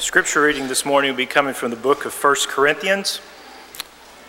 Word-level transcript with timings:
Scripture 0.00 0.40
reading 0.40 0.66
this 0.66 0.86
morning 0.86 1.10
will 1.10 1.16
be 1.18 1.26
coming 1.26 1.52
from 1.52 1.70
the 1.70 1.76
book 1.76 2.06
of 2.06 2.14
1 2.14 2.34
Corinthians, 2.48 3.20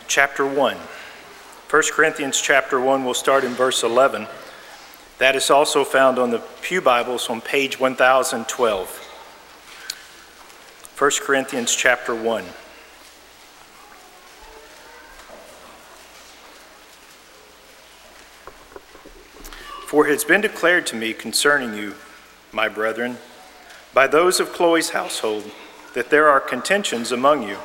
chapter 0.05 0.45
1. 0.45 0.75
1 0.75 1.83
Corinthians 1.93 2.41
chapter 2.41 2.77
1 2.77 3.05
will 3.05 3.13
start 3.13 3.45
in 3.45 3.53
verse 3.53 3.81
11. 3.81 4.27
That 5.19 5.33
is 5.37 5.49
also 5.49 5.85
found 5.85 6.19
on 6.19 6.29
the 6.29 6.39
Pew 6.61 6.81
Bibles 6.81 7.29
on 7.29 7.39
page 7.39 7.79
1012. 7.79 8.89
1 10.99 11.11
Corinthians 11.21 11.73
chapter 11.73 12.13
1. 12.13 12.43
For 19.87 20.05
it 20.05 20.11
has 20.11 20.25
been 20.25 20.41
declared 20.41 20.85
to 20.87 20.97
me 20.97 21.13
concerning 21.13 21.73
you, 21.73 21.95
my 22.51 22.67
brethren, 22.67 23.19
by 23.93 24.07
those 24.07 24.41
of 24.41 24.51
Chloe's 24.51 24.89
household, 24.89 25.49
that 25.93 26.09
there 26.09 26.27
are 26.27 26.39
contentions 26.39 27.11
among 27.11 27.47
you. 27.47 27.57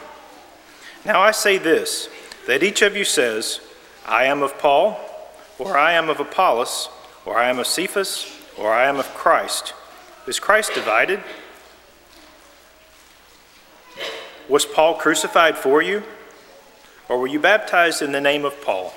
Now 1.04 1.20
I 1.20 1.30
say 1.30 1.58
this, 1.58 2.08
that 2.46 2.62
each 2.62 2.82
of 2.82 2.96
you 2.96 3.04
says, 3.04 3.60
I 4.06 4.24
am 4.24 4.42
of 4.42 4.58
Paul, 4.58 5.00
or 5.58 5.76
I 5.78 5.92
am 5.92 6.08
of 6.08 6.20
Apollos, 6.20 6.88
or 7.24 7.38
I 7.38 7.48
am 7.48 7.58
of 7.58 7.66
Cephas, 7.66 8.30
or 8.58 8.72
I 8.72 8.84
am 8.84 8.96
of 8.96 9.06
Christ. 9.14 9.74
Is 10.26 10.40
Christ 10.40 10.74
divided? 10.74 11.22
Was 14.48 14.64
Paul 14.64 14.94
crucified 14.94 15.56
for 15.56 15.82
you? 15.82 16.02
Or 17.08 17.18
were 17.18 17.26
you 17.26 17.38
baptized 17.38 18.02
in 18.02 18.12
the 18.12 18.20
name 18.20 18.44
of 18.44 18.60
Paul? 18.62 18.92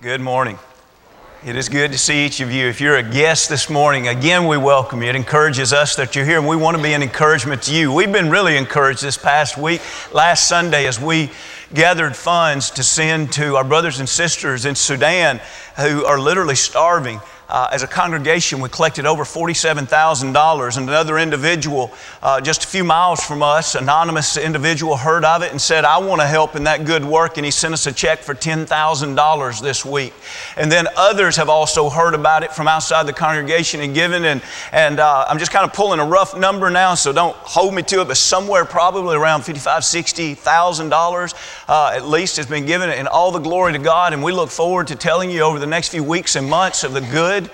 Good 0.00 0.20
morning. 0.20 0.58
It 1.46 1.56
is 1.56 1.68
good 1.68 1.92
to 1.92 1.98
see 1.98 2.24
each 2.24 2.40
of 2.40 2.50
you. 2.50 2.68
If 2.68 2.80
you're 2.80 2.96
a 2.96 3.02
guest 3.02 3.50
this 3.50 3.68
morning, 3.68 4.08
again, 4.08 4.46
we 4.46 4.56
welcome 4.56 5.02
you. 5.02 5.10
It 5.10 5.14
encourages 5.14 5.74
us 5.74 5.94
that 5.96 6.16
you're 6.16 6.24
here, 6.24 6.38
and 6.38 6.48
we 6.48 6.56
want 6.56 6.74
to 6.74 6.82
be 6.82 6.94
an 6.94 7.02
encouragement 7.02 7.64
to 7.64 7.74
you. 7.74 7.92
We've 7.92 8.10
been 8.10 8.30
really 8.30 8.56
encouraged 8.56 9.02
this 9.02 9.18
past 9.18 9.58
week, 9.58 9.82
last 10.10 10.48
Sunday, 10.48 10.86
as 10.86 10.98
we 10.98 11.30
gathered 11.74 12.16
funds 12.16 12.70
to 12.70 12.82
send 12.82 13.30
to 13.34 13.56
our 13.56 13.64
brothers 13.64 14.00
and 14.00 14.08
sisters 14.08 14.64
in 14.64 14.74
Sudan 14.74 15.38
who 15.76 16.06
are 16.06 16.18
literally 16.18 16.54
starving 16.54 17.20
uh, 17.48 17.68
as 17.72 17.82
a 17.82 17.86
congregation, 17.86 18.60
we 18.60 18.68
collected 18.68 19.06
over 19.06 19.24
$47,000. 19.24 20.76
And 20.76 20.88
another 20.88 21.18
individual, 21.18 21.92
uh, 22.22 22.40
just 22.40 22.64
a 22.64 22.66
few 22.66 22.84
miles 22.84 23.22
from 23.22 23.42
us, 23.42 23.74
anonymous 23.74 24.36
individual, 24.36 24.96
heard 24.96 25.24
of 25.24 25.42
it 25.42 25.50
and 25.50 25.60
said, 25.60 25.84
I 25.84 25.98
want 25.98 26.20
to 26.20 26.26
help 26.26 26.56
in 26.56 26.64
that 26.64 26.84
good 26.84 27.04
work. 27.04 27.36
And 27.36 27.44
he 27.44 27.50
sent 27.50 27.74
us 27.74 27.86
a 27.86 27.92
check 27.92 28.20
for 28.20 28.34
$10,000 28.34 29.60
this 29.62 29.84
week. 29.84 30.12
And 30.56 30.70
then 30.70 30.86
others 30.96 31.36
have 31.36 31.48
also 31.48 31.88
heard 31.88 32.14
about 32.14 32.42
it 32.42 32.52
from 32.52 32.68
outside 32.68 33.06
the 33.06 33.12
congregation 33.12 33.80
and 33.80 33.94
given. 33.94 34.24
And, 34.24 34.42
and 34.72 35.00
uh, 35.00 35.26
I'm 35.28 35.38
just 35.38 35.50
kind 35.50 35.64
of 35.64 35.72
pulling 35.72 36.00
a 36.00 36.06
rough 36.06 36.36
number 36.36 36.70
now, 36.70 36.94
so 36.94 37.12
don't 37.12 37.36
hold 37.36 37.74
me 37.74 37.82
to 37.84 38.00
it, 38.00 38.08
but 38.08 38.16
somewhere 38.16 38.64
probably 38.64 39.16
around 39.16 39.42
$55,000, 39.42 40.36
$60,000 40.36 41.34
uh, 41.68 41.92
at 41.94 42.06
least 42.06 42.36
has 42.36 42.46
been 42.46 42.66
given. 42.66 42.90
And 42.90 43.08
all 43.08 43.30
the 43.30 43.38
glory 43.38 43.72
to 43.72 43.78
God. 43.78 44.12
And 44.12 44.22
we 44.22 44.32
look 44.32 44.50
forward 44.50 44.88
to 44.88 44.96
telling 44.96 45.30
you 45.30 45.40
over 45.42 45.58
the 45.58 45.66
next 45.66 45.88
few 45.88 46.02
weeks 46.02 46.36
and 46.36 46.48
months 46.48 46.84
of 46.84 46.92
the 46.92 47.00
good 47.00 47.33
good 47.40 47.50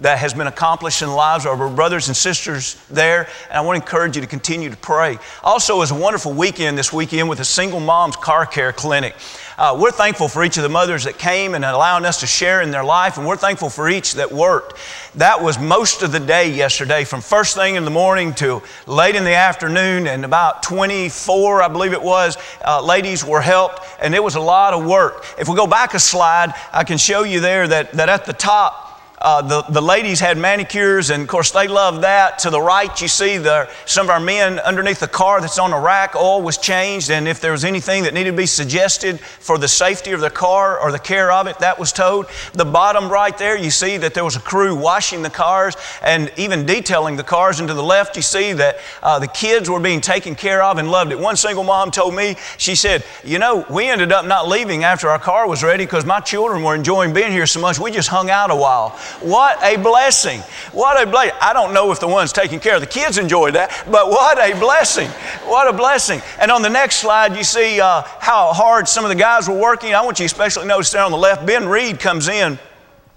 that 0.00 0.18
has 0.18 0.34
been 0.34 0.48
accomplished 0.48 1.02
in 1.02 1.08
the 1.08 1.14
lives 1.14 1.46
of 1.46 1.60
our 1.60 1.70
brothers 1.70 2.08
and 2.08 2.16
sisters 2.16 2.76
there. 2.90 3.28
And 3.48 3.58
I 3.58 3.60
want 3.60 3.76
to 3.76 3.82
encourage 3.82 4.16
you 4.16 4.22
to 4.22 4.28
continue 4.28 4.68
to 4.68 4.76
pray. 4.76 5.18
Also, 5.42 5.76
it 5.76 5.78
was 5.78 5.92
a 5.92 5.94
wonderful 5.94 6.32
weekend 6.32 6.76
this 6.76 6.92
weekend 6.92 7.28
with 7.28 7.38
a 7.38 7.44
single 7.44 7.78
mom's 7.78 8.16
car 8.16 8.44
care 8.44 8.72
clinic. 8.72 9.14
Uh, 9.56 9.78
we're 9.80 9.92
thankful 9.92 10.26
for 10.26 10.42
each 10.42 10.56
of 10.56 10.64
the 10.64 10.68
mothers 10.68 11.04
that 11.04 11.16
came 11.16 11.54
and 11.54 11.64
allowing 11.64 12.04
us 12.04 12.18
to 12.20 12.26
share 12.26 12.60
in 12.60 12.72
their 12.72 12.82
life, 12.82 13.18
and 13.18 13.26
we're 13.26 13.36
thankful 13.36 13.70
for 13.70 13.88
each 13.88 14.14
that 14.14 14.32
worked. 14.32 14.76
That 15.14 15.40
was 15.40 15.60
most 15.60 16.02
of 16.02 16.10
the 16.10 16.18
day 16.18 16.50
yesterday, 16.50 17.04
from 17.04 17.20
first 17.20 17.54
thing 17.54 17.76
in 17.76 17.84
the 17.84 17.90
morning 17.92 18.34
to 18.34 18.62
late 18.88 19.14
in 19.14 19.22
the 19.22 19.34
afternoon, 19.34 20.08
and 20.08 20.24
about 20.24 20.64
24, 20.64 21.62
I 21.62 21.68
believe 21.68 21.92
it 21.92 22.02
was, 22.02 22.36
uh, 22.64 22.82
ladies 22.82 23.24
were 23.24 23.40
helped, 23.40 23.80
and 24.00 24.12
it 24.12 24.24
was 24.24 24.34
a 24.34 24.40
lot 24.40 24.74
of 24.74 24.84
work. 24.84 25.24
If 25.38 25.48
we 25.48 25.54
go 25.54 25.68
back 25.68 25.94
a 25.94 26.00
slide, 26.00 26.52
I 26.72 26.82
can 26.82 26.98
show 26.98 27.22
you 27.22 27.38
there 27.38 27.68
that, 27.68 27.92
that 27.92 28.08
at 28.08 28.26
the 28.26 28.32
top, 28.32 28.83
uh, 29.24 29.40
the, 29.40 29.62
the 29.72 29.80
ladies 29.80 30.20
had 30.20 30.36
manicures, 30.36 31.08
and 31.08 31.22
of 31.22 31.28
course, 31.28 31.50
they 31.50 31.66
loved 31.66 32.02
that. 32.02 32.38
To 32.40 32.50
the 32.50 32.60
right, 32.60 33.00
you 33.00 33.08
see 33.08 33.38
the, 33.38 33.70
some 33.86 34.06
of 34.06 34.10
our 34.10 34.20
men 34.20 34.58
underneath 34.58 35.00
the 35.00 35.08
car 35.08 35.40
that's 35.40 35.58
on 35.58 35.70
the 35.70 35.78
rack, 35.78 36.14
oil 36.14 36.42
was 36.42 36.58
changed, 36.58 37.10
and 37.10 37.26
if 37.26 37.40
there 37.40 37.52
was 37.52 37.64
anything 37.64 38.02
that 38.02 38.12
needed 38.12 38.32
to 38.32 38.36
be 38.36 38.44
suggested 38.44 39.18
for 39.18 39.56
the 39.56 39.66
safety 39.66 40.12
of 40.12 40.20
the 40.20 40.28
car 40.28 40.78
or 40.78 40.92
the 40.92 40.98
care 40.98 41.32
of 41.32 41.46
it, 41.46 41.58
that 41.60 41.78
was 41.78 41.90
told. 41.90 42.26
The 42.52 42.66
bottom 42.66 43.08
right 43.08 43.36
there, 43.38 43.56
you 43.56 43.70
see 43.70 43.96
that 43.96 44.12
there 44.12 44.24
was 44.24 44.36
a 44.36 44.40
crew 44.40 44.74
washing 44.74 45.22
the 45.22 45.30
cars 45.30 45.74
and 46.02 46.30
even 46.36 46.66
detailing 46.66 47.16
the 47.16 47.24
cars. 47.24 47.60
And 47.60 47.68
to 47.68 47.74
the 47.74 47.82
left, 47.82 48.16
you 48.16 48.22
see 48.22 48.52
that 48.52 48.76
uh, 49.02 49.18
the 49.18 49.28
kids 49.28 49.70
were 49.70 49.80
being 49.80 50.02
taken 50.02 50.34
care 50.34 50.62
of 50.62 50.76
and 50.76 50.90
loved 50.90 51.12
it. 51.12 51.18
One 51.18 51.36
single 51.36 51.64
mom 51.64 51.90
told 51.90 52.14
me, 52.14 52.36
she 52.58 52.74
said, 52.74 53.02
You 53.24 53.38
know, 53.38 53.64
we 53.70 53.86
ended 53.86 54.12
up 54.12 54.26
not 54.26 54.48
leaving 54.48 54.84
after 54.84 55.08
our 55.08 55.18
car 55.18 55.48
was 55.48 55.62
ready 55.62 55.86
because 55.86 56.04
my 56.04 56.20
children 56.20 56.62
were 56.62 56.74
enjoying 56.74 57.14
being 57.14 57.32
here 57.32 57.46
so 57.46 57.60
much, 57.60 57.78
we 57.78 57.90
just 57.90 58.10
hung 58.10 58.28
out 58.28 58.50
a 58.50 58.56
while. 58.56 58.98
What 59.20 59.62
a 59.62 59.76
blessing. 59.76 60.40
What 60.72 61.02
a 61.02 61.10
blessing. 61.10 61.36
I 61.40 61.52
don't 61.52 61.72
know 61.72 61.90
if 61.92 62.00
the 62.00 62.08
ones 62.08 62.32
taking 62.32 62.60
care 62.60 62.74
of 62.74 62.80
the 62.80 62.86
kids 62.86 63.18
enjoy 63.18 63.52
that, 63.52 63.84
but 63.90 64.08
what 64.08 64.38
a 64.38 64.58
blessing. 64.58 65.08
What 65.48 65.68
a 65.68 65.72
blessing. 65.72 66.20
And 66.40 66.50
on 66.50 66.62
the 66.62 66.70
next 66.70 66.96
slide, 66.96 67.36
you 67.36 67.44
see 67.44 67.80
uh, 67.80 68.02
how 68.20 68.52
hard 68.52 68.88
some 68.88 69.04
of 69.04 69.08
the 69.08 69.14
guys 69.14 69.48
were 69.48 69.58
working. 69.58 69.94
I 69.94 70.02
want 70.02 70.18
you 70.18 70.26
especially 70.26 70.66
notice 70.66 70.90
there 70.90 71.02
on 71.02 71.10
the 71.10 71.18
left, 71.18 71.46
Ben 71.46 71.68
Reed 71.68 72.00
comes 72.00 72.28
in. 72.28 72.58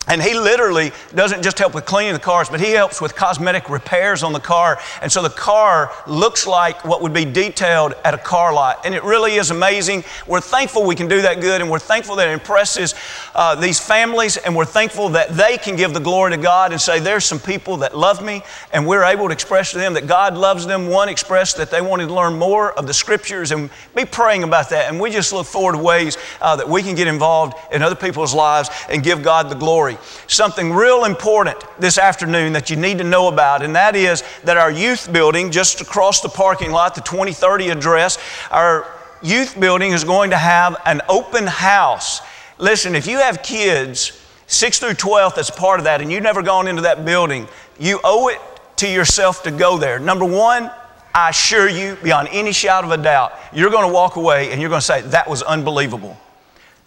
And 0.08 0.22
he 0.22 0.34
literally 0.34 0.92
doesn't 1.14 1.44
just 1.44 1.60
help 1.60 1.74
with 1.76 1.86
cleaning 1.86 2.14
the 2.14 2.20
cars, 2.20 2.50
but 2.50 2.62
he 2.62 2.72
helps 2.72 3.02
with 3.02 3.16
cosmetic 3.16 3.70
repairs 3.70 4.24
on 4.24 4.32
the 4.32 4.40
car. 4.40 4.80
And 5.02 5.12
so 5.12 5.22
the 5.22 5.30
car 5.30 5.92
looks 6.08 6.48
like 6.48 6.86
what 6.86 7.02
would 7.02 7.14
be 7.14 7.26
detailed 7.26 7.94
at 8.06 8.14
a 8.14 8.18
car 8.18 8.54
lot. 8.54 8.86
And 8.86 8.96
it 8.96 9.04
really 9.04 9.36
is 9.36 9.52
amazing. 9.52 10.06
We're 10.26 10.40
thankful 10.40 10.86
we 10.86 10.96
can 10.96 11.10
do 11.10 11.22
that 11.24 11.42
good, 11.42 11.60
and 11.60 11.70
we're 11.70 11.80
thankful 11.80 12.16
that 12.18 12.30
it 12.30 12.32
impresses 12.32 12.96
uh, 13.36 13.56
these 13.56 13.82
families, 13.82 14.38
and 14.38 14.56
we're 14.56 14.66
thankful 14.66 15.10
that 15.10 15.30
they 15.32 15.58
can 15.58 15.76
give 15.76 15.94
the 15.94 16.00
glory 16.00 16.32
to 16.32 16.38
God 16.38 16.72
and 16.72 16.80
say, 16.80 17.00
There's 17.00 17.26
some 17.26 17.40
people 17.40 17.78
that 17.78 17.98
love 17.98 18.24
me, 18.24 18.44
and 18.72 18.88
we're 18.88 19.04
able 19.04 19.28
to 19.28 19.34
express 19.34 19.72
to 19.72 19.78
them 19.78 19.94
that 19.96 20.08
God 20.08 20.36
loves 20.36 20.66
them. 20.66 20.88
One 20.88 21.10
expressed 21.10 21.58
that 21.58 21.70
they 21.70 21.82
wanted 21.82 22.08
to 22.08 22.14
learn 22.14 22.40
more 22.40 22.72
of 22.74 22.88
the 22.88 22.94
scriptures 22.94 23.52
and 23.52 23.70
be 23.94 24.06
praying 24.06 24.44
about 24.44 24.70
that. 24.70 24.90
And 24.90 25.02
we 25.02 25.12
just 25.12 25.34
look 25.34 25.48
forward 25.48 25.74
to 25.74 25.80
ways 25.80 26.18
uh, 26.40 26.56
that 26.56 26.70
we 26.70 26.82
can 26.82 26.96
get 26.96 27.08
involved 27.08 27.58
in 27.74 27.82
other 27.82 27.96
people's 27.96 28.34
lives 28.34 28.70
and 28.90 29.04
give 29.04 29.22
God 29.22 29.50
the 29.50 29.56
glory 29.56 29.97
something 30.28 30.72
real 30.72 31.06
important 31.06 31.58
this 31.80 31.98
afternoon 31.98 32.54
that 32.54 32.70
you 32.70 32.76
need 32.76 32.98
to 32.98 33.04
know 33.04 33.28
about, 33.28 33.64
and 33.64 33.76
that 33.76 33.96
is 33.96 34.24
that 34.44 34.58
our 34.58 34.72
youth 34.72 35.12
building, 35.12 35.52
just 35.52 35.82
across 35.82 36.22
the 36.22 36.30
parking 36.30 36.72
lot, 36.72 36.96
the 36.96 37.02
2030 37.02 37.70
address, 37.70 38.18
our 38.52 38.88
youth 39.22 39.60
building 39.60 39.92
is 39.92 40.04
going 40.04 40.30
to 40.30 40.38
have 40.38 40.76
an 40.86 41.02
open 41.10 41.48
house. 41.48 42.22
Listen, 42.58 42.96
if 42.96 43.08
you 43.08 43.18
have 43.18 43.44
kids, 43.44 44.24
6 44.48 44.80
through 44.80 44.94
12, 44.94 45.36
that's 45.36 45.50
part 45.50 45.80
of 45.80 45.86
that, 45.86 46.02
and 46.02 46.12
you've 46.12 46.24
never 46.24 46.42
gone 46.42 46.68
into 46.68 46.84
that 46.84 47.06
building, 47.06 47.48
you 47.80 48.00
owe 48.04 48.30
it 48.30 48.40
to 48.78 48.88
yourself 48.88 49.44
to 49.44 49.52
go 49.52 49.78
there. 49.78 50.00
Number 50.00 50.26
one, 50.26 50.72
I 51.14 51.30
assure 51.30 51.68
you, 51.68 51.98
beyond 52.04 52.30
any 52.32 52.52
shadow 52.52 52.88
of 52.88 53.00
a 53.00 53.02
doubt, 53.02 53.34
you're 53.52 53.72
going 53.72 53.88
to 53.88 53.94
walk 53.94 54.18
away 54.18 54.52
and 54.52 54.62
you're 54.62 54.70
going 54.70 54.82
to 54.82 54.86
say, 54.86 55.02
That 55.02 55.28
was 55.28 55.42
unbelievable. 55.42 56.16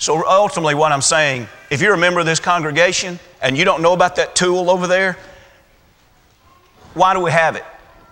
So 0.01 0.27
ultimately, 0.27 0.75
what 0.75 0.93
I'm 0.93 1.03
saying, 1.03 1.47
if 1.69 1.83
you're 1.83 1.93
a 1.93 1.99
member 1.99 2.21
of 2.21 2.27
this 2.27 2.41
congregation 2.41 3.19
and 3.43 3.57
you 3.57 3.67
don't 3.67 3.83
know 3.83 3.93
about 3.93 4.17
that 4.17 4.35
tool 4.35 4.71
over 4.71 4.87
there, 4.87 5.19
why 6.95 7.13
do 7.13 7.21
we 7.21 7.31
have 7.31 7.55
it? 7.55 7.65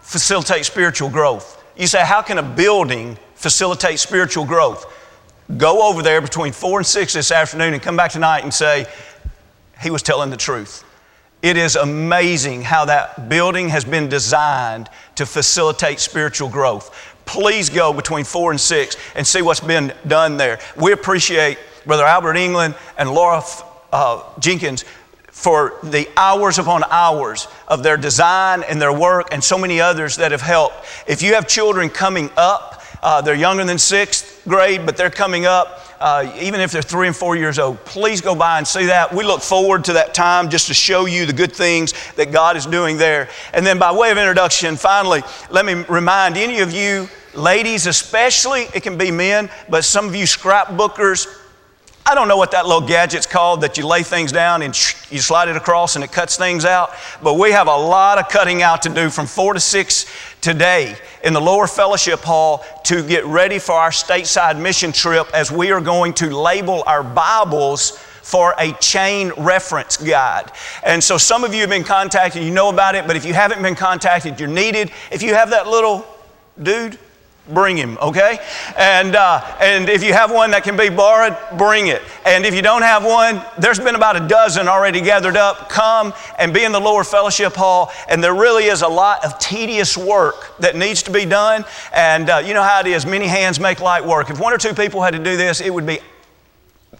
Facilitate 0.02 0.66
spiritual 0.66 1.08
growth. 1.08 1.64
You 1.78 1.86
say, 1.86 2.04
how 2.04 2.20
can 2.20 2.36
a 2.36 2.42
building 2.42 3.16
facilitate 3.36 3.98
spiritual 3.98 4.44
growth? 4.44 4.84
Go 5.56 5.88
over 5.88 6.02
there 6.02 6.20
between 6.20 6.52
four 6.52 6.78
and 6.78 6.86
six 6.86 7.14
this 7.14 7.32
afternoon 7.32 7.72
and 7.72 7.82
come 7.82 7.96
back 7.96 8.12
tonight 8.12 8.42
and 8.44 8.52
say, 8.52 8.86
he 9.80 9.90
was 9.90 10.02
telling 10.02 10.28
the 10.28 10.36
truth. 10.36 10.84
It 11.40 11.56
is 11.56 11.74
amazing 11.74 12.62
how 12.62 12.84
that 12.84 13.30
building 13.30 13.70
has 13.70 13.86
been 13.86 14.10
designed 14.10 14.90
to 15.14 15.24
facilitate 15.24 16.00
spiritual 16.00 16.50
growth. 16.50 17.14
Please 17.24 17.70
go 17.70 17.94
between 17.94 18.24
four 18.24 18.50
and 18.50 18.60
six 18.60 18.96
and 19.14 19.26
see 19.26 19.40
what's 19.40 19.60
been 19.60 19.94
done 20.06 20.36
there. 20.36 20.58
We 20.76 20.92
appreciate 20.92 21.58
Brother 21.88 22.04
Albert 22.04 22.36
England 22.36 22.74
and 22.98 23.10
Laura 23.10 23.42
uh, 23.92 24.22
Jenkins 24.38 24.84
for 25.30 25.78
the 25.82 26.06
hours 26.18 26.58
upon 26.58 26.84
hours 26.90 27.48
of 27.66 27.82
their 27.82 27.96
design 27.96 28.62
and 28.62 28.80
their 28.80 28.92
work, 28.92 29.28
and 29.32 29.42
so 29.42 29.56
many 29.56 29.80
others 29.80 30.16
that 30.16 30.32
have 30.32 30.42
helped. 30.42 30.84
If 31.06 31.22
you 31.22 31.32
have 31.32 31.48
children 31.48 31.88
coming 31.88 32.28
up, 32.36 32.82
uh, 33.02 33.22
they're 33.22 33.34
younger 33.34 33.64
than 33.64 33.78
sixth 33.78 34.42
grade, 34.46 34.84
but 34.84 34.98
they're 34.98 35.08
coming 35.08 35.46
up. 35.46 35.80
Uh, 35.98 36.30
even 36.38 36.60
if 36.60 36.72
they're 36.72 36.82
three 36.82 37.06
and 37.06 37.16
four 37.16 37.36
years 37.36 37.58
old, 37.58 37.82
please 37.86 38.20
go 38.20 38.34
by 38.34 38.58
and 38.58 38.68
see 38.68 38.86
that. 38.86 39.14
We 39.14 39.24
look 39.24 39.40
forward 39.40 39.84
to 39.86 39.94
that 39.94 40.12
time 40.12 40.50
just 40.50 40.66
to 40.66 40.74
show 40.74 41.06
you 41.06 41.24
the 41.24 41.32
good 41.32 41.54
things 41.54 41.94
that 42.16 42.32
God 42.32 42.58
is 42.58 42.66
doing 42.66 42.98
there. 42.98 43.30
And 43.54 43.64
then, 43.64 43.78
by 43.78 43.92
way 43.92 44.10
of 44.10 44.18
introduction, 44.18 44.76
finally, 44.76 45.22
let 45.50 45.64
me 45.64 45.84
remind 45.88 46.36
any 46.36 46.60
of 46.60 46.70
you, 46.70 47.08
ladies 47.34 47.86
especially, 47.86 48.66
it 48.74 48.82
can 48.82 48.98
be 48.98 49.10
men, 49.10 49.48
but 49.70 49.84
some 49.84 50.06
of 50.06 50.14
you 50.14 50.24
scrapbookers, 50.24 51.26
I 52.08 52.14
don't 52.14 52.26
know 52.26 52.38
what 52.38 52.52
that 52.52 52.64
little 52.64 52.80
gadget's 52.80 53.26
called 53.26 53.60
that 53.60 53.76
you 53.76 53.86
lay 53.86 54.02
things 54.02 54.32
down 54.32 54.62
and 54.62 54.74
you 55.10 55.18
slide 55.18 55.48
it 55.48 55.56
across 55.56 55.94
and 55.94 56.02
it 56.02 56.10
cuts 56.10 56.38
things 56.38 56.64
out, 56.64 56.94
but 57.22 57.34
we 57.34 57.52
have 57.52 57.66
a 57.66 57.76
lot 57.76 58.16
of 58.16 58.30
cutting 58.30 58.62
out 58.62 58.80
to 58.82 58.88
do 58.88 59.10
from 59.10 59.26
4 59.26 59.52
to 59.52 59.60
6 59.60 60.06
today 60.40 60.96
in 61.22 61.34
the 61.34 61.40
lower 61.40 61.66
fellowship 61.66 62.20
hall 62.20 62.64
to 62.84 63.06
get 63.06 63.26
ready 63.26 63.58
for 63.58 63.72
our 63.74 63.90
stateside 63.90 64.58
mission 64.58 64.90
trip 64.90 65.28
as 65.34 65.52
we 65.52 65.70
are 65.70 65.82
going 65.82 66.14
to 66.14 66.34
label 66.34 66.82
our 66.86 67.02
Bibles 67.02 67.90
for 68.22 68.54
a 68.58 68.72
chain 68.80 69.30
reference 69.36 69.98
guide. 69.98 70.50
And 70.84 71.04
so 71.04 71.18
some 71.18 71.44
of 71.44 71.52
you 71.52 71.60
have 71.60 71.70
been 71.70 71.84
contacted, 71.84 72.42
you 72.42 72.50
know 72.50 72.70
about 72.70 72.94
it, 72.94 73.06
but 73.06 73.16
if 73.16 73.26
you 73.26 73.34
haven't 73.34 73.60
been 73.60 73.74
contacted, 73.74 74.40
you're 74.40 74.48
needed. 74.48 74.92
If 75.12 75.22
you 75.22 75.34
have 75.34 75.50
that 75.50 75.66
little 75.66 76.06
dude, 76.62 76.98
bring 77.48 77.76
him, 77.76 77.98
okay? 78.00 78.38
And, 78.76 79.14
uh, 79.14 79.40
and 79.60 79.88
if 79.88 80.02
you 80.02 80.12
have 80.12 80.32
one 80.32 80.50
that 80.50 80.64
can 80.64 80.76
be 80.76 80.88
borrowed, 80.88 81.36
bring 81.56 81.88
it. 81.88 82.02
And 82.26 82.44
if 82.44 82.54
you 82.54 82.62
don't 82.62 82.82
have 82.82 83.04
one, 83.04 83.42
there's 83.58 83.78
been 83.78 83.94
about 83.94 84.16
a 84.16 84.26
dozen 84.28 84.68
already 84.68 85.00
gathered 85.00 85.36
up. 85.36 85.68
Come 85.68 86.12
and 86.38 86.52
be 86.52 86.64
in 86.64 86.72
the 86.72 86.80
lower 86.80 87.04
fellowship 87.04 87.54
hall. 87.54 87.90
And 88.08 88.22
there 88.22 88.34
really 88.34 88.64
is 88.64 88.82
a 88.82 88.88
lot 88.88 89.24
of 89.24 89.38
tedious 89.38 89.96
work 89.96 90.58
that 90.58 90.76
needs 90.76 91.02
to 91.04 91.10
be 91.10 91.24
done. 91.24 91.64
And 91.92 92.30
uh, 92.30 92.42
you 92.44 92.54
know 92.54 92.62
how 92.62 92.80
it 92.80 92.86
is 92.86 93.06
many 93.06 93.26
hands 93.26 93.58
make 93.58 93.80
light 93.80 94.04
work. 94.04 94.30
If 94.30 94.40
one 94.40 94.52
or 94.52 94.58
two 94.58 94.74
people 94.74 95.02
had 95.02 95.14
to 95.14 95.22
do 95.22 95.36
this, 95.36 95.60
it 95.60 95.72
would 95.72 95.86
be 95.86 95.98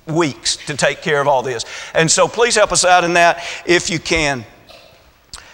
weeks 0.06 0.56
to 0.56 0.76
take 0.76 1.02
care 1.02 1.20
of 1.20 1.28
all 1.28 1.42
this. 1.42 1.64
And 1.94 2.10
so 2.10 2.26
please 2.28 2.54
help 2.54 2.72
us 2.72 2.84
out 2.84 3.04
in 3.04 3.14
that 3.14 3.44
if 3.66 3.90
you 3.90 3.98
can. 3.98 4.44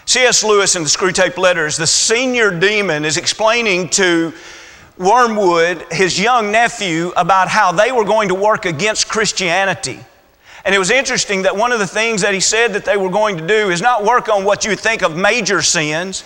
C.S. 0.07 0.45
Lewis 0.45 0.77
in 0.77 0.83
the 0.83 0.89
Screwtape 0.89 1.39
Letters, 1.39 1.79
the 1.79 1.87
senior 1.87 2.57
demon 2.59 3.07
is 3.07 3.17
explaining 3.17 3.89
to 3.91 4.35
Wormwood, 4.97 5.87
his 5.91 6.21
young 6.21 6.53
nephew, 6.53 7.13
about 7.17 7.49
how 7.49 7.73
they 7.73 7.91
were 7.91 8.05
going 8.05 8.29
to 8.29 8.35
work 8.35 8.65
against 8.65 9.09
Christianity. 9.09 9.99
And 10.65 10.75
it 10.75 10.79
was 10.79 10.91
interesting 10.91 11.43
that 11.43 11.57
one 11.57 11.73
of 11.73 11.79
the 11.79 11.87
things 11.87 12.23
that 12.23 12.33
he 12.33 12.41
said 12.41 12.73
that 12.73 12.85
they 12.85 12.97
were 12.97 13.11
going 13.11 13.37
to 13.37 13.47
do 13.47 13.71
is 13.71 13.83
not 13.83 14.05
work 14.05 14.29
on 14.29 14.45
what 14.45 14.65
you 14.65 14.77
think 14.77 15.03
of 15.03 15.17
major 15.17 15.61
sins. 15.63 16.25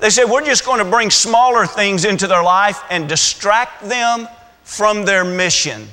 They 0.00 0.10
said, 0.10 0.26
We're 0.26 0.44
just 0.44 0.64
going 0.64 0.78
to 0.78 0.88
bring 0.88 1.10
smaller 1.10 1.66
things 1.66 2.04
into 2.04 2.26
their 2.26 2.42
life 2.42 2.82
and 2.90 3.08
distract 3.08 3.88
them 3.88 4.28
from 4.62 5.04
their 5.04 5.24
mission. 5.24 5.88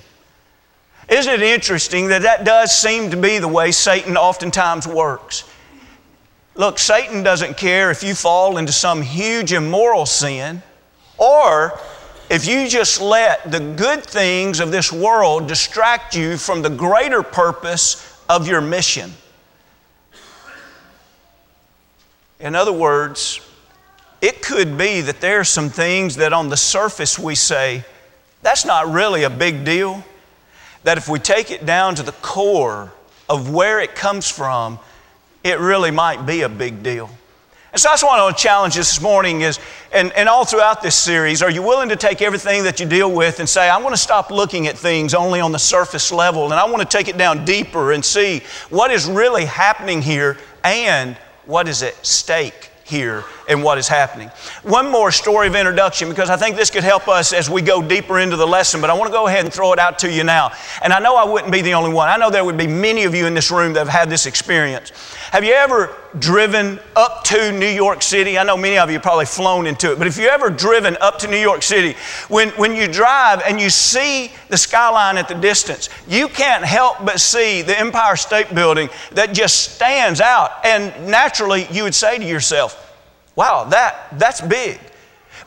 Isn't 1.07 1.33
it 1.33 1.41
interesting 1.41 2.09
that 2.09 2.21
that 2.21 2.43
does 2.43 2.75
seem 2.75 3.09
to 3.09 3.17
be 3.17 3.39
the 3.39 3.47
way 3.47 3.71
Satan 3.71 4.15
oftentimes 4.15 4.87
works? 4.87 5.49
Look, 6.53 6.77
Satan 6.77 7.23
doesn't 7.23 7.57
care 7.57 7.89
if 7.89 8.03
you 8.03 8.13
fall 8.13 8.57
into 8.57 8.71
some 8.71 9.01
huge 9.01 9.53
immoral 9.53 10.05
sin 10.05 10.61
or 11.17 11.79
if 12.29 12.45
you 12.45 12.67
just 12.67 13.01
let 13.01 13.51
the 13.51 13.59
good 13.59 14.03
things 14.03 14.59
of 14.59 14.71
this 14.71 14.91
world 14.93 15.47
distract 15.47 16.15
you 16.15 16.37
from 16.37 16.61
the 16.61 16.69
greater 16.69 17.23
purpose 17.23 18.21
of 18.29 18.47
your 18.47 18.61
mission. 18.61 19.11
In 22.39 22.55
other 22.55 22.71
words, 22.71 23.41
it 24.21 24.41
could 24.41 24.77
be 24.77 25.01
that 25.01 25.21
there 25.21 25.39
are 25.39 25.45
some 25.45 25.69
things 25.69 26.17
that 26.17 26.31
on 26.31 26.49
the 26.49 26.57
surface 26.57 27.17
we 27.17 27.35
say, 27.35 27.83
that's 28.41 28.65
not 28.65 28.87
really 28.91 29.23
a 29.23 29.29
big 29.29 29.65
deal 29.65 30.03
that 30.83 30.97
if 30.97 31.09
we 31.09 31.19
take 31.19 31.51
it 31.51 31.65
down 31.65 31.95
to 31.95 32.03
the 32.03 32.11
core 32.13 32.93
of 33.27 33.49
where 33.49 33.79
it 33.79 33.95
comes 33.95 34.29
from, 34.29 34.79
it 35.43 35.59
really 35.59 35.91
might 35.91 36.25
be 36.25 36.41
a 36.41 36.49
big 36.49 36.83
deal. 36.83 37.09
And 37.71 37.79
so 37.79 37.89
that's 37.89 38.03
what 38.03 38.17
I 38.17 38.23
want 38.23 38.37
to 38.37 38.43
challenge 38.43 38.75
this 38.75 39.01
morning 39.01 39.41
is, 39.41 39.59
and, 39.91 40.11
and 40.13 40.29
all 40.29 40.45
throughout 40.45 40.81
this 40.81 40.95
series, 40.95 41.41
are 41.41 41.49
you 41.49 41.61
willing 41.63 41.89
to 41.89 41.95
take 41.95 42.21
everything 42.21 42.63
that 42.63 42.79
you 42.79 42.85
deal 42.85 43.11
with 43.11 43.39
and 43.39 43.49
say, 43.49 43.69
I 43.69 43.77
want 43.77 43.93
to 43.93 44.01
stop 44.01 44.29
looking 44.29 44.67
at 44.67 44.77
things 44.77 45.13
only 45.13 45.39
on 45.39 45.51
the 45.51 45.59
surface 45.59 46.11
level 46.11 46.45
and 46.45 46.53
I 46.53 46.65
want 46.69 46.87
to 46.87 46.97
take 46.97 47.07
it 47.07 47.17
down 47.17 47.45
deeper 47.45 47.91
and 47.93 48.03
see 48.03 48.41
what 48.69 48.91
is 48.91 49.07
really 49.07 49.45
happening 49.45 50.01
here 50.01 50.37
and 50.63 51.15
what 51.45 51.67
is 51.67 51.81
at 51.81 52.05
stake 52.05 52.69
here 52.83 53.23
and 53.49 53.63
what 53.63 53.79
is 53.79 53.87
happening. 53.87 54.29
One 54.61 54.89
more 54.91 55.11
story 55.11 55.47
of 55.47 55.55
introduction 55.55 56.07
because 56.07 56.29
I 56.29 56.37
think 56.37 56.55
this 56.55 56.69
could 56.69 56.83
help 56.83 57.07
us 57.07 57.33
as 57.33 57.49
we 57.49 57.63
go 57.63 57.81
deeper 57.81 58.19
into 58.19 58.37
the 58.37 58.47
lesson, 58.47 58.79
but 58.79 58.91
I 58.91 58.93
want 58.93 59.07
to 59.07 59.11
go 59.11 59.27
ahead 59.27 59.43
and 59.43 59.53
throw 59.53 59.73
it 59.73 59.79
out 59.79 59.99
to 59.99 60.11
you 60.11 60.23
now. 60.23 60.51
And 60.83 60.93
I 60.93 60.99
know 60.99 61.17
I 61.17 61.25
wouldn't 61.25 61.51
be 61.51 61.61
the 61.61 61.73
only 61.73 61.91
one. 61.91 62.07
I 62.07 62.17
know 62.17 62.29
there 62.29 62.45
would 62.45 62.57
be 62.57 62.67
many 62.67 63.03
of 63.03 63.15
you 63.15 63.25
in 63.25 63.33
this 63.33 63.49
room 63.49 63.73
that 63.73 63.79
have 63.79 63.89
had 63.89 64.09
this 64.09 64.27
experience. 64.27 64.91
Have 65.31 65.43
you 65.43 65.53
ever 65.53 65.95
driven 66.19 66.79
up 66.95 67.23
to 67.25 67.51
New 67.51 67.67
York 67.67 68.03
City? 68.03 68.37
I 68.37 68.43
know 68.43 68.55
many 68.55 68.77
of 68.77 68.91
you 68.91 68.99
probably 68.99 69.25
flown 69.25 69.65
into 69.65 69.91
it, 69.91 69.97
but 69.97 70.05
if 70.05 70.17
you 70.17 70.27
ever 70.27 70.51
driven 70.51 70.95
up 71.01 71.17
to 71.19 71.27
New 71.27 71.37
York 71.37 71.63
City, 71.63 71.97
when, 72.27 72.49
when 72.49 72.75
you 72.75 72.87
drive 72.87 73.41
and 73.45 73.59
you 73.59 73.71
see 73.71 74.31
the 74.49 74.57
skyline 74.57 75.17
at 75.17 75.27
the 75.27 75.35
distance, 75.35 75.89
you 76.07 76.27
can't 76.27 76.63
help 76.63 77.03
but 77.03 77.19
see 77.19 77.63
the 77.63 77.77
Empire 77.77 78.15
State 78.15 78.53
Building 78.53 78.89
that 79.11 79.33
just 79.33 79.75
stands 79.75 80.21
out. 80.21 80.51
And 80.63 81.07
naturally, 81.07 81.67
you 81.71 81.83
would 81.83 81.95
say 81.95 82.17
to 82.19 82.25
yourself, 82.25 82.88
Wow, 83.39 83.63
that, 83.69 84.19
that's 84.19 84.41
big. 84.41 84.77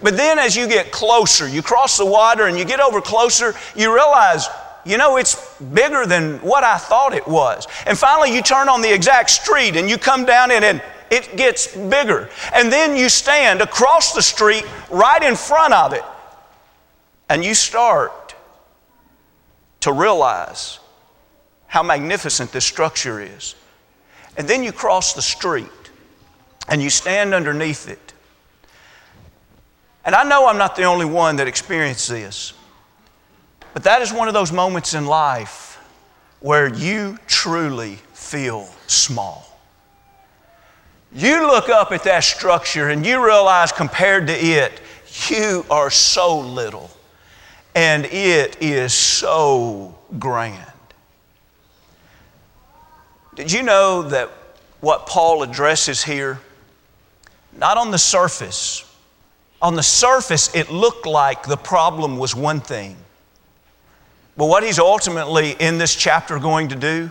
But 0.03 0.17
then 0.17 0.39
as 0.39 0.57
you 0.57 0.67
get 0.67 0.91
closer, 0.93 1.47
you 1.47 1.61
cross 1.61 1.99
the 1.99 2.07
water 2.07 2.47
and 2.47 2.57
you 2.59 2.65
get 2.65 2.81
over 2.81 3.03
closer, 3.03 3.55
you 3.77 3.95
realize, 3.95 4.49
you 4.87 4.97
know, 4.97 5.19
it's 5.19 5.61
bigger 5.61 6.07
than 6.07 6.39
what 6.39 6.65
I 6.65 6.79
thought 6.79 7.13
it 7.13 7.29
was. 7.29 7.69
And 7.87 7.99
finally, 7.99 8.35
you 8.35 8.41
turn 8.41 8.71
on 8.71 8.81
the 8.81 8.91
exact 8.91 9.29
street 9.29 9.77
and 9.77 9.91
you 9.91 9.99
come 9.99 10.25
down 10.25 10.51
it 10.51 10.63
and 10.63 10.81
it 11.11 11.37
gets 11.37 11.77
bigger. 11.77 12.31
And 12.55 12.73
then 12.73 12.97
you 12.97 13.11
stand 13.11 13.61
across 13.61 14.15
the 14.15 14.23
street 14.23 14.65
right 14.91 15.23
in 15.23 15.37
front 15.37 15.75
of 15.75 15.93
it 15.93 16.05
and 17.29 17.45
you 17.45 17.53
start 17.53 18.35
to 19.81 19.93
realize 19.93 20.79
how 21.67 21.83
magnificent 21.83 22.53
this 22.53 22.65
structure 22.65 23.21
is. 23.21 23.55
And 24.39 24.49
then 24.49 24.65
you 24.65 24.73
cross 24.73 25.13
the 25.13 25.21
street 25.21 25.69
and 26.69 26.83
you 26.83 26.91
stand 26.91 27.35
underneath 27.35 27.89
it. 27.89 28.13
And 30.05 30.15
I 30.15 30.25
know 30.25 30.47
I'm 30.47 30.59
not 30.59 30.77
the 30.77 30.85
only 30.85 31.07
one 31.07 31.37
that 31.37 31.47
experienced 31.47 32.09
this, 32.09 32.55
but 33.73 33.85
that 33.85 34.03
is 34.03 34.13
one 34.13 34.29
of 34.29 34.35
those 34.35 34.53
moments 34.53 34.95
in 34.95 35.07
life 35.07 35.79
where 36.41 36.69
you 36.69 37.19
truly 37.27 37.97
feel 38.13 38.69
small. 38.87 39.49
You 41.15 41.47
look 41.47 41.69
up 41.69 41.93
at 41.93 42.05
that 42.05 42.25
structure 42.25 42.89
and 42.89 43.05
you 43.05 43.25
realize 43.25 43.71
compared 43.71 44.27
to 44.27 44.33
it, 44.33 44.81
you 45.29 45.65
are 45.71 45.91
so 45.91 46.39
little 46.41 46.91
and 47.75 48.07
it 48.07 48.61
is 48.61 48.93
so 48.93 49.97
grand. 50.19 50.73
Did 53.35 53.53
you 53.53 53.63
know 53.63 54.03
that 54.03 54.31
what 54.81 55.07
Paul 55.07 55.43
addresses 55.43 56.03
here 56.03 56.41
not 57.57 57.77
on 57.77 57.91
the 57.91 57.99
surface. 57.99 58.85
On 59.61 59.75
the 59.75 59.83
surface, 59.83 60.55
it 60.55 60.71
looked 60.71 61.07
like 61.07 61.45
the 61.45 61.57
problem 61.57 62.19
was 62.19 62.35
one 62.35 62.61
thing. 62.61 62.97
But 64.37 64.47
what 64.47 64.63
he's 64.63 64.79
ultimately 64.79 65.53
in 65.61 65.79
this 65.79 65.95
chapter 65.95 66.39
going 66.39 66.69
to 66.69 66.77
do 66.77 67.11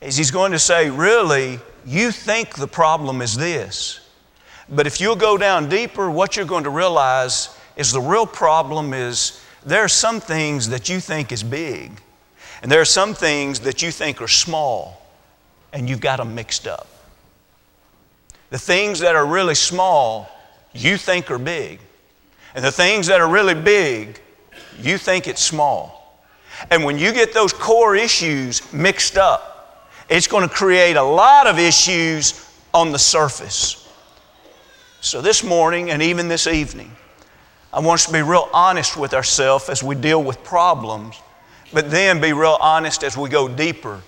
is 0.00 0.16
he's 0.16 0.30
going 0.30 0.52
to 0.52 0.58
say, 0.58 0.88
really, 0.88 1.58
you 1.84 2.12
think 2.12 2.54
the 2.54 2.68
problem 2.68 3.20
is 3.20 3.36
this. 3.36 4.00
But 4.68 4.86
if 4.86 5.00
you'll 5.00 5.16
go 5.16 5.36
down 5.36 5.68
deeper, 5.68 6.10
what 6.10 6.36
you're 6.36 6.46
going 6.46 6.64
to 6.64 6.70
realize 6.70 7.56
is 7.76 7.92
the 7.92 8.00
real 8.00 8.26
problem 8.26 8.94
is 8.94 9.42
there 9.64 9.82
are 9.82 9.88
some 9.88 10.20
things 10.20 10.68
that 10.68 10.88
you 10.88 11.00
think 11.00 11.32
is 11.32 11.42
big, 11.42 12.00
and 12.62 12.70
there 12.70 12.80
are 12.80 12.86
some 12.86 13.14
things 13.14 13.60
that 13.60 13.82
you 13.82 13.90
think 13.90 14.22
are 14.22 14.28
small, 14.28 15.04
and 15.72 15.88
you've 15.88 16.00
got 16.00 16.18
them 16.18 16.34
mixed 16.34 16.66
up. 16.68 16.86
The 18.50 18.58
things 18.58 18.98
that 19.00 19.14
are 19.14 19.26
really 19.26 19.54
small, 19.54 20.28
you 20.72 20.96
think 20.96 21.30
are 21.30 21.38
big. 21.38 21.80
And 22.54 22.64
the 22.64 22.72
things 22.72 23.06
that 23.06 23.20
are 23.20 23.28
really 23.28 23.54
big, 23.54 24.20
you 24.78 24.98
think 24.98 25.28
it's 25.28 25.42
small. 25.42 26.20
And 26.70 26.84
when 26.84 26.98
you 26.98 27.12
get 27.12 27.32
those 27.32 27.52
core 27.52 27.94
issues 27.94 28.72
mixed 28.72 29.16
up, 29.16 29.88
it's 30.08 30.26
going 30.26 30.46
to 30.46 30.52
create 30.52 30.96
a 30.96 31.02
lot 31.02 31.46
of 31.46 31.58
issues 31.58 32.44
on 32.74 32.90
the 32.90 32.98
surface. 32.98 33.88
So, 35.00 35.22
this 35.22 35.42
morning 35.42 35.90
and 35.90 36.02
even 36.02 36.28
this 36.28 36.46
evening, 36.46 36.94
I 37.72 37.78
want 37.78 38.00
us 38.00 38.06
to 38.06 38.12
be 38.12 38.20
real 38.20 38.48
honest 38.52 38.96
with 38.96 39.14
ourselves 39.14 39.68
as 39.68 39.82
we 39.82 39.94
deal 39.94 40.22
with 40.22 40.42
problems, 40.42 41.16
but 41.72 41.90
then 41.90 42.20
be 42.20 42.32
real 42.32 42.58
honest 42.60 43.04
as 43.04 43.16
we 43.16 43.30
go 43.30 43.48
deeper. 43.48 44.02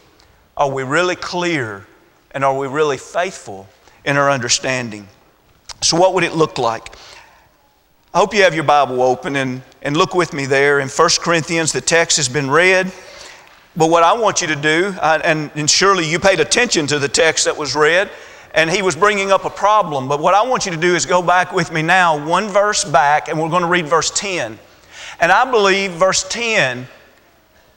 Are 0.57 0.69
we 0.69 0.83
really 0.83 1.17
clear 1.17 1.87
and 2.33 2.45
are 2.45 2.57
we 2.57 2.67
really 2.67 2.99
faithful 2.99 3.69
in 4.05 4.17
our 4.17 4.31
understanding. 4.31 5.09
So, 5.81 5.97
what 5.97 6.15
would 6.15 6.25
it 6.25 6.35
look 6.35 6.59
like? 6.59 6.95
I 8.15 8.19
hope 8.19 8.35
you 8.35 8.43
have 8.43 8.55
your 8.55 8.65
Bible 8.65 9.01
open 9.03 9.37
and, 9.37 9.63
and 9.81 9.97
look 9.97 10.15
with 10.15 10.33
me 10.33 10.47
there. 10.47 10.81
In 10.81 10.89
1 10.89 11.09
Corinthians, 11.21 11.73
the 11.73 11.81
text 11.81 12.19
has 12.19 12.29
been 12.29 12.51
read. 12.51 12.93
But 13.75 13.89
what 13.89 14.03
I 14.03 14.13
want 14.13 14.43
you 14.43 14.49
to 14.49 14.57
do, 14.57 14.95
and, 15.01 15.51
and 15.55 15.71
surely 15.71 16.07
you 16.07 16.19
paid 16.19 16.39
attention 16.39 16.87
to 16.89 16.99
the 16.99 17.09
text 17.09 17.47
that 17.47 17.57
was 17.57 17.75
read, 17.75 18.11
and 18.55 18.69
he 18.69 18.83
was 18.83 18.95
bringing 18.95 19.33
up 19.33 19.47
a 19.47 19.51
problem. 19.51 20.09
But 20.09 20.21
what 20.21 20.35
I 20.35 20.43
want 20.43 20.67
you 20.67 20.73
to 20.73 20.79
do 20.79 20.95
is 20.95 21.07
go 21.07 21.23
back 21.23 21.53
with 21.53 21.73
me 21.73 21.81
now, 21.81 22.27
one 22.27 22.49
verse 22.49 22.85
back, 22.85 23.29
and 23.29 23.41
we're 23.41 23.49
going 23.49 23.63
to 23.63 23.69
read 23.69 23.87
verse 23.87 24.11
10. 24.11 24.59
And 25.21 25.33
I 25.33 25.51
believe 25.51 25.93
verse 25.93 26.27
10 26.29 26.87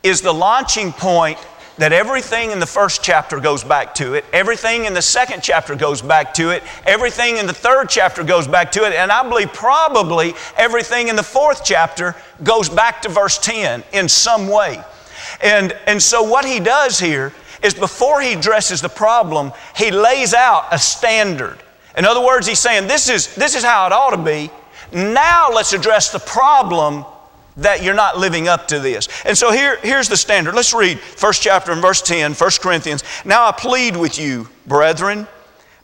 is 0.03 0.21
the 0.21 0.33
launching 0.33 0.91
point 0.91 1.37
that 1.77 1.91
everything 1.91 2.51
in 2.51 2.59
the 2.59 2.65
first 2.65 3.03
chapter 3.03 3.39
goes 3.39 3.63
back 3.63 3.93
to 3.95 4.13
it, 4.13 4.25
everything 4.31 4.85
in 4.85 4.93
the 4.93 5.01
second 5.01 5.43
chapter 5.43 5.75
goes 5.75 6.01
back 6.01 6.33
to 6.35 6.51
it, 6.51 6.63
everything 6.85 7.37
in 7.37 7.47
the 7.47 7.53
third 7.53 7.89
chapter 7.89 8.23
goes 8.23 8.47
back 8.47 8.71
to 8.71 8.85
it, 8.85 8.93
and 8.93 9.11
I 9.11 9.27
believe 9.27 9.51
probably 9.53 10.33
everything 10.57 11.09
in 11.09 11.15
the 11.15 11.23
fourth 11.23 11.63
chapter 11.65 12.15
goes 12.43 12.69
back 12.69 13.01
to 13.01 13.09
verse 13.09 13.37
10 13.37 13.83
in 13.93 14.07
some 14.07 14.47
way. 14.47 14.81
And, 15.41 15.75
and 15.85 16.01
so, 16.01 16.23
what 16.23 16.45
he 16.45 16.59
does 16.59 16.99
here 16.99 17.33
is 17.61 17.73
before 17.73 18.21
he 18.21 18.33
addresses 18.33 18.81
the 18.81 18.89
problem, 18.89 19.51
he 19.75 19.91
lays 19.91 20.33
out 20.33 20.67
a 20.71 20.77
standard. 20.77 21.57
In 21.97 22.05
other 22.05 22.23
words, 22.23 22.47
he's 22.47 22.59
saying, 22.59 22.87
This 22.87 23.09
is, 23.09 23.33
this 23.35 23.55
is 23.55 23.63
how 23.63 23.85
it 23.87 23.91
ought 23.91 24.11
to 24.11 24.17
be. 24.17 24.49
Now 24.93 25.49
let's 25.51 25.73
address 25.73 26.11
the 26.11 26.19
problem 26.19 27.05
that 27.57 27.83
you're 27.83 27.93
not 27.93 28.17
living 28.17 28.47
up 28.47 28.67
to 28.67 28.79
this. 28.79 29.07
And 29.25 29.37
so 29.37 29.51
here, 29.51 29.77
here's 29.81 30.09
the 30.09 30.17
standard. 30.17 30.55
Let's 30.55 30.73
read 30.73 30.99
first 30.99 31.41
chapter 31.41 31.71
and 31.71 31.81
verse 31.81 32.01
10, 32.01 32.33
1 32.33 32.49
Corinthians. 32.61 33.03
Now 33.23 33.47
I 33.47 33.51
plead 33.51 33.95
with 33.95 34.19
you, 34.19 34.49
brethren, 34.67 35.27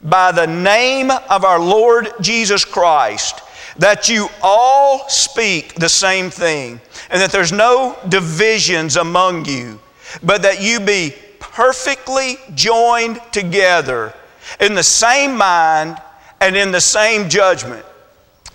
by 0.03 0.31
the 0.31 0.47
name 0.47 1.11
of 1.11 1.45
our 1.45 1.59
Lord 1.59 2.09
Jesus 2.19 2.65
Christ, 2.65 3.41
that 3.77 4.09
you 4.09 4.27
all 4.41 5.07
speak 5.07 5.75
the 5.75 5.89
same 5.89 6.29
thing, 6.29 6.81
and 7.09 7.21
that 7.21 7.31
there's 7.31 7.51
no 7.51 7.97
divisions 8.09 8.97
among 8.97 9.45
you, 9.45 9.79
but 10.23 10.41
that 10.41 10.61
you 10.61 10.79
be 10.79 11.13
perfectly 11.39 12.37
joined 12.53 13.21
together 13.31 14.13
in 14.59 14.73
the 14.73 14.83
same 14.83 15.37
mind 15.37 15.97
and 16.41 16.57
in 16.57 16.71
the 16.71 16.81
same 16.81 17.29
judgment. 17.29 17.85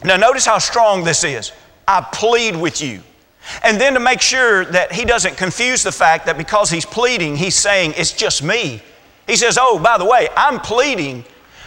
Now, 0.04 0.16
notice 0.16 0.44
how 0.44 0.58
strong 0.58 1.04
this 1.04 1.24
is. 1.24 1.52
I 1.86 2.06
plead 2.12 2.56
with 2.56 2.80
you. 2.80 3.02
And 3.62 3.80
then 3.80 3.94
to 3.94 4.00
make 4.00 4.20
sure 4.20 4.64
that 4.66 4.92
he 4.92 5.04
doesn't 5.04 5.36
confuse 5.36 5.82
the 5.82 5.92
fact 5.92 6.26
that 6.26 6.36
because 6.36 6.68
he's 6.70 6.84
pleading, 6.84 7.36
he's 7.36 7.54
saying, 7.54 7.94
it's 7.96 8.12
just 8.12 8.42
me. 8.42 8.82
He 9.26 9.36
says, 9.36 9.58
Oh, 9.60 9.78
by 9.78 9.98
the 9.98 10.04
way, 10.04 10.28
I'm 10.36 10.58
pleading, 10.60 11.24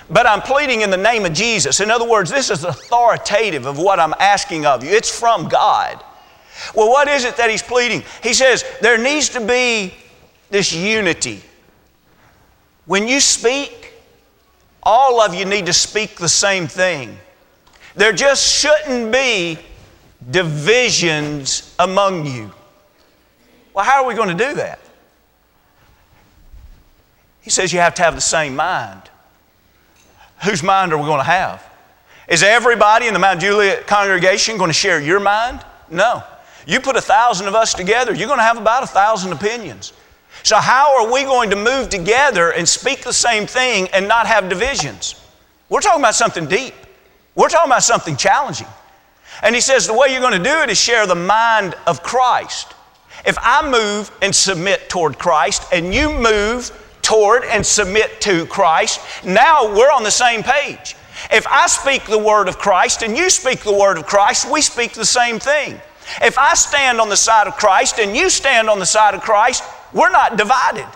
but 0.10 0.26
I'm 0.26 0.42
pleading 0.42 0.82
in 0.82 0.90
the 0.90 0.98
name 0.98 1.26
of 1.26 1.34
Jesus. 1.34 1.80
In 1.80 1.90
other 1.92 2.08
words, 2.08 2.30
this 2.30 2.50
is 2.50 2.64
authoritative 2.64 3.66
of 3.66 3.78
what 3.78 4.00
I'm 4.00 4.14
asking 4.20 4.66
of 4.66 4.84
you. 4.84 4.90
It's 4.90 5.18
from 5.18 5.48
God. 5.48 6.04
Well, 6.76 6.90
what 6.90 7.08
is 7.08 7.24
it 7.24 7.38
that 7.38 7.50
he's 7.50 7.64
pleading? 7.64 8.04
He 8.22 8.34
says, 8.34 8.66
There 8.82 8.98
needs 8.98 9.30
to 9.30 9.46
be 9.46 9.94
this 10.50 10.74
unity. 10.74 11.42
When 12.86 13.08
you 13.08 13.20
speak, 13.20 13.94
all 14.84 15.22
of 15.22 15.34
you 15.34 15.46
need 15.46 15.68
to 15.68 15.74
speak 15.74 16.16
the 16.16 16.30
same 16.30 16.68
thing. 16.68 17.18
There 17.96 18.14
just 18.14 18.48
shouldn't 18.48 19.12
be 19.12 19.60
divisions 20.30 21.76
among 21.80 22.26
you. 22.26 22.52
Well, 23.74 23.86
how 23.86 24.04
are 24.04 24.08
we 24.08 24.16
going 24.16 24.36
to 24.36 24.46
do 24.46 24.56
that? 24.56 24.80
He 27.42 27.50
says 27.50 27.72
you 27.72 27.80
have 27.80 27.96
to 27.96 28.04
have 28.04 28.16
the 28.16 28.22
same 28.22 28.56
mind. 28.56 29.10
Whose 30.44 30.64
mind 30.64 30.94
are 30.94 30.98
we 30.98 31.06
going 31.06 31.20
to 31.20 31.24
have? 31.24 31.66
Is 32.28 32.44
everybody 32.44 33.08
in 33.08 33.14
the 33.14 33.20
Mount 33.20 33.42
Juliet 33.42 33.88
congregation 33.88 34.58
going 34.58 34.70
to 34.70 34.74
share 34.74 35.02
your 35.02 35.20
mind? 35.20 35.66
No. 35.90 36.24
You 36.68 36.80
put 36.80 36.96
a 36.96 37.02
thousand 37.02 37.48
of 37.48 37.56
us 37.56 37.74
together, 37.74 38.14
you're 38.14 38.28
going 38.28 38.40
to 38.40 38.44
have 38.44 38.58
about 38.58 38.84
a 38.84 38.88
thousand 38.88 39.32
opinions. 39.32 39.94
So, 40.44 40.58
how 40.58 41.00
are 41.00 41.12
we 41.12 41.24
going 41.24 41.50
to 41.50 41.56
move 41.56 41.90
together 41.90 42.52
and 42.52 42.70
speak 42.70 43.02
the 43.02 43.14
same 43.14 43.48
thing 43.48 43.88
and 43.94 44.08
not 44.08 44.28
have 44.28 44.48
divisions? 44.48 45.16
We're 45.70 45.82
talking 45.82 46.02
about 46.02 46.16
something 46.16 46.48
deep. 46.48 46.76
We're 47.36 47.50
talking 47.50 47.72
about 47.72 47.84
something 47.84 48.16
challenging. 48.16 48.68
And 49.42 49.56
he 49.56 49.62
says 49.62 49.88
the 49.88 49.94
way 49.94 50.12
you're 50.12 50.22
going 50.22 50.42
to 50.42 50.50
do 50.50 50.62
it 50.62 50.70
is 50.70 50.78
share 50.78 51.08
the 51.08 51.16
mind 51.16 51.76
of 51.88 52.04
Christ. 52.04 52.74
If 53.26 53.38
I 53.42 53.70
move 53.70 54.12
and 54.22 54.34
submit 54.34 54.90
toward 54.90 55.18
Christ 55.18 55.64
and 55.72 55.94
you 55.94 56.12
move 56.14 56.72
toward 57.02 57.44
and 57.44 57.66
submit 57.66 58.22
to 58.22 58.46
Christ, 58.46 59.02
now 59.26 59.74
we're 59.76 59.92
on 59.92 60.04
the 60.04 60.12
same 60.12 60.44
page. 60.44 60.96
If 61.32 61.46
I 61.48 61.68
speak 61.68 62.06
the 62.06 62.18
word 62.18 62.48
of 62.48 62.58
Christ 62.58 63.02
and 63.02 63.18
you 63.18 63.30
speak 63.30 63.60
the 63.60 63.74
word 63.74 63.98
of 63.98 64.06
Christ, 64.06 64.50
we 64.50 64.62
speak 64.62 64.94
the 64.94 65.06
same 65.06 65.40
thing. 65.40 65.80
If 66.22 66.38
I 66.38 66.54
stand 66.54 67.00
on 67.00 67.10
the 67.10 67.18
side 67.18 67.48
of 67.48 67.56
Christ 67.56 68.00
and 68.00 68.16
you 68.16 68.30
stand 68.30 68.70
on 68.70 68.80
the 68.80 68.86
side 68.86 69.14
of 69.14 69.22
Christ, 69.22 69.64
we're 69.94 70.12
not 70.12 70.38
divided. 70.38 70.88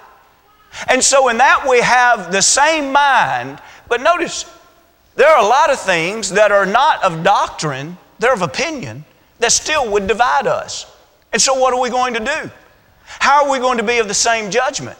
And 0.88 1.04
so, 1.04 1.30
in 1.30 1.38
that, 1.38 1.68
we 1.70 1.82
have 1.82 2.32
the 2.32 2.42
same 2.42 2.92
mind. 2.92 3.60
But 3.88 4.02
notice, 4.02 4.46
there 5.16 5.30
are 5.30 5.44
a 5.44 5.48
lot 5.48 5.70
of 5.70 5.80
things 5.80 6.32
that 6.32 6.52
are 6.52 6.66
not 6.66 7.04
of 7.04 7.24
doctrine 7.24 7.98
they're 8.24 8.34
of 8.34 8.42
opinion, 8.42 9.03
that 9.39 9.51
still 9.51 9.92
would 9.92 10.08
divide 10.08 10.48
us. 10.48 10.86
And 11.34 11.42
so, 11.42 11.53
what 11.53 11.74
are 11.74 11.80
we 11.80 11.89
going 11.89 12.13
to 12.13 12.20
do? 12.20 12.51
How 13.03 13.46
are 13.46 13.51
we 13.51 13.60
going 13.60 13.77
to 13.77 13.84
be 13.84 13.98
of 13.98 14.08
the 14.08 14.13
same 14.13 14.50
judgment? 14.50 14.98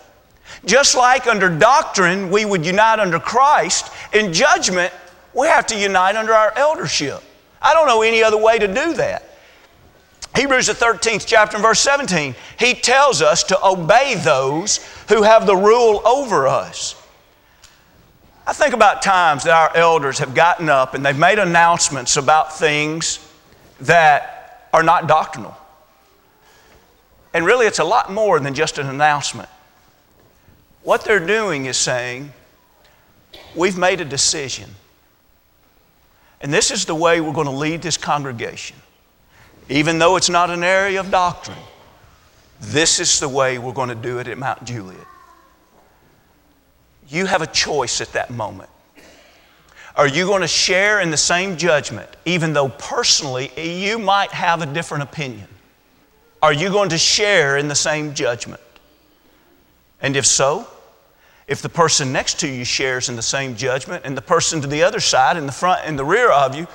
Just 0.65 0.96
like 0.96 1.25
under 1.27 1.50
doctrine, 1.50 2.30
we 2.30 2.46
would 2.46 2.65
unite 2.65 3.00
under 3.00 3.20
Christ, 3.20 3.92
in 4.13 4.34
judgment, 4.34 4.94
we 5.34 5.48
have 5.48 5.65
to 5.68 5.80
unite 5.80 6.15
under 6.15 6.34
our 6.34 6.53
eldership. 6.58 7.22
I 7.62 7.74
don't 7.74 7.88
know 7.88 8.01
any 8.01 8.24
other 8.24 8.38
way 8.38 8.60
to 8.60 8.68
do 8.68 8.94
that. 8.94 9.30
Hebrews, 10.36 10.68
the 10.68 10.74
13th 10.74 11.25
chapter, 11.25 11.58
and 11.58 11.63
verse 11.63 11.80
17, 11.80 12.36
he 12.58 12.74
tells 12.74 13.22
us 13.22 13.44
to 13.46 13.65
obey 13.65 14.15
those 14.15 14.77
who 15.08 15.22
have 15.22 15.46
the 15.46 15.56
rule 15.56 16.01
over 16.06 16.48
us. 16.48 17.01
I 18.46 18.54
think 18.54 18.74
about 18.74 19.02
times 19.02 19.46
that 19.46 19.54
our 19.54 19.76
elders 19.76 20.20
have 20.20 20.36
gotten 20.36 20.68
up 20.70 20.94
and 20.94 21.06
they've 21.06 21.18
made 21.18 21.40
announcements 21.40 22.18
about 22.18 22.58
things 22.58 23.20
that 23.82 24.68
are 24.74 24.84
not 24.84 25.08
doctrinal. 25.08 25.56
And 27.34 27.46
really, 27.46 27.66
it's 27.66 27.80
a 27.80 27.84
lot 27.84 28.12
more 28.12 28.40
than 28.40 28.54
just 28.54 28.78
an 28.78 28.88
announcement. 28.88 29.50
What 30.84 31.06
they're 31.06 31.26
doing 31.26 31.66
is 31.66 31.78
saying, 31.78 32.34
We've 33.56 33.78
made 33.78 34.02
a 34.02 34.06
decision. 34.06 34.70
And 36.42 36.54
this 36.54 36.72
is 36.72 36.86
the 36.86 36.96
way 36.96 37.22
we're 37.22 37.34
going 37.34 37.48
to 37.48 37.52
lead 37.52 37.82
this 37.82 37.98
congregation. 37.98 38.78
Even 39.70 40.00
though 40.00 40.18
it's 40.18 40.30
not 40.30 40.50
an 40.50 40.64
area 40.64 41.00
of 41.00 41.10
doctrine, 41.10 41.58
this 42.60 43.00
is 43.00 43.20
the 43.20 43.30
way 43.30 43.58
we're 43.58 43.74
going 43.74 43.90
to 43.90 43.96
do 43.96 44.20
it 44.20 44.28
at 44.28 44.38
Mount 44.38 44.64
Juliet. 44.66 45.08
You 47.13 47.27
have 47.27 47.43
a 47.43 47.48
choice 47.48 48.01
at 48.01 48.12
that 48.13 48.32
moment. 48.32 48.72
Are 49.96 50.08
you 50.08 50.25
going 50.25 50.41
to 50.41 50.48
share 50.48 51.00
in 51.00 51.12
the 51.12 51.17
same 51.17 51.58
judgment, 51.58 52.10
even 52.25 52.53
though 52.53 52.70
personally 52.70 53.51
you 53.55 54.00
might 54.00 54.32
have 54.32 54.63
a 54.63 54.65
different 54.65 55.03
opinion? 55.03 55.48
Are 56.41 56.51
you 56.51 56.72
going 56.72 56.89
to 56.89 56.98
share 56.98 57.58
in 57.58 57.67
the 57.67 57.75
same 57.75 58.15
judgment? 58.15 58.62
And 60.01 60.15
if 60.15 60.25
so, 60.25 60.67
if 61.48 61.62
the 61.62 61.70
person 61.70 62.12
next 62.12 62.39
to 62.39 62.48
you 62.48 62.65
shares 62.65 63.10
in 63.10 63.15
the 63.15 63.22
same 63.22 63.55
judgment 63.55 64.05
and 64.05 64.17
the 64.17 64.22
person 64.24 64.60
to 64.62 64.67
the 64.67 64.82
other 64.82 65.00
side, 65.00 65.38
in 65.38 65.46
the 65.46 65.51
front 65.51 65.82
and 65.86 66.00
the 66.00 66.03
rear 66.03 66.32
of 66.32 66.55
you, 66.55 66.65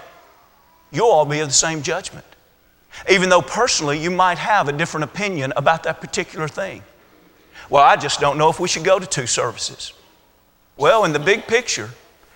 you'll 0.93 1.09
all 1.09 1.25
be 1.25 1.41
of 1.41 1.49
the 1.49 1.55
same 1.55 1.83
judgment. 1.83 2.25
Even 3.11 3.29
though 3.29 3.43
personally 3.43 3.99
you 3.99 4.13
might 4.13 4.39
have 4.39 4.69
a 4.69 4.73
different 4.73 5.03
opinion 5.03 5.53
about 5.57 5.83
that 5.83 6.01
particular 6.01 6.47
thing. 6.47 6.85
Well, 7.69 7.83
I 7.83 7.97
just 7.97 8.21
don't 8.21 8.39
know 8.39 8.51
if 8.51 8.61
we 8.61 8.69
should 8.69 8.85
go 8.85 9.01
to 9.01 9.07
two 9.07 9.27
services. 9.27 9.95
Well, 10.79 11.05
in 11.05 11.13
the 11.13 11.19
big 11.19 11.47
picture, 11.47 11.91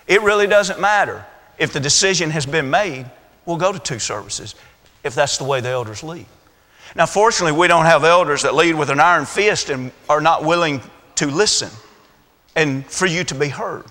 it 0.06 0.20
really 0.20 0.49
doesn't 0.49 0.80
matter. 0.80 1.25
If 1.58 1.72
the 1.72 1.80
decision 1.80 2.30
has 2.30 2.44
been 2.44 2.68
made, 2.68 3.06
we'll 3.46 3.56
go 3.56 3.72
to 3.72 3.78
two 3.78 4.00
services 4.00 4.54
if 5.04 5.14
that's 5.14 5.38
the 5.38 5.44
way 5.44 5.61
the 5.61 5.68
elders 5.68 6.02
lead. 6.02 6.26
Now, 6.94 7.06
fortunately, 7.06 7.58
we 7.58 7.68
don't 7.68 7.87
have 7.87 8.04
elders 8.04 8.42
that 8.42 8.54
lead 8.54 8.75
with 8.75 8.90
an 8.90 9.00
iron 9.00 9.25
fist 9.25 9.70
and 9.70 9.92
are 10.08 10.20
not 10.20 10.44
willing 10.44 10.82
to 11.14 11.26
listen 11.26 11.70
and 12.54 12.84
for 12.87 13.06
you 13.06 13.25
to 13.25 13.34
be 13.34 13.49
heard. 13.49 13.84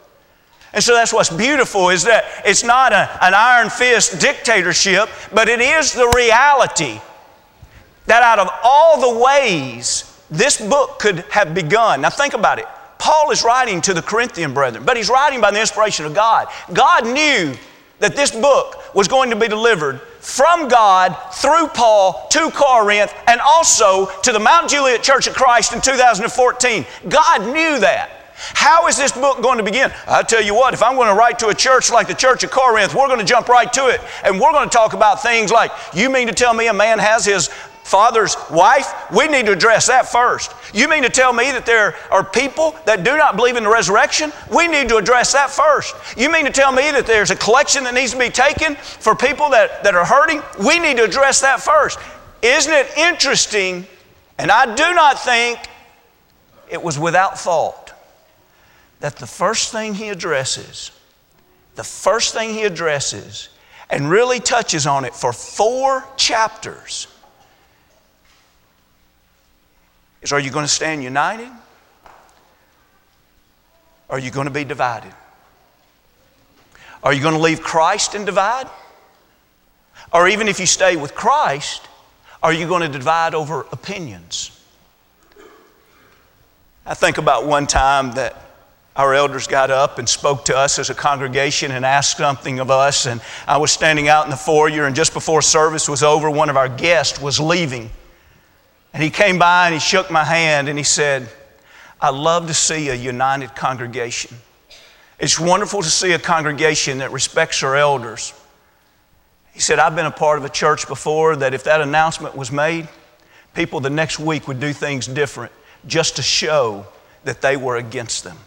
And 0.73 0.83
so 0.83 0.93
that's 0.93 1.11
what's 1.11 1.29
beautiful 1.29 1.89
is 1.89 2.03
that 2.03 2.25
it's 2.45 2.63
not 2.63 2.93
a, 2.93 3.09
an 3.23 3.33
iron 3.33 3.69
fist 3.69 4.19
dictatorship, 4.19 5.09
but 5.33 5.49
it 5.49 5.59
is 5.59 5.93
the 5.93 6.11
reality 6.15 6.99
that 8.05 8.23
out 8.23 8.39
of 8.39 8.49
all 8.63 9.15
the 9.15 9.19
ways 9.23 10.07
this 10.29 10.59
book 10.59 10.99
could 10.99 11.19
have 11.31 11.53
begun. 11.53 12.01
Now, 12.01 12.09
think 12.09 12.33
about 12.33 12.59
it. 12.59 12.67
Paul 13.01 13.31
is 13.31 13.43
writing 13.43 13.81
to 13.81 13.95
the 13.95 14.01
Corinthian 14.01 14.53
brethren, 14.53 14.85
but 14.85 14.95
he's 14.95 15.09
writing 15.09 15.41
by 15.41 15.49
the 15.49 15.59
inspiration 15.59 16.05
of 16.05 16.13
God. 16.13 16.47
God 16.71 17.03
knew 17.07 17.55
that 17.97 18.15
this 18.15 18.29
book 18.29 18.93
was 18.93 19.07
going 19.07 19.31
to 19.31 19.35
be 19.35 19.47
delivered 19.47 19.99
from 20.19 20.67
God 20.67 21.17
through 21.33 21.67
Paul 21.69 22.27
to 22.29 22.51
Corinth 22.51 23.11
and 23.25 23.41
also 23.41 24.05
to 24.21 24.31
the 24.31 24.39
Mount 24.39 24.69
Juliet 24.69 25.01
Church 25.01 25.25
of 25.25 25.33
Christ 25.33 25.73
in 25.73 25.81
2014. 25.81 26.85
God 27.09 27.41
knew 27.47 27.79
that. 27.79 28.21
How 28.35 28.87
is 28.87 28.97
this 28.97 29.11
book 29.11 29.41
going 29.41 29.57
to 29.57 29.63
begin? 29.63 29.91
I 30.07 30.21
tell 30.21 30.41
you 30.41 30.53
what, 30.53 30.75
if 30.75 30.83
I'm 30.83 30.95
going 30.95 31.09
to 31.09 31.15
write 31.15 31.39
to 31.39 31.47
a 31.47 31.55
church 31.55 31.91
like 31.91 32.07
the 32.07 32.13
Church 32.13 32.43
of 32.43 32.51
Corinth, 32.51 32.93
we're 32.93 33.07
going 33.07 33.19
to 33.19 33.25
jump 33.25 33.49
right 33.49 33.71
to 33.73 33.87
it. 33.87 34.01
And 34.23 34.39
we're 34.39 34.51
going 34.51 34.69
to 34.69 34.73
talk 34.75 34.93
about 34.93 35.23
things 35.23 35.51
like, 35.51 35.71
you 35.93 36.11
mean 36.11 36.27
to 36.27 36.33
tell 36.33 36.53
me 36.53 36.67
a 36.67 36.73
man 36.73 36.99
has 36.99 37.25
his 37.25 37.49
father's 37.83 38.35
wife, 38.49 38.93
we 39.11 39.27
need 39.27 39.45
to 39.47 39.51
address 39.51 39.87
that 39.87 40.07
first. 40.07 40.53
You 40.73 40.87
mean 40.87 41.03
to 41.03 41.09
tell 41.09 41.33
me 41.33 41.51
that 41.51 41.65
there 41.65 41.95
are 42.09 42.23
people 42.23 42.75
that 42.85 43.03
do 43.03 43.17
not 43.17 43.35
believe 43.35 43.57
in 43.57 43.63
the 43.63 43.69
resurrection? 43.69 44.31
We 44.53 44.67
need 44.67 44.89
to 44.89 44.97
address 44.97 45.33
that 45.33 45.49
first. 45.49 45.95
You 46.17 46.31
mean 46.31 46.45
to 46.45 46.51
tell 46.51 46.71
me 46.71 46.91
that 46.91 47.05
there's 47.05 47.31
a 47.31 47.35
collection 47.35 47.83
that 47.83 47.93
needs 47.93 48.11
to 48.11 48.19
be 48.19 48.29
taken 48.29 48.75
for 48.75 49.15
people 49.15 49.49
that, 49.49 49.83
that 49.83 49.95
are 49.95 50.05
hurting? 50.05 50.41
We 50.65 50.79
need 50.79 50.97
to 50.97 51.03
address 51.03 51.41
that 51.41 51.61
first. 51.61 51.99
Isn't 52.41 52.73
it 52.73 52.87
interesting 52.97 53.85
And 54.41 54.49
I 54.49 54.73
do 54.73 54.93
not 54.95 55.19
think 55.19 55.59
it 56.67 56.81
was 56.81 56.97
without 56.97 57.37
fault 57.37 57.93
that 58.99 59.17
the 59.17 59.27
first 59.27 59.71
thing 59.71 59.93
he 59.93 60.09
addresses, 60.09 60.89
the 61.75 61.83
first 61.83 62.33
thing 62.33 62.55
he 62.55 62.63
addresses, 62.63 63.49
and 63.87 64.09
really 64.09 64.39
touches 64.39 64.87
on 64.87 65.05
it 65.05 65.13
for 65.13 65.31
four 65.31 66.03
chapters, 66.17 67.05
is 70.21 70.31
Are 70.31 70.39
you 70.39 70.51
going 70.51 70.65
to 70.65 70.71
stand 70.71 71.03
united? 71.03 71.49
Or 74.07 74.17
are 74.17 74.19
you 74.19 74.31
going 74.31 74.47
to 74.47 74.51
be 74.53 74.63
divided? 74.63 75.13
Are 77.03 77.13
you 77.13 77.21
going 77.21 77.33
to 77.33 77.39
leave 77.39 77.61
Christ 77.61 78.13
and 78.13 78.25
divide? 78.25 78.67
Or 80.13 80.27
even 80.27 80.47
if 80.47 80.59
you 80.59 80.65
stay 80.65 80.95
with 80.95 81.15
Christ, 81.15 81.87
are 82.43 82.51
you 82.53 82.67
going 82.67 82.81
to 82.81 82.89
divide 82.89 83.33
over 83.33 83.61
opinions? 83.71 84.57
I 86.85 86.93
think 86.93 87.17
about 87.17 87.45
one 87.45 87.67
time 87.67 88.11
that 88.13 88.35
our 88.95 89.13
elders 89.13 89.47
got 89.47 89.71
up 89.71 89.99
and 89.99 90.09
spoke 90.09 90.45
to 90.45 90.57
us 90.57 90.77
as 90.77 90.89
a 90.89 90.95
congregation 90.95 91.71
and 91.71 91.85
asked 91.85 92.17
something 92.17 92.59
of 92.59 92.69
us. 92.69 93.05
And 93.05 93.21
I 93.47 93.57
was 93.57 93.71
standing 93.71 94.09
out 94.09 94.25
in 94.25 94.31
the 94.31 94.37
foyer, 94.37 94.85
and 94.85 94.95
just 94.95 95.13
before 95.13 95.41
service 95.41 95.87
was 95.87 96.03
over, 96.03 96.29
one 96.29 96.49
of 96.49 96.57
our 96.57 96.67
guests 96.67 97.21
was 97.21 97.39
leaving. 97.39 97.89
And 98.93 99.01
he 99.01 99.09
came 99.09 99.39
by 99.39 99.67
and 99.67 99.73
he 99.73 99.79
shook 99.79 100.11
my 100.11 100.23
hand 100.23 100.67
and 100.67 100.77
he 100.77 100.83
said, 100.83 101.29
I 101.99 102.09
love 102.09 102.47
to 102.47 102.53
see 102.53 102.89
a 102.89 102.95
united 102.95 103.55
congregation. 103.55 104.37
It's 105.19 105.39
wonderful 105.39 105.81
to 105.81 105.89
see 105.89 106.13
a 106.13 106.19
congregation 106.19 106.97
that 106.97 107.11
respects 107.11 107.61
our 107.63 107.75
elders. 107.75 108.33
He 109.53 109.59
said, 109.59 109.79
I've 109.79 109.95
been 109.95 110.05
a 110.05 110.11
part 110.11 110.39
of 110.39 110.45
a 110.45 110.49
church 110.49 110.87
before 110.87 111.35
that 111.37 111.53
if 111.53 111.63
that 111.65 111.81
announcement 111.81 112.35
was 112.35 112.51
made, 112.51 112.87
people 113.53 113.79
the 113.79 113.89
next 113.89 114.19
week 114.19 114.47
would 114.47 114.59
do 114.59 114.73
things 114.73 115.05
different 115.05 115.51
just 115.85 116.15
to 116.15 116.21
show 116.21 116.85
that 117.23 117.41
they 117.41 117.57
were 117.57 117.75
against 117.75 118.23
them. 118.23 118.37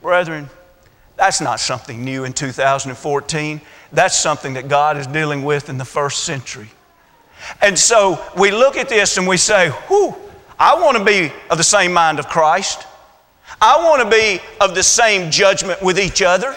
Brethren, 0.00 0.48
that's 1.16 1.40
not 1.40 1.60
something 1.60 2.04
new 2.04 2.24
in 2.24 2.32
2014. 2.32 3.60
That's 3.92 4.18
something 4.18 4.54
that 4.54 4.68
God 4.68 4.96
is 4.96 5.06
dealing 5.06 5.44
with 5.44 5.68
in 5.68 5.78
the 5.78 5.84
first 5.84 6.24
century. 6.24 6.70
And 7.60 7.78
so 7.78 8.24
we 8.36 8.50
look 8.50 8.76
at 8.76 8.88
this 8.88 9.16
and 9.16 9.26
we 9.26 9.36
say, 9.36 9.70
whew, 9.88 10.14
I 10.58 10.74
want 10.74 10.96
to 10.98 11.04
be 11.04 11.32
of 11.50 11.58
the 11.58 11.64
same 11.64 11.92
mind 11.92 12.18
of 12.18 12.28
Christ. 12.28 12.86
I 13.60 13.76
want 13.84 14.02
to 14.02 14.10
be 14.10 14.40
of 14.60 14.74
the 14.74 14.82
same 14.82 15.30
judgment 15.30 15.82
with 15.82 15.98
each 15.98 16.22
other. 16.22 16.54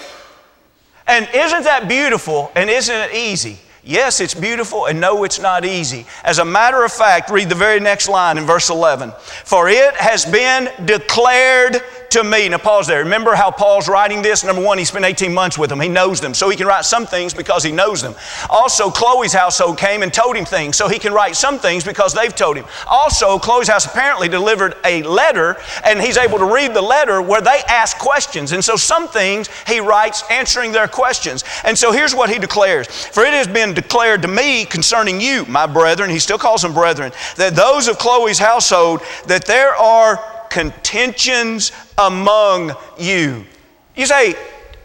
And 1.08 1.28
isn't 1.34 1.64
that 1.64 1.88
beautiful 1.88 2.52
and 2.56 2.70
isn't 2.70 2.96
it 2.96 3.14
easy? 3.14 3.60
Yes, 3.88 4.20
it's 4.20 4.34
beautiful, 4.34 4.88
and 4.88 5.00
no, 5.00 5.24
it's 5.26 5.40
not 5.40 5.64
easy. 5.64 6.08
As 6.24 6.40
a 6.40 6.46
matter 6.46 6.84
of 6.84 6.92
fact, 6.92 7.30
read 7.30 7.50
the 7.50 7.56
very 7.56 7.80
next 7.80 8.10
line 8.10 8.40
in 8.40 8.44
verse 8.44 8.72
11. 8.72 9.12
For 9.44 9.70
it 9.70 9.94
has 9.98 10.26
been 10.26 10.72
declared 10.86 11.84
to 12.16 12.24
me. 12.24 12.48
Now, 12.48 12.58
pause 12.58 12.88
there. 12.88 13.04
Remember 13.04 13.36
how 13.36 13.52
Paul's 13.52 13.90
writing 13.90 14.22
this? 14.22 14.46
Number 14.46 14.62
one, 14.62 14.78
he 14.78 14.86
spent 14.86 15.04
18 15.04 15.34
months 15.34 15.58
with 15.58 15.70
them. 15.70 15.82
He 15.82 15.90
knows 15.90 16.22
them. 16.22 16.34
So 16.34 16.50
he 16.50 16.56
can 16.56 16.66
write 16.66 16.86
some 16.86 17.06
things 17.06 17.34
because 17.34 17.62
he 17.62 17.74
knows 17.74 18.02
them. 18.02 18.16
Also, 18.50 18.90
Chloe's 18.90 19.34
household 19.34 19.78
came 19.78 20.02
and 20.02 20.14
told 20.14 20.38
him 20.38 20.46
things. 20.46 20.78
So 20.78 20.88
he 20.88 20.98
can 20.98 21.12
write 21.12 21.36
some 21.36 21.60
things 21.60 21.84
because 21.84 22.14
they've 22.14 22.34
told 22.34 22.56
him. 22.56 22.66
Also, 22.88 23.38
Chloe's 23.38 23.68
house 23.68 23.86
apparently 23.86 24.30
delivered 24.30 24.76
a 24.86 25.04
letter, 25.04 25.58
and 25.84 26.00
he's 26.00 26.16
able 26.16 26.38
to 26.38 26.46
read 26.46 26.74
the 26.74 26.82
letter 26.82 27.22
where 27.22 27.42
they 27.42 27.62
ask 27.68 27.98
questions. 27.98 28.54
And 28.54 28.64
so 28.64 28.78
some 28.78 29.10
things 29.10 29.50
he 29.68 29.82
writes 29.82 30.24
answering 30.30 30.72
their 30.72 30.88
questions. 30.88 31.44
And 31.66 31.78
so 31.78 31.92
here's 31.92 32.16
what 32.16 32.30
he 32.30 32.40
declares 32.40 32.88
For 32.88 33.26
it 33.26 33.34
has 33.34 33.48
been 33.48 33.74
declared 33.74 34.22
to 34.22 34.30
me 34.30 34.64
concerning 34.64 35.20
you, 35.20 35.44
my 35.48 35.68
brethren, 35.68 36.10
he 36.10 36.20
still 36.20 36.38
calls 36.38 36.62
them 36.62 36.74
brethren, 36.74 37.12
that 37.36 37.58
those 37.58 37.90
of 37.90 37.98
Chloe's 37.98 38.40
household, 38.40 39.02
that 39.28 39.46
there 39.46 39.76
are 39.76 40.35
contentions 40.56 41.74
among 41.98 42.74
you. 42.98 43.44
You 43.94 44.06
say, 44.06 44.36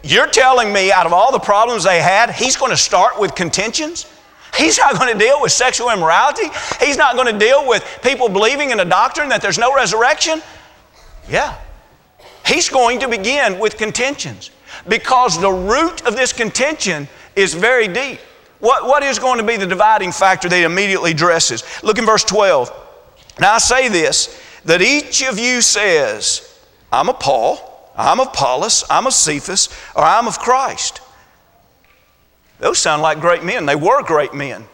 You're 0.02 0.26
telling 0.26 0.72
me 0.72 0.90
out 0.90 1.06
of 1.06 1.12
all 1.12 1.30
the 1.30 1.38
problems 1.38 1.84
they 1.84 2.02
had, 2.02 2.32
he's 2.32 2.56
going 2.56 2.72
to 2.72 2.76
start 2.76 3.20
with 3.20 3.36
contentions? 3.36 4.06
He's 4.58 4.78
not 4.78 4.98
going 4.98 5.12
to 5.12 5.18
deal 5.18 5.40
with 5.40 5.52
sexual 5.52 5.90
immorality? 5.90 6.48
He's 6.80 6.96
not 6.96 7.14
going 7.14 7.32
to 7.32 7.38
deal 7.38 7.68
with 7.68 7.84
people 8.02 8.28
believing 8.28 8.70
in 8.70 8.80
a 8.80 8.84
doctrine 8.84 9.28
that 9.28 9.42
there's 9.42 9.58
no 9.58 9.72
resurrection? 9.72 10.42
Yeah. 11.28 11.56
He's 12.44 12.68
going 12.68 12.98
to 12.98 13.08
begin 13.08 13.60
with 13.60 13.78
contentions 13.78 14.50
because 14.88 15.40
the 15.40 15.52
root 15.52 16.04
of 16.04 16.16
this 16.16 16.32
contention 16.32 17.06
is 17.36 17.54
very 17.54 17.86
deep. 17.86 18.18
What, 18.58 18.86
what 18.86 19.04
is 19.04 19.20
going 19.20 19.38
to 19.38 19.46
be 19.46 19.56
the 19.56 19.68
dividing 19.68 20.10
factor 20.10 20.48
that 20.48 20.56
he 20.56 20.64
immediately 20.64 21.12
addresses? 21.12 21.62
Look 21.84 21.98
in 21.98 22.06
verse 22.06 22.24
12. 22.24 22.72
Now 23.38 23.54
I 23.54 23.58
say 23.58 23.88
this 23.88 24.36
that 24.64 24.82
each 24.82 25.22
of 25.22 25.38
you 25.38 25.60
says, 25.60 26.46
I'm 26.92 27.08
a 27.08 27.14
Paul, 27.14 27.92
I'm 27.96 28.20
of 28.20 28.28
Apollos, 28.28 28.84
I'm 28.88 29.06
of 29.06 29.12
Cephas, 29.12 29.68
or 29.94 30.02
I'm 30.02 30.26
of 30.26 30.38
Christ. 30.38 31.00
Those 32.58 32.78
sound 32.78 33.02
like 33.02 33.20
great 33.20 33.42
men. 33.42 33.66
They 33.66 33.76
were 33.76 34.02
great 34.02 34.34
men. 34.34 34.64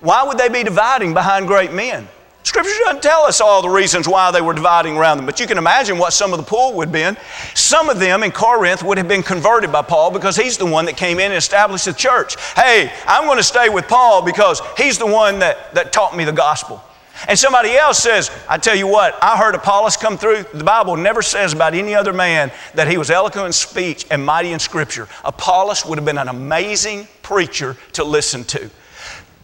Why 0.00 0.24
would 0.24 0.38
they 0.38 0.48
be 0.48 0.64
dividing 0.64 1.14
behind 1.14 1.46
great 1.46 1.72
men? 1.72 2.08
Scripture 2.44 2.72
doesn't 2.84 3.02
tell 3.02 3.22
us 3.22 3.40
all 3.40 3.62
the 3.62 3.68
reasons 3.68 4.08
why 4.08 4.32
they 4.32 4.40
were 4.40 4.52
dividing 4.52 4.96
around 4.96 5.18
them, 5.18 5.26
but 5.26 5.38
you 5.38 5.46
can 5.46 5.58
imagine 5.58 5.96
what 5.96 6.12
some 6.12 6.32
of 6.32 6.38
the 6.38 6.44
pull 6.44 6.74
would 6.74 6.88
have 6.88 6.92
been. 6.92 7.16
Some 7.54 7.88
of 7.88 8.00
them 8.00 8.24
in 8.24 8.32
Corinth 8.32 8.82
would 8.82 8.98
have 8.98 9.06
been 9.06 9.22
converted 9.22 9.70
by 9.70 9.82
Paul 9.82 10.10
because 10.10 10.36
he's 10.36 10.58
the 10.58 10.66
one 10.66 10.86
that 10.86 10.96
came 10.96 11.20
in 11.20 11.26
and 11.26 11.34
established 11.34 11.84
the 11.84 11.92
church. 11.92 12.34
Hey, 12.54 12.92
I'm 13.06 13.26
going 13.26 13.36
to 13.36 13.44
stay 13.44 13.68
with 13.68 13.86
Paul 13.86 14.22
because 14.22 14.60
he's 14.76 14.98
the 14.98 15.06
one 15.06 15.38
that, 15.38 15.72
that 15.74 15.92
taught 15.92 16.16
me 16.16 16.24
the 16.24 16.32
gospel. 16.32 16.82
And 17.28 17.38
somebody 17.38 17.72
else 17.76 17.98
says, 17.98 18.30
I 18.48 18.58
tell 18.58 18.74
you 18.74 18.86
what, 18.86 19.16
I 19.22 19.36
heard 19.36 19.54
Apollos 19.54 19.96
come 19.96 20.18
through. 20.18 20.44
The 20.54 20.64
Bible 20.64 20.96
never 20.96 21.22
says 21.22 21.52
about 21.52 21.74
any 21.74 21.94
other 21.94 22.12
man 22.12 22.50
that 22.74 22.88
he 22.88 22.98
was 22.98 23.10
eloquent 23.10 23.46
in 23.46 23.52
speech 23.52 24.06
and 24.10 24.24
mighty 24.24 24.52
in 24.52 24.58
Scripture. 24.58 25.08
Apollos 25.24 25.84
would 25.86 25.98
have 25.98 26.04
been 26.04 26.18
an 26.18 26.28
amazing 26.28 27.06
preacher 27.22 27.76
to 27.92 28.04
listen 28.04 28.44
to. 28.44 28.70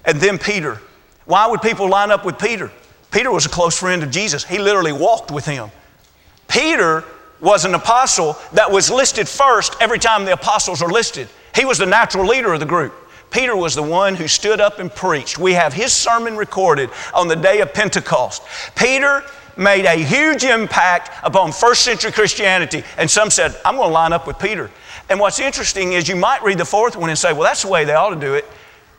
And 0.05 0.21
then 0.21 0.39
Peter. 0.39 0.81
Why 1.27 1.47
would 1.47 1.61
people 1.61 1.89
line 1.89 2.11
up 2.11 2.25
with 2.25 2.39
Peter? 2.39 2.71
Peter 3.11 3.31
was 3.31 3.47
a 3.47 3.51
close 3.51 3.79
friend 3.79 4.03
of 4.03 4.11
Jesus. 4.11 4.45
He 4.45 4.59
literally 4.59 4.93
walked 4.93 5.31
with 5.31 5.45
him. 5.45 5.71
Peter 6.49 7.05
was 7.41 7.65
an 7.65 7.75
apostle 7.75 8.37
that 8.55 8.71
was 8.71 8.91
listed 8.91 9.29
first 9.29 9.77
every 9.81 9.99
time 9.99 10.25
the 10.25 10.33
apostles 10.33 10.83
are 10.83 10.91
listed. 10.91 11.29
He 11.55 11.65
was 11.65 11.79
the 11.79 11.87
natural 11.87 12.27
leader 12.27 12.53
of 12.53 12.61
the 12.61 12.67
group. 12.67 12.95
Peter 13.31 13.57
was 13.57 13.75
the 13.75 13.83
one 13.83 14.15
who 14.15 14.27
stood 14.29 14.61
up 14.61 14.79
and 14.79 14.95
preached. 14.95 15.39
We 15.39 15.53
have 15.53 15.73
his 15.73 15.93
sermon 15.93 16.37
recorded 16.37 16.91
on 17.15 17.29
the 17.29 17.37
day 17.37 17.61
of 17.61 17.75
Pentecost. 17.75 18.43
Peter 18.75 19.23
made 19.57 19.85
a 19.85 19.97
huge 19.97 20.45
impact 20.45 21.11
upon 21.23 21.53
first 21.53 21.83
century 21.83 22.13
Christianity, 22.13 22.85
and 22.97 23.11
some 23.11 23.31
said, 23.31 23.57
I'm 23.65 23.77
going 23.77 23.89
to 23.89 23.93
line 23.93 24.13
up 24.13 24.27
with 24.27 24.39
Peter. 24.39 24.71
And 25.11 25.19
what's 25.19 25.41
interesting 25.41 25.93
is 25.93 26.09
you 26.09 26.17
might 26.17 26.43
read 26.43 26.59
the 26.59 26.65
fourth 26.65 26.97
one 26.97 27.11
and 27.11 27.19
say, 27.19 27.33
Well, 27.33 27.43
that's 27.43 27.63
the 27.63 27.69
way 27.69 27.85
they 27.85 27.95
ought 27.95 28.11
to 28.11 28.21
do 28.21 28.35
it. 28.35 28.45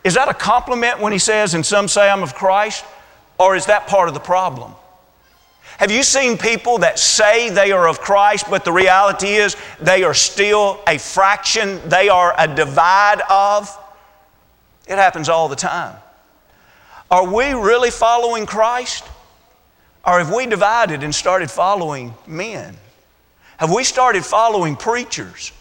Is 0.04 0.13
that 0.15 0.30
a 0.30 0.34
compliment 0.34 1.00
when 1.00 1.12
he 1.12 1.20
says, 1.20 1.54
and 1.54 1.65
some 1.65 1.88
say 1.88 2.10
I'm 2.10 2.24
of 2.24 2.34
Christ? 2.34 2.86
Or 3.38 3.56
is 3.56 3.65
that 3.68 3.88
part 3.88 4.08
of 4.08 4.13
the 4.13 4.20
problem? 4.20 4.74
Have 5.78 5.92
you 5.92 6.04
seen 6.04 6.38
people 6.38 6.80
that 6.80 7.00
say 7.00 7.50
they 7.50 7.72
are 7.72 7.88
of 7.88 8.02
Christ, 8.02 8.48
but 8.50 8.65
the 8.65 8.72
reality 8.72 9.36
is 9.36 9.56
they 9.80 10.04
are 10.04 10.13
still 10.13 10.82
a 10.88 10.98
fraction, 10.98 11.80
they 11.88 12.10
are 12.10 12.34
a 12.38 12.54
divide 12.54 13.22
of? 13.30 13.78
It 14.89 14.97
happens 14.97 15.30
all 15.30 15.47
the 15.47 15.56
time. 15.56 15.95
Are 17.12 17.25
we 17.25 17.54
really 17.54 17.91
following 17.91 18.45
Christ? 18.45 19.06
Or 20.06 20.17
have 20.17 20.34
we 20.34 20.47
divided 20.47 21.04
and 21.04 21.13
started 21.13 21.52
following 21.52 22.13
men? 22.25 22.75
Have 23.58 23.71
we 23.71 23.84
started 23.84 24.25
following 24.25 24.75
preachers? 24.75 25.52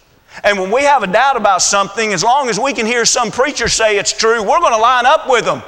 And 0.44 0.58
when 0.58 0.70
we 0.70 0.82
have 0.82 1.02
a 1.02 1.06
doubt 1.06 1.36
about 1.36 1.62
something, 1.62 2.12
as 2.12 2.24
long 2.24 2.48
as 2.48 2.58
we 2.58 2.72
can 2.72 2.86
hear 2.86 3.04
some 3.04 3.30
preacher 3.30 3.68
say 3.68 3.98
it's 3.98 4.12
true, 4.12 4.40
we're 4.40 4.60
going 4.60 4.72
to 4.72 4.78
line 4.78 5.04
up 5.04 5.28
with 5.28 5.44
them 5.44 5.62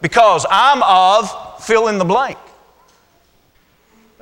because 0.00 0.46
I'm 0.50 0.82
of 0.82 1.64
fill 1.64 1.88
in 1.88 1.98
the 1.98 2.04
blank. 2.04 2.38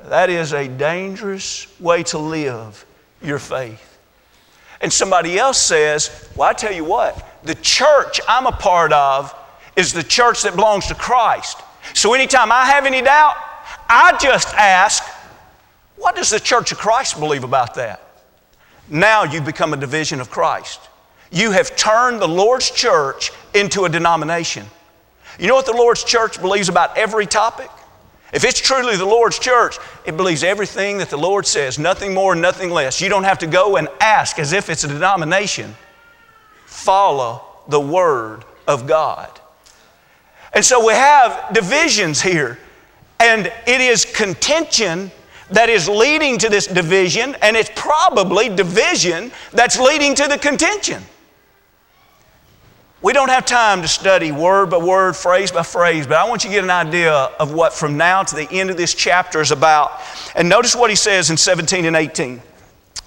That 0.05 0.29
is 0.29 0.53
a 0.53 0.67
dangerous 0.67 1.67
way 1.79 2.03
to 2.03 2.17
live 2.17 2.85
your 3.21 3.39
faith. 3.39 3.99
And 4.81 4.91
somebody 4.91 5.37
else 5.37 5.61
says, 5.61 6.29
Well, 6.35 6.49
I 6.49 6.53
tell 6.53 6.73
you 6.73 6.83
what, 6.83 7.23
the 7.43 7.55
church 7.55 8.19
I'm 8.27 8.45
a 8.45 8.51
part 8.51 8.93
of 8.93 9.33
is 9.75 9.93
the 9.93 10.03
church 10.03 10.43
that 10.43 10.55
belongs 10.55 10.87
to 10.87 10.95
Christ. 10.95 11.59
So 11.93 12.13
anytime 12.13 12.51
I 12.51 12.65
have 12.65 12.85
any 12.85 13.01
doubt, 13.01 13.35
I 13.89 14.17
just 14.21 14.53
ask, 14.55 15.03
What 15.95 16.15
does 16.15 16.29
the 16.29 16.39
church 16.39 16.71
of 16.71 16.77
Christ 16.77 17.19
believe 17.19 17.43
about 17.43 17.75
that? 17.75 18.01
Now 18.89 19.23
you've 19.23 19.45
become 19.45 19.73
a 19.73 19.77
division 19.77 20.19
of 20.19 20.29
Christ. 20.29 20.81
You 21.31 21.51
have 21.51 21.75
turned 21.75 22.21
the 22.21 22.27
Lord's 22.27 22.69
church 22.69 23.31
into 23.53 23.85
a 23.85 23.89
denomination. 23.89 24.65
You 25.39 25.47
know 25.47 25.55
what 25.55 25.65
the 25.65 25.71
Lord's 25.71 26.03
church 26.03 26.41
believes 26.41 26.67
about 26.67 26.97
every 26.97 27.25
topic? 27.25 27.69
If 28.33 28.43
it's 28.43 28.59
truly 28.59 28.95
the 28.95 29.05
Lord's 29.05 29.39
church, 29.39 29.77
it 30.05 30.15
believes 30.15 30.43
everything 30.43 30.97
that 30.99 31.09
the 31.09 31.17
Lord 31.17 31.45
says, 31.45 31.79
nothing 31.79 32.13
more, 32.13 32.35
nothing 32.35 32.69
less. 32.69 33.01
You 33.01 33.09
don't 33.09 33.23
have 33.23 33.39
to 33.39 33.47
go 33.47 33.77
and 33.77 33.87
ask 33.99 34.39
as 34.39 34.53
if 34.53 34.69
it's 34.69 34.83
a 34.83 34.87
denomination. 34.87 35.75
Follow 36.71 37.43
the 37.67 37.81
Word 37.81 38.45
of 38.65 38.87
God. 38.87 39.41
And 40.53 40.63
so 40.63 40.85
we 40.85 40.93
have 40.93 41.53
divisions 41.53 42.21
here. 42.21 42.57
And 43.19 43.51
it 43.67 43.81
is 43.81 44.05
contention 44.05 45.11
that 45.51 45.67
is 45.67 45.89
leading 45.89 46.37
to 46.37 46.47
this 46.47 46.65
division, 46.65 47.35
and 47.41 47.57
it's 47.57 47.69
probably 47.75 48.47
division 48.47 49.33
that's 49.51 49.77
leading 49.77 50.15
to 50.15 50.29
the 50.29 50.37
contention. 50.37 51.03
We 53.01 53.11
don't 53.11 53.29
have 53.29 53.45
time 53.45 53.81
to 53.81 53.87
study 53.87 54.31
word 54.31 54.69
by 54.69 54.77
word, 54.77 55.17
phrase 55.17 55.51
by 55.51 55.63
phrase, 55.63 56.07
but 56.07 56.17
I 56.17 56.29
want 56.29 56.45
you 56.45 56.51
to 56.51 56.55
get 56.55 56.63
an 56.63 56.69
idea 56.69 57.13
of 57.13 57.53
what 57.53 57.73
from 57.73 57.97
now 57.97 58.23
to 58.23 58.35
the 58.35 58.49
end 58.49 58.69
of 58.69 58.77
this 58.77 58.93
chapter 58.93 59.41
is 59.41 59.51
about. 59.51 59.99
And 60.35 60.47
notice 60.47 60.73
what 60.73 60.89
he 60.89 60.95
says 60.95 61.29
in 61.29 61.35
17 61.35 61.83
and 61.83 61.97
18. 61.97 62.41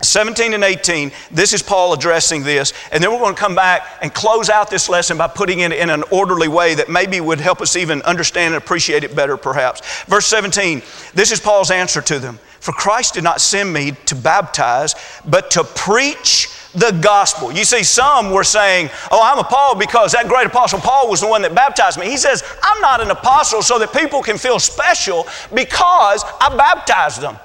17 0.02 0.54
and 0.54 0.64
18, 0.64 1.12
this 1.30 1.52
is 1.52 1.62
Paul 1.62 1.92
addressing 1.92 2.42
this, 2.42 2.72
and 2.92 3.02
then 3.02 3.10
we're 3.12 3.18
going 3.18 3.34
to 3.34 3.40
come 3.40 3.54
back 3.54 3.98
and 4.02 4.12
close 4.12 4.50
out 4.50 4.68
this 4.70 4.88
lesson 4.88 5.16
by 5.16 5.28
putting 5.28 5.60
it 5.60 5.72
in 5.72 5.88
an 5.88 6.02
orderly 6.10 6.48
way 6.48 6.74
that 6.74 6.88
maybe 6.88 7.20
would 7.20 7.40
help 7.40 7.60
us 7.60 7.76
even 7.76 8.02
understand 8.02 8.54
and 8.54 8.62
appreciate 8.62 9.04
it 9.04 9.16
better, 9.16 9.36
perhaps. 9.36 10.04
Verse 10.04 10.26
17, 10.26 10.82
this 11.14 11.32
is 11.32 11.40
Paul's 11.40 11.70
answer 11.70 12.02
to 12.02 12.18
them 12.18 12.38
For 12.60 12.72
Christ 12.72 13.14
did 13.14 13.24
not 13.24 13.40
send 13.40 13.72
me 13.72 13.92
to 14.06 14.14
baptize, 14.14 14.94
but 15.24 15.50
to 15.52 15.64
preach 15.64 16.48
the 16.74 16.90
gospel. 17.00 17.52
You 17.52 17.64
see, 17.64 17.84
some 17.84 18.32
were 18.32 18.44
saying, 18.44 18.90
Oh, 19.10 19.20
I'm 19.22 19.38
a 19.38 19.44
Paul 19.44 19.76
because 19.76 20.12
that 20.12 20.28
great 20.28 20.46
apostle 20.46 20.80
Paul 20.80 21.08
was 21.08 21.20
the 21.20 21.28
one 21.28 21.42
that 21.42 21.54
baptized 21.54 21.98
me. 21.98 22.10
He 22.10 22.16
says, 22.16 22.42
I'm 22.62 22.80
not 22.80 23.00
an 23.00 23.10
apostle 23.10 23.62
so 23.62 23.78
that 23.78 23.92
people 23.92 24.22
can 24.22 24.38
feel 24.38 24.58
special 24.58 25.26
because 25.54 26.24
I 26.40 26.54
baptized 26.56 27.20
them. 27.20 27.38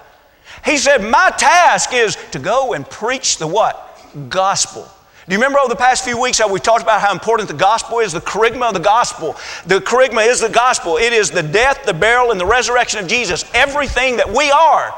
He 0.65 0.77
said, 0.77 0.99
My 0.99 1.31
task 1.37 1.93
is 1.93 2.17
to 2.31 2.39
go 2.39 2.73
and 2.73 2.89
preach 2.89 3.37
the 3.37 3.47
what? 3.47 3.85
Gospel. 4.29 4.89
Do 5.27 5.35
you 5.35 5.37
remember 5.37 5.59
over 5.59 5.69
the 5.69 5.75
past 5.75 6.03
few 6.03 6.19
weeks 6.19 6.39
how 6.39 6.51
we 6.51 6.59
talked 6.59 6.81
about 6.81 7.01
how 7.01 7.11
important 7.11 7.49
the 7.49 7.55
gospel 7.55 7.99
is? 7.99 8.11
The 8.11 8.21
kerygma 8.21 8.69
of 8.69 8.73
the 8.73 8.79
gospel. 8.79 9.37
The 9.67 9.79
kerygma 9.79 10.27
is 10.27 10.41
the 10.41 10.49
gospel. 10.49 10.97
It 10.97 11.13
is 11.13 11.29
the 11.29 11.43
death, 11.43 11.85
the 11.85 11.93
burial, 11.93 12.31
and 12.31 12.39
the 12.39 12.47
resurrection 12.47 12.99
of 12.99 13.07
Jesus. 13.07 13.45
Everything 13.53 14.17
that 14.17 14.27
we 14.27 14.49
are. 14.49 14.91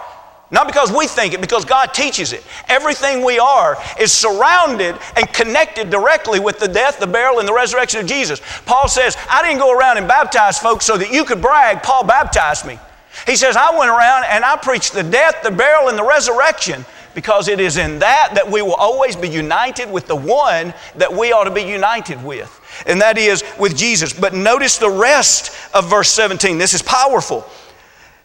Not 0.50 0.68
because 0.68 0.92
we 0.92 1.08
think 1.08 1.34
it, 1.34 1.42
because 1.42 1.66
God 1.66 1.94
teaches 1.94 2.32
it. 2.32 2.46
Everything 2.68 3.26
we 3.26 3.40
are 3.40 3.78
is 4.00 4.12
surrounded 4.12 4.98
and 5.18 5.32
connected 5.34 5.90
directly 5.90 6.40
with 6.40 6.60
the 6.60 6.68
death, 6.68 7.00
the 7.00 7.08
burial, 7.08 7.40
and 7.40 7.48
the 7.48 7.54
resurrection 7.54 8.00
of 8.00 8.06
Jesus. 8.06 8.42
Paul 8.66 8.88
says, 8.90 9.18
I 9.30 9.42
didn't 9.44 9.60
go 9.60 9.78
around 9.78 9.98
and 9.98 10.08
baptize 10.08 10.60
folks 10.60 10.86
so 10.86 10.98
that 10.98 11.12
you 11.12 11.24
could 11.24 11.42
brag, 11.42 11.84
Paul 11.84 12.06
baptized 12.06 12.66
me. 12.66 12.80
He 13.26 13.36
says, 13.36 13.56
I 13.56 13.78
went 13.78 13.90
around 13.90 14.26
and 14.30 14.44
I 14.44 14.56
preached 14.58 14.94
the 14.94 15.04
death, 15.04 15.44
the 15.44 15.52
burial, 15.52 15.90
and 15.90 15.98
the 15.98 16.04
resurrection 16.04 16.86
because 17.14 17.48
it 17.48 17.60
is 17.60 17.78
in 17.78 18.00
that 18.00 18.32
that 18.36 18.50
we 18.50 18.62
will 18.62 18.76
always 18.76 19.16
be 19.16 19.28
united 19.28 19.92
with 19.92 20.08
the 20.08 20.16
one 20.16 20.74
that 20.96 21.14
we 21.14 21.32
ought 21.32 21.44
to 21.44 21.52
be 21.52 21.64
united 21.64 22.24
with, 22.24 22.84
and 22.86 23.02
that 23.02 23.18
is 23.18 23.44
with 23.60 23.76
Jesus. 23.78 24.14
But 24.14 24.34
notice 24.34 24.78
the 24.78 24.90
rest 24.90 25.52
of 25.74 25.90
verse 25.90 26.10
17. 26.10 26.58
This 26.58 26.74
is 26.74 26.82
powerful. 26.82 27.46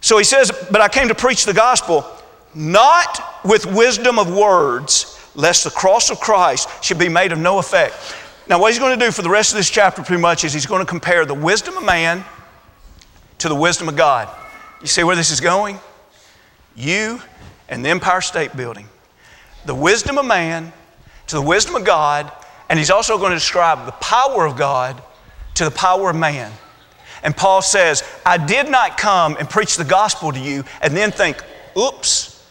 So 0.01 0.19
he 0.19 0.25
says, 0.25 0.53
But 0.71 0.81
I 0.81 0.89
came 0.89 1.09
to 1.09 1.15
preach 1.15 1.45
the 1.45 1.55
gospel 1.55 2.07
not 2.55 3.45
with 3.45 3.67
wisdom 3.67 4.19
of 4.19 4.35
words, 4.35 5.21
lest 5.35 5.65
the 5.65 5.71
cross 5.71 6.11
of 6.11 6.21
Christ 6.21 6.69
should 6.83 6.99
be 6.99 7.09
made 7.09 7.33
of 7.33 7.39
no 7.39 7.59
effect. 7.59 7.95
Now, 8.49 8.61
what 8.61 8.73
he's 8.73 8.79
going 8.79 8.99
to 8.99 9.05
do 9.05 9.11
for 9.11 9.23
the 9.23 9.31
rest 9.31 9.53
of 9.53 9.57
this 9.57 9.69
chapter, 9.69 10.03
pretty 10.03 10.23
much, 10.23 10.45
is 10.45 10.53
he's 10.53 10.67
going 10.67 10.81
to 10.81 10.89
compare 10.89 11.27
the 11.27 11.35
wisdom 11.35 11.77
of 11.77 11.85
man 11.85 12.25
to 13.39 13.49
the 13.49 13.55
wisdom 13.55 13.89
of 13.89 13.97
God. 13.97 14.31
You 14.87 14.91
see 14.91 15.03
where 15.03 15.17
this 15.17 15.33
is 15.33 15.41
going? 15.41 15.81
You 16.77 17.21
and 17.69 17.85
the 17.85 17.89
Empire 17.89 18.21
State 18.21 18.57
Building. 18.57 18.87
The 19.65 19.75
wisdom 19.75 20.17
of 20.17 20.27
man 20.27 20.73
to 21.27 21.35
the 21.35 21.43
wisdom 21.43 21.75
of 21.75 21.85
God, 21.85 22.31
and 22.69 22.79
he's 22.79 22.93
also 22.93 23.19
going 23.19 23.33
to 23.33 23.37
describe 23.37 23.85
the 23.85 23.91
power 23.91 24.47
of 24.47 24.57
God 24.57 25.03
to 25.55 25.65
the 25.65 25.73
power 25.73 26.11
of 26.11 26.15
man. 26.15 26.53
And 27.25 27.37
Paul 27.37 27.63
says, 27.63 28.05
I 28.25 28.39
did 28.39 28.71
not 28.71 28.97
come 28.97 29.37
and 29.41 29.51
preach 29.51 29.77
the 29.77 29.83
gospel 29.83 30.31
to 30.31 30.39
you 30.39 30.63
and 30.81 30.97
then 30.97 31.11
think, 31.11 31.43
oops, 31.77 32.47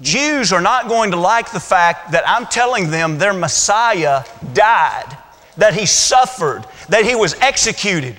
Jews 0.00 0.52
are 0.52 0.60
not 0.60 0.86
going 0.86 1.10
to 1.10 1.16
like 1.16 1.50
the 1.50 1.58
fact 1.58 2.12
that 2.12 2.22
I'm 2.28 2.46
telling 2.46 2.92
them 2.92 3.18
their 3.18 3.32
Messiah 3.32 4.22
died, 4.52 5.18
that 5.56 5.74
he 5.74 5.84
suffered, 5.84 6.64
that 6.90 7.04
he 7.04 7.16
was 7.16 7.34
executed. 7.40 8.14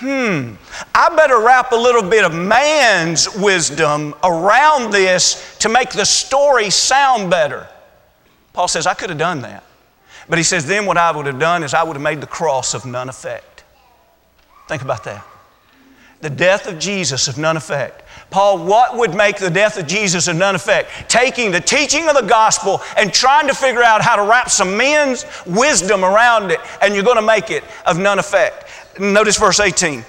Hmm, 0.00 0.54
I 0.94 1.14
better 1.14 1.40
wrap 1.40 1.72
a 1.72 1.76
little 1.76 2.02
bit 2.02 2.24
of 2.24 2.34
man's 2.34 3.28
wisdom 3.36 4.14
around 4.24 4.92
this 4.92 5.58
to 5.58 5.68
make 5.68 5.90
the 5.90 6.06
story 6.06 6.70
sound 6.70 7.30
better. 7.30 7.68
Paul 8.54 8.66
says, 8.66 8.86
I 8.86 8.94
could 8.94 9.10
have 9.10 9.18
done 9.18 9.42
that. 9.42 9.62
But 10.26 10.38
he 10.38 10.42
says, 10.42 10.66
then 10.66 10.86
what 10.86 10.96
I 10.96 11.10
would 11.10 11.26
have 11.26 11.38
done 11.38 11.62
is 11.62 11.74
I 11.74 11.82
would 11.82 11.96
have 11.96 12.02
made 12.02 12.22
the 12.22 12.26
cross 12.26 12.72
of 12.72 12.86
none 12.86 13.10
effect. 13.10 13.62
Think 14.68 14.80
about 14.80 15.04
that. 15.04 15.22
The 16.22 16.30
death 16.30 16.66
of 16.66 16.78
Jesus 16.78 17.28
of 17.28 17.36
none 17.36 17.58
effect. 17.58 18.02
Paul, 18.30 18.64
what 18.64 18.96
would 18.96 19.14
make 19.14 19.36
the 19.36 19.50
death 19.50 19.78
of 19.78 19.86
Jesus 19.86 20.28
of 20.28 20.36
none 20.36 20.54
effect? 20.54 21.10
Taking 21.10 21.50
the 21.50 21.60
teaching 21.60 22.08
of 22.08 22.14
the 22.14 22.26
gospel 22.26 22.80
and 22.96 23.12
trying 23.12 23.48
to 23.48 23.54
figure 23.54 23.82
out 23.82 24.02
how 24.02 24.16
to 24.16 24.22
wrap 24.22 24.48
some 24.48 24.76
men's 24.76 25.26
wisdom 25.46 26.04
around 26.04 26.52
it, 26.52 26.60
and 26.80 26.94
you're 26.94 27.04
going 27.04 27.16
to 27.16 27.22
make 27.22 27.50
it 27.50 27.64
of 27.84 27.98
none 27.98 28.18
effect. 28.18 28.66
Notice 29.00 29.38
verse 29.38 29.58
18. 29.58 30.04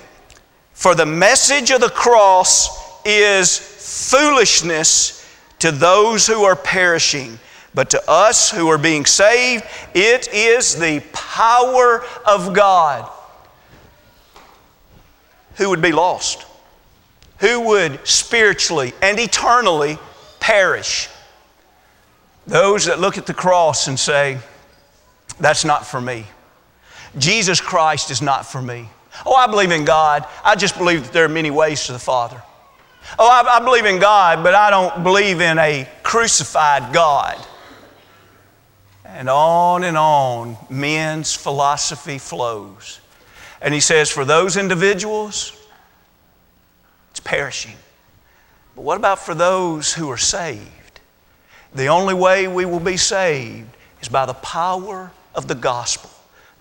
For 0.73 0.93
the 0.93 1.05
message 1.05 1.71
of 1.71 1.81
the 1.81 1.89
cross 1.89 2.69
is 3.05 3.57
foolishness 3.57 5.17
to 5.59 5.71
those 5.71 6.27
who 6.27 6.43
are 6.43 6.55
perishing, 6.55 7.39
but 7.73 7.89
to 7.91 8.03
us 8.09 8.51
who 8.51 8.67
are 8.67 8.77
being 8.77 9.05
saved, 9.05 9.65
it 9.93 10.27
is 10.33 10.77
the 10.77 11.01
power 11.13 12.03
of 12.25 12.53
God. 12.53 13.09
Who 15.55 15.69
would 15.69 15.81
be 15.81 15.91
lost? 15.91 16.45
who 17.41 17.59
would 17.59 18.07
spiritually 18.07 18.93
and 19.01 19.19
eternally 19.19 19.97
perish. 20.39 21.09
Those 22.47 22.85
that 22.85 22.99
look 22.99 23.17
at 23.17 23.25
the 23.25 23.33
cross 23.33 23.87
and 23.87 23.99
say, 23.99 24.37
That's 25.39 25.65
not 25.65 25.85
for 25.85 25.99
me. 25.99 26.25
Jesus 27.17 27.59
Christ 27.59 28.11
is 28.11 28.21
not 28.21 28.45
for 28.45 28.61
me. 28.61 28.89
Oh, 29.25 29.35
I 29.35 29.47
believe 29.47 29.71
in 29.71 29.85
God. 29.85 30.25
I 30.43 30.55
just 30.55 30.77
believe 30.77 31.03
that 31.03 31.13
there 31.13 31.25
are 31.25 31.29
many 31.29 31.51
ways 31.51 31.85
to 31.87 31.91
the 31.91 31.99
Father. 31.99 32.41
Oh, 33.19 33.27
I, 33.27 33.57
I 33.57 33.59
believe 33.59 33.85
in 33.85 33.99
God, 33.99 34.43
but 34.43 34.53
I 34.53 34.69
don't 34.69 35.03
believe 35.03 35.41
in 35.41 35.57
a 35.59 35.87
crucified 36.03 36.93
God. 36.93 37.37
And 39.03 39.29
on 39.29 39.83
and 39.83 39.97
on, 39.97 40.55
men's 40.69 41.35
philosophy 41.35 42.17
flows. 42.17 43.01
And 43.61 43.73
he 43.73 43.81
says, 43.81 44.09
for 44.09 44.23
those 44.23 44.55
individuals, 44.55 45.57
it's 47.09 47.19
perishing. 47.19 47.75
But 48.75 48.83
what 48.83 48.97
about 48.97 49.19
for 49.19 49.35
those 49.35 49.93
who 49.93 50.09
are 50.09 50.17
saved? 50.17 51.01
The 51.75 51.87
only 51.87 52.13
way 52.13 52.47
we 52.47 52.65
will 52.65 52.79
be 52.79 52.97
saved 52.97 53.69
is 54.01 54.07
by 54.07 54.25
the 54.25 54.33
power 54.33 55.11
of 55.35 55.47
the 55.47 55.55
gospel 55.55 56.10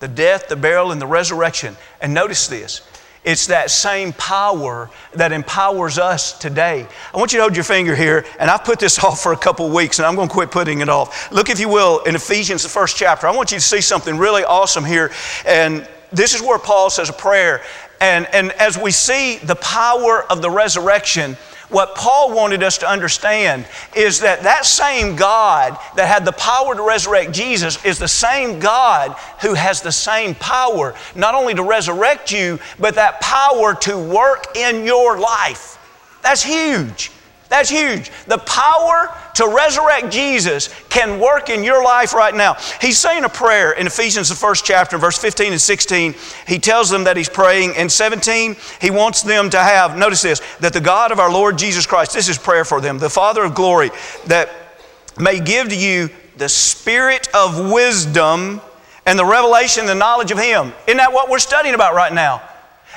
the 0.01 0.09
death, 0.09 0.49
the 0.49 0.57
burial, 0.57 0.91
and 0.91 1.01
the 1.01 1.07
resurrection. 1.07 1.77
And 2.01 2.13
notice 2.13 2.47
this 2.47 2.81
it's 3.23 3.47
that 3.47 3.69
same 3.69 4.13
power 4.13 4.89
that 5.13 5.31
empowers 5.31 5.99
us 5.99 6.37
today. 6.37 6.87
I 7.13 7.17
want 7.17 7.31
you 7.31 7.37
to 7.37 7.43
hold 7.43 7.55
your 7.55 7.63
finger 7.63 7.95
here, 7.95 8.25
and 8.39 8.49
I've 8.49 8.63
put 8.63 8.79
this 8.79 8.97
off 9.03 9.21
for 9.21 9.31
a 9.31 9.37
couple 9.37 9.69
weeks, 9.69 9.99
and 9.99 10.05
I'm 10.07 10.15
going 10.15 10.27
to 10.27 10.33
quit 10.33 10.49
putting 10.49 10.81
it 10.81 10.89
off. 10.89 11.31
Look, 11.31 11.49
if 11.49 11.59
you 11.59 11.69
will, 11.69 11.99
in 12.03 12.15
Ephesians, 12.15 12.63
the 12.63 12.69
first 12.69 12.97
chapter. 12.97 13.27
I 13.27 13.31
want 13.35 13.51
you 13.51 13.57
to 13.57 13.63
see 13.63 13.79
something 13.79 14.17
really 14.17 14.43
awesome 14.43 14.83
here. 14.83 15.11
And 15.45 15.87
this 16.11 16.33
is 16.33 16.41
where 16.41 16.57
Paul 16.57 16.89
says 16.89 17.09
a 17.09 17.13
prayer. 17.13 17.61
And, 18.01 18.25
and 18.33 18.51
as 18.53 18.75
we 18.75 18.89
see 18.89 19.37
the 19.37 19.55
power 19.55 20.23
of 20.23 20.41
the 20.41 20.49
resurrection, 20.49 21.37
what 21.71 21.95
Paul 21.95 22.35
wanted 22.35 22.63
us 22.63 22.77
to 22.79 22.89
understand 22.89 23.65
is 23.95 24.19
that 24.19 24.43
that 24.43 24.65
same 24.65 25.15
God 25.15 25.77
that 25.95 26.07
had 26.07 26.25
the 26.25 26.33
power 26.33 26.75
to 26.75 26.81
resurrect 26.81 27.31
Jesus 27.31 27.83
is 27.85 27.97
the 27.97 28.07
same 28.07 28.59
God 28.59 29.13
who 29.41 29.53
has 29.53 29.81
the 29.81 29.91
same 29.91 30.35
power, 30.35 30.93
not 31.15 31.33
only 31.33 31.53
to 31.53 31.63
resurrect 31.63 32.31
you, 32.31 32.59
but 32.79 32.95
that 32.95 33.21
power 33.21 33.73
to 33.75 33.97
work 33.97 34.55
in 34.55 34.85
your 34.85 35.19
life. 35.19 35.77
That's 36.21 36.43
huge. 36.43 37.11
That's 37.51 37.69
huge. 37.69 38.09
The 38.27 38.37
power 38.37 39.13
to 39.33 39.53
resurrect 39.53 40.09
Jesus 40.09 40.69
can 40.87 41.19
work 41.19 41.49
in 41.49 41.65
your 41.65 41.83
life 41.83 42.13
right 42.13 42.33
now. 42.33 42.55
He's 42.79 42.97
saying 42.97 43.25
a 43.25 43.29
prayer 43.29 43.73
in 43.73 43.87
Ephesians, 43.87 44.29
the 44.29 44.35
first 44.35 44.63
chapter, 44.63 44.97
verse 44.97 45.17
15 45.17 45.51
and 45.51 45.59
16. 45.59 46.15
He 46.47 46.59
tells 46.59 46.89
them 46.89 47.03
that 47.03 47.17
he's 47.17 47.27
praying. 47.27 47.75
In 47.75 47.89
17, 47.89 48.55
he 48.79 48.89
wants 48.89 49.21
them 49.21 49.49
to 49.49 49.59
have, 49.59 49.97
notice 49.97 50.21
this, 50.21 50.41
that 50.61 50.71
the 50.71 50.79
God 50.79 51.11
of 51.11 51.19
our 51.19 51.29
Lord 51.29 51.57
Jesus 51.57 51.85
Christ, 51.85 52.13
this 52.13 52.29
is 52.29 52.37
prayer 52.37 52.63
for 52.63 52.79
them, 52.79 52.99
the 52.99 53.09
Father 53.09 53.43
of 53.43 53.53
glory, 53.53 53.91
that 54.27 54.49
may 55.19 55.41
give 55.41 55.67
to 55.67 55.75
you 55.75 56.09
the 56.37 56.47
spirit 56.47 57.27
of 57.33 57.69
wisdom 57.69 58.61
and 59.05 59.19
the 59.19 59.25
revelation, 59.25 59.85
the 59.87 59.93
knowledge 59.93 60.31
of 60.31 60.37
Him. 60.37 60.71
Isn't 60.87 60.99
that 60.99 61.11
what 61.11 61.29
we're 61.29 61.39
studying 61.39 61.75
about 61.75 61.95
right 61.95 62.13
now? 62.13 62.41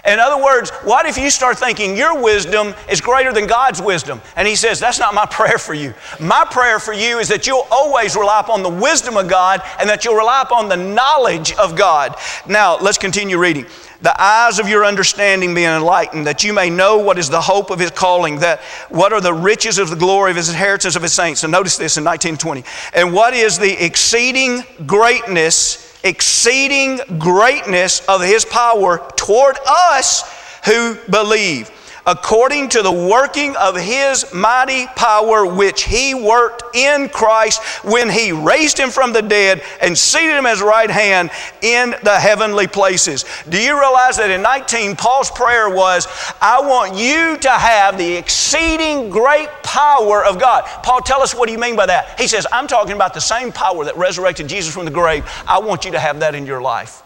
In 0.07 0.19
other 0.19 0.43
words, 0.43 0.71
what 0.83 1.07
if 1.07 1.17
you 1.17 1.31
start 1.31 1.59
thinking 1.59 1.97
your 1.97 2.23
wisdom 2.23 2.75
is 2.91 3.01
greater 3.01 3.33
than 3.33 3.47
God's 3.47 3.81
wisdom? 3.81 4.21
And 4.37 4.47
he 4.47 4.55
says, 4.55 4.79
That's 4.79 4.99
not 4.99 5.15
my 5.15 5.25
prayer 5.31 5.57
for 5.57 5.73
you. 5.73 5.95
My 6.21 6.47
prayer 6.51 6.79
for 6.79 6.93
you 6.93 7.19
is 7.19 7.29
that 7.29 7.47
you'll 7.47 7.67
always 7.71 8.15
rely 8.15 8.41
upon 8.41 8.63
the 8.63 8.69
wisdom 8.69 9.17
of 9.17 9.29
God 9.29 9.63
and 9.81 9.89
that 9.89 10.05
you'll 10.05 10.17
rely 10.17 10.43
upon 10.43 10.69
the 10.69 10.77
knowledge 10.77 11.53
of 11.55 11.75
God. 11.75 12.17
Now, 12.47 12.77
let's 12.77 12.99
continue 12.99 13.39
reading. 13.39 13.65
The 14.03 14.21
eyes 14.21 14.59
of 14.59 14.69
your 14.69 14.85
understanding 14.85 15.55
being 15.55 15.69
enlightened, 15.69 16.27
that 16.27 16.45
you 16.45 16.53
may 16.53 16.69
know 16.69 16.99
what 16.99 17.19
is 17.19 17.31
the 17.31 17.41
hope 17.41 17.71
of 17.71 17.79
his 17.79 17.91
calling, 17.91 18.41
that 18.41 18.61
what 18.91 19.15
are 19.15 19.21
the 19.23 19.33
riches 19.33 19.79
of 19.79 19.89
the 19.89 19.97
glory 19.97 20.31
of 20.31 20.37
his 20.37 20.51
inheritance 20.51 20.97
of 20.97 21.03
his 21.03 21.15
saints. 21.15 21.43
And 21.43 21.51
notice 21.51 21.79
this 21.79 21.97
in 21.97 22.05
1920. 22.05 22.65
And 22.93 23.15
what 23.15 23.33
is 23.33 23.59
the 23.59 23.83
exceeding 23.83 24.63
greatness 24.85 25.84
exceeding 26.05 27.01
greatness 27.19 28.07
of 28.07 28.23
his 28.23 28.45
power 28.45 28.99
toward 29.17 29.57
us 29.67 30.23
who 30.67 30.97
believe 31.11 31.71
according 32.07 32.69
to 32.71 32.83
the 32.83 32.93
working 32.93 33.57
of 33.57 33.77
his 33.77 34.33
mighty 34.33 34.87
power, 34.89 35.47
which 35.47 35.85
he 35.85 36.15
worked 36.15 36.77
in 36.77 37.09
Christ 37.09 37.63
when 37.85 38.11
he 38.11 38.33
raised 38.33 38.79
him 38.79 38.91
from 38.91 39.13
the 39.13 39.23
dead 39.23 39.63
and 39.81 39.97
seated 39.97 40.37
him 40.37 40.47
at 40.47 40.51
his 40.51 40.63
right 40.63 40.91
hand 40.91 41.31
in 41.63 41.95
the 42.03 42.19
heavenly 42.19 42.67
places. 42.67 43.25
Do 43.49 43.61
you 43.61 43.79
realize 43.79 44.17
that 44.19 44.31
in 44.31 44.43
19, 44.43 44.97
Paul's 44.97 45.31
prayer 45.31 45.75
was, 45.75 46.07
I 46.41 46.61
want 46.61 46.97
you 46.97 47.37
to 47.39 47.51
have 47.51 47.97
the 47.99 48.15
exceeding 48.17 49.11
great 49.11 49.49
power 49.63 50.25
of 50.25 50.39
God. 50.39 50.65
Paul, 50.83 51.01
tell 51.01 51.23
us 51.23 51.35
what 51.35 51.47
do 51.47 51.53
you 51.53 51.59
mean 51.59 51.77
by 51.77 51.87
that? 51.87 52.21
He 52.21 52.29
says, 52.29 52.47
I'm 52.53 52.67
talking 52.67 52.95
about 52.95 53.15
the 53.15 53.21
same 53.21 53.51
power 53.53 53.85
that 53.85 53.97
resurrected 53.97 54.49
Jesus 54.49 54.73
from 54.73 54.85
the 54.85 54.91
grave. 54.91 55.25
I 55.47 55.59
want 55.59 55.85
you 55.85 55.93
to 55.93 55.99
have 55.99 56.21
that 56.21 56.35
in 56.35 56.47
your 56.47 56.61
life. 56.61 57.03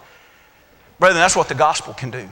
Brethren, 0.98 1.20
that's 1.20 1.36
what 1.36 1.48
the 1.48 1.54
gospel 1.54 1.94
can 1.94 2.10
do. 2.10 2.28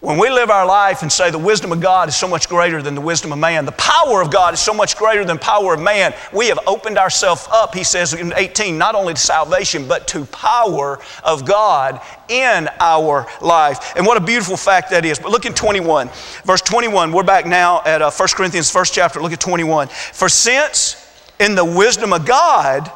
When 0.00 0.16
we 0.16 0.30
live 0.30 0.48
our 0.48 0.64
life 0.64 1.02
and 1.02 1.12
say 1.12 1.30
the 1.30 1.38
wisdom 1.38 1.72
of 1.72 1.80
God 1.82 2.08
is 2.08 2.16
so 2.16 2.26
much 2.26 2.48
greater 2.48 2.80
than 2.80 2.94
the 2.94 3.02
wisdom 3.02 3.32
of 3.32 3.38
man, 3.38 3.66
the 3.66 3.72
power 3.72 4.22
of 4.22 4.30
God 4.30 4.54
is 4.54 4.60
so 4.60 4.72
much 4.72 4.96
greater 4.96 5.26
than 5.26 5.38
power 5.38 5.74
of 5.74 5.80
man, 5.80 6.14
we 6.32 6.48
have 6.48 6.58
opened 6.66 6.96
ourselves 6.96 7.46
up, 7.52 7.74
he 7.74 7.84
says 7.84 8.14
in 8.14 8.32
18, 8.34 8.78
not 8.78 8.94
only 8.94 9.12
to 9.12 9.20
salvation, 9.20 9.86
but 9.86 10.08
to 10.08 10.24
power 10.24 11.00
of 11.22 11.44
God 11.44 12.00
in 12.30 12.70
our 12.80 13.26
life. 13.42 13.94
And 13.94 14.06
what 14.06 14.16
a 14.16 14.24
beautiful 14.24 14.56
fact 14.56 14.88
that 14.90 15.04
is. 15.04 15.18
But 15.18 15.32
look 15.32 15.44
in 15.44 15.52
21, 15.52 16.08
verse 16.44 16.62
21. 16.62 17.12
We're 17.12 17.22
back 17.22 17.44
now 17.44 17.82
at 17.84 18.00
uh, 18.00 18.10
1 18.10 18.28
Corinthians, 18.32 18.70
first 18.70 18.94
chapter. 18.94 19.20
Look 19.20 19.32
at 19.32 19.40
21. 19.40 19.88
For 19.88 20.30
since 20.30 20.96
in 21.38 21.54
the 21.54 21.64
wisdom 21.64 22.14
of 22.14 22.24
God, 22.24 22.90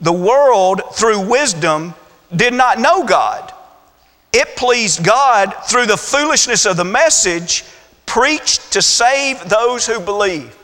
the 0.00 0.12
world 0.12 0.80
through 0.92 1.28
wisdom 1.28 1.92
did 2.36 2.54
not 2.54 2.78
know 2.78 3.04
God 3.04 3.53
it 4.34 4.56
pleased 4.56 5.04
God 5.04 5.54
through 5.68 5.86
the 5.86 5.96
foolishness 5.96 6.66
of 6.66 6.76
the 6.76 6.84
message 6.84 7.64
preached 8.06 8.72
to 8.72 8.82
save 8.82 9.48
those 9.48 9.86
who 9.86 10.00
believe. 10.00 10.56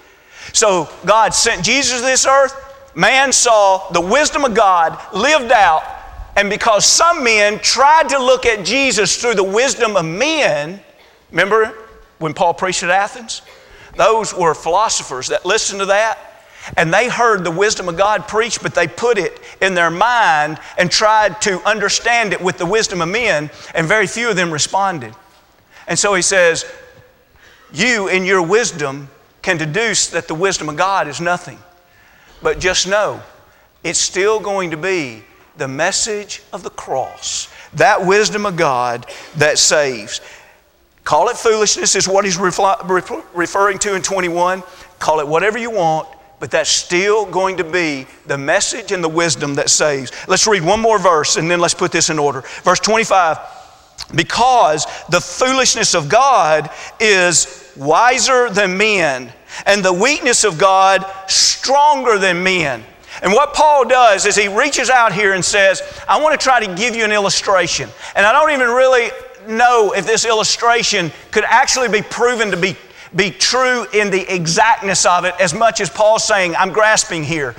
So 0.53 0.89
God 1.07 1.33
sent 1.35 1.65
Jesus 1.65 2.01
to 2.01 2.07
this 2.07 2.27
earth. 2.27 2.55
Man 2.95 3.33
saw 3.33 3.89
the 3.91 4.01
wisdom 4.01 4.45
of 4.45 4.55
God 4.55 4.99
lived 5.15 5.53
out. 5.53 5.83
And 6.37 6.51
because 6.51 6.85
some 6.85 7.23
men 7.23 7.59
tried 7.61 8.09
to 8.11 8.19
look 8.19 8.47
at 8.47 8.65
Jesus 8.65 9.21
through 9.21 9.35
the 9.35 9.45
wisdom 9.45 9.97
of 9.97 10.05
men, 10.05 10.81
remember 11.31 11.75
when 12.19 12.35
Paul 12.35 12.55
preached 12.55 12.83
at 12.83 12.91
Athens? 12.91 13.43
Those 13.97 14.35
were 14.35 14.55
philosophers 14.55 15.29
that 15.29 15.45
listened 15.45 15.81
to 15.81 15.87
that 15.87 16.30
and 16.77 16.93
they 16.93 17.09
heard 17.09 17.45
the 17.45 17.51
wisdom 17.51 17.89
of 17.89 17.97
God 17.97 18.29
preached, 18.29 18.63
but 18.63 18.75
they 18.75 18.87
put 18.87 19.19
it 19.19 19.41
in 19.61 19.75
their 19.75 19.91
mind 19.91 20.59
and 20.79 20.91
tried 20.91 21.41
to 21.43 21.61
understand 21.69 22.33
it 22.33 22.41
with 22.41 22.59
the 22.59 22.67
wisdom 22.67 23.03
of 23.03 23.09
men, 23.09 23.51
and 23.75 23.87
very 23.87 24.07
few 24.07 24.31
of 24.31 24.37
them 24.37 24.53
responded. 24.53 25.15
And 25.87 25.99
so 25.99 26.15
he 26.15 26.23
says, 26.23 26.65
You, 27.73 28.09
in 28.09 28.25
your 28.25 28.43
wisdom, 28.43 29.11
can 29.43 29.57
deduce 29.57 30.09
that 30.09 30.29
the 30.29 30.35
wisdom 30.35 30.69
of 30.69 30.77
God 30.77 31.09
is 31.09 31.21
nothing. 31.21 31.59
But 32.43 32.61
just 32.61 32.87
know, 32.87 33.23
it's 33.83 33.99
still 33.99 34.41
going 34.41 34.71
to 34.71 34.77
be 34.77 35.25
the 35.57 35.69
message 35.69 36.43
of 36.53 36.63
the 36.63 36.71
cross, 36.71 37.53
that 37.75 38.07
wisdom 38.07 38.47
of 38.47 38.57
God 38.57 39.07
that 39.37 39.59
saves. 39.59 40.21
Call 41.05 41.29
it 41.29 41.37
foolishness, 41.37 41.97
is 41.97 42.07
what 42.07 42.25
he's 42.25 42.39
referring 42.39 43.79
to 43.81 43.95
in 43.95 44.03
21. 44.03 44.63
Call 44.99 45.21
it 45.21 45.27
whatever 45.27 45.59
you 45.59 45.71
want 45.71 46.09
but 46.41 46.51
that's 46.51 46.71
still 46.71 47.27
going 47.27 47.59
to 47.59 47.65
be 47.65 48.07
the 48.27 48.39
message 48.39 48.91
and 48.91 49.05
the 49.05 49.09
wisdom 49.09 49.55
that 49.55 49.71
saves. 49.71 50.11
Let's 50.27 50.47
read 50.47 50.65
one 50.65 50.81
more 50.81 50.99
verse 50.99 51.37
and 51.37 51.51
then 51.51 51.61
let's 51.61 51.75
put 51.75 51.93
this 51.93 52.11
in 52.11 52.19
order. 52.19 52.41
Verse 52.65 52.81
25 52.81 53.39
because 54.15 54.87
the 55.09 55.21
foolishness 55.21 55.95
of 55.95 56.09
God 56.09 56.71
is 56.99 57.73
wiser 57.77 58.51
than 58.51 58.77
men, 58.77 59.33
and 59.67 59.85
the 59.85 59.93
weakness 59.93 60.45
of 60.45 60.59
God 60.59 61.05
stronger 61.29 62.19
than 62.19 62.43
men. 62.43 62.83
And 63.23 63.33
what 63.33 63.55
Paul 63.55 63.87
does 63.87 64.27
is 64.27 64.37
he 64.37 64.49
reaches 64.49 64.89
out 64.89 65.13
here 65.13 65.35
and 65.35 65.45
says, 65.45 65.83
I 66.09 66.21
want 66.21 66.39
to 66.39 66.43
try 66.43 66.65
to 66.65 66.75
give 66.75 66.97
you 66.97 67.05
an 67.05 67.13
illustration. 67.13 67.91
And 68.15 68.25
I 68.25 68.33
don't 68.33 68.51
even 68.51 68.69
really 68.69 69.11
know 69.49 69.93
if 69.93 70.07
this 70.07 70.25
illustration 70.25 71.11
could 71.31 71.45
actually 71.45 71.89
be 71.89 72.03
proven 72.03 72.51
to 72.51 72.57
be 72.57 72.77
be 73.15 73.31
true 73.31 73.87
in 73.93 74.11
the 74.11 74.33
exactness 74.33 75.05
of 75.05 75.25
it 75.25 75.35
as 75.41 75.53
much 75.53 75.81
as 75.81 75.91
Paul's 75.91 76.25
saying, 76.25 76.55
I'm 76.57 76.73
grasping 76.73 77.25
here. 77.25 77.55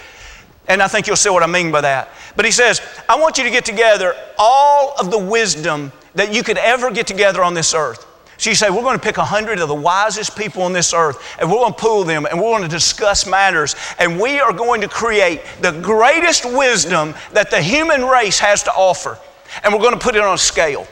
And 0.67 0.81
I 0.81 0.87
think 0.87 1.07
you'll 1.07 1.15
see 1.15 1.29
what 1.29 1.43
I 1.43 1.47
mean 1.47 1.71
by 1.71 1.81
that. 1.81 2.09
But 2.35 2.45
he 2.45 2.51
says, 2.51 2.81
I 3.09 3.19
want 3.19 3.37
you 3.37 3.43
to 3.43 3.49
get 3.49 3.65
together 3.65 4.15
all 4.37 4.93
of 4.99 5.11
the 5.11 5.17
wisdom 5.17 5.91
that 6.15 6.33
you 6.33 6.43
could 6.43 6.57
ever 6.57 6.91
get 6.91 7.07
together 7.07 7.43
on 7.43 7.53
this 7.53 7.73
earth. 7.73 8.05
So 8.37 8.49
you 8.49 8.55
say, 8.55 8.71
we're 8.71 8.81
going 8.81 8.97
to 8.97 9.03
pick 9.03 9.17
a 9.17 9.25
hundred 9.25 9.59
of 9.59 9.67
the 9.67 9.75
wisest 9.75 10.35
people 10.35 10.63
on 10.63 10.73
this 10.73 10.95
earth, 10.95 11.35
and 11.39 11.47
we're 11.47 11.59
going 11.59 11.73
to 11.73 11.79
pull 11.79 12.03
them, 12.03 12.25
and 12.25 12.39
we're 12.39 12.49
going 12.49 12.63
to 12.63 12.67
discuss 12.67 13.27
matters, 13.27 13.75
and 13.99 14.19
we 14.19 14.39
are 14.39 14.51
going 14.51 14.81
to 14.81 14.87
create 14.87 15.41
the 15.61 15.71
greatest 15.81 16.45
wisdom 16.45 17.13
that 17.33 17.51
the 17.51 17.61
human 17.61 18.03
race 18.03 18.39
has 18.39 18.63
to 18.63 18.71
offer. 18.71 19.19
And 19.63 19.71
we're 19.71 19.79
going 19.81 19.93
to 19.93 19.99
put 19.99 20.15
it 20.15 20.21
on 20.21 20.33
a 20.33 20.39
scale. 20.39 20.87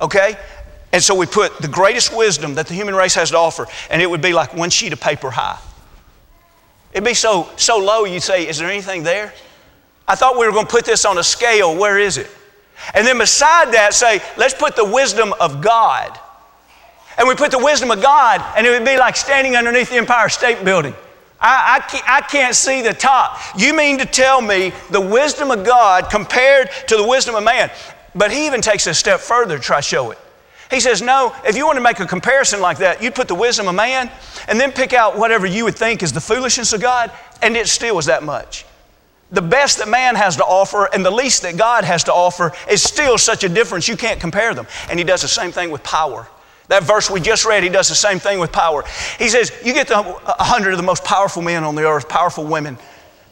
Okay? 0.00 0.36
And 0.92 1.02
so 1.02 1.14
we 1.14 1.26
put 1.26 1.58
the 1.58 1.68
greatest 1.68 2.16
wisdom 2.16 2.54
that 2.54 2.66
the 2.68 2.74
human 2.74 2.94
race 2.94 3.14
has 3.14 3.30
to 3.30 3.36
offer, 3.36 3.66
and 3.90 4.00
it 4.00 4.08
would 4.08 4.22
be 4.22 4.32
like 4.32 4.54
one 4.54 4.70
sheet 4.70 4.92
of 4.92 5.00
paper 5.00 5.30
high. 5.30 5.58
It'd 6.92 7.04
be 7.04 7.14
so, 7.14 7.48
so 7.56 7.78
low, 7.78 8.04
you'd 8.04 8.22
say, 8.22 8.48
Is 8.48 8.58
there 8.58 8.70
anything 8.70 9.02
there? 9.02 9.34
I 10.08 10.14
thought 10.14 10.38
we 10.38 10.46
were 10.46 10.52
going 10.52 10.66
to 10.66 10.70
put 10.70 10.84
this 10.84 11.04
on 11.04 11.18
a 11.18 11.24
scale. 11.24 11.76
Where 11.76 11.98
is 11.98 12.16
it? 12.16 12.30
And 12.94 13.06
then 13.06 13.18
beside 13.18 13.72
that, 13.74 13.92
say, 13.92 14.22
Let's 14.36 14.54
put 14.54 14.76
the 14.76 14.84
wisdom 14.84 15.34
of 15.40 15.60
God. 15.60 16.18
And 17.18 17.26
we 17.28 17.34
put 17.34 17.50
the 17.50 17.58
wisdom 17.58 17.90
of 17.90 18.00
God, 18.00 18.42
and 18.56 18.66
it 18.66 18.70
would 18.70 18.84
be 18.84 18.96
like 18.96 19.16
standing 19.16 19.56
underneath 19.56 19.90
the 19.90 19.96
Empire 19.96 20.28
State 20.28 20.64
Building. 20.64 20.94
I, 21.40 21.76
I, 21.76 21.80
can't, 21.80 22.08
I, 22.08 22.20
can't, 22.22 22.54
see 22.54 22.82
the 22.82 22.94
top. 22.94 23.38
You 23.58 23.74
mean 23.74 23.98
to 23.98 24.06
tell 24.06 24.40
me 24.40 24.72
the 24.90 25.00
wisdom 25.00 25.50
of 25.50 25.64
God 25.64 26.08
compared 26.10 26.70
to 26.88 26.96
the 26.96 27.06
wisdom 27.06 27.34
of 27.34 27.44
man? 27.44 27.70
But 28.14 28.32
he 28.32 28.46
even 28.46 28.62
takes 28.62 28.86
a 28.86 28.94
step 28.94 29.20
further 29.20 29.58
to 29.58 29.62
try 29.62 29.76
to 29.76 29.82
show 29.82 30.10
it. 30.10 30.18
He 30.70 30.80
says, 30.80 31.02
No, 31.02 31.34
if 31.44 31.56
you 31.56 31.66
want 31.66 31.76
to 31.76 31.82
make 31.82 32.00
a 32.00 32.06
comparison 32.06 32.60
like 32.60 32.78
that, 32.78 33.02
you'd 33.02 33.14
put 33.14 33.28
the 33.28 33.34
wisdom 33.34 33.68
of 33.68 33.74
man 33.74 34.10
and 34.48 34.60
then 34.60 34.72
pick 34.72 34.92
out 34.92 35.18
whatever 35.18 35.46
you 35.46 35.64
would 35.64 35.76
think 35.76 36.02
is 36.02 36.12
the 36.12 36.20
foolishness 36.20 36.72
of 36.72 36.80
God, 36.80 37.10
and 37.42 37.56
it 37.56 37.68
still 37.68 37.98
is 37.98 38.06
that 38.06 38.22
much. 38.22 38.64
The 39.30 39.42
best 39.42 39.78
that 39.78 39.88
man 39.88 40.14
has 40.14 40.36
to 40.36 40.44
offer 40.44 40.88
and 40.92 41.04
the 41.04 41.10
least 41.10 41.42
that 41.42 41.56
God 41.56 41.84
has 41.84 42.04
to 42.04 42.12
offer 42.12 42.52
is 42.70 42.82
still 42.82 43.18
such 43.18 43.42
a 43.42 43.48
difference 43.48 43.88
you 43.88 43.96
can't 43.96 44.20
compare 44.20 44.54
them. 44.54 44.66
And 44.88 44.98
he 44.98 45.04
does 45.04 45.22
the 45.22 45.28
same 45.28 45.50
thing 45.50 45.70
with 45.70 45.82
power. 45.82 46.28
That 46.68 46.84
verse 46.84 47.10
we 47.10 47.20
just 47.20 47.44
read, 47.44 47.62
he 47.62 47.68
does 47.68 47.88
the 47.88 47.94
same 47.94 48.18
thing 48.18 48.38
with 48.38 48.52
power. 48.52 48.84
He 49.18 49.28
says, 49.28 49.52
You 49.64 49.72
get 49.72 49.88
the 49.88 50.02
100 50.02 50.72
of 50.72 50.76
the 50.76 50.82
most 50.82 51.04
powerful 51.04 51.42
men 51.42 51.64
on 51.64 51.74
the 51.74 51.86
earth, 51.86 52.08
powerful 52.08 52.44
women. 52.44 52.78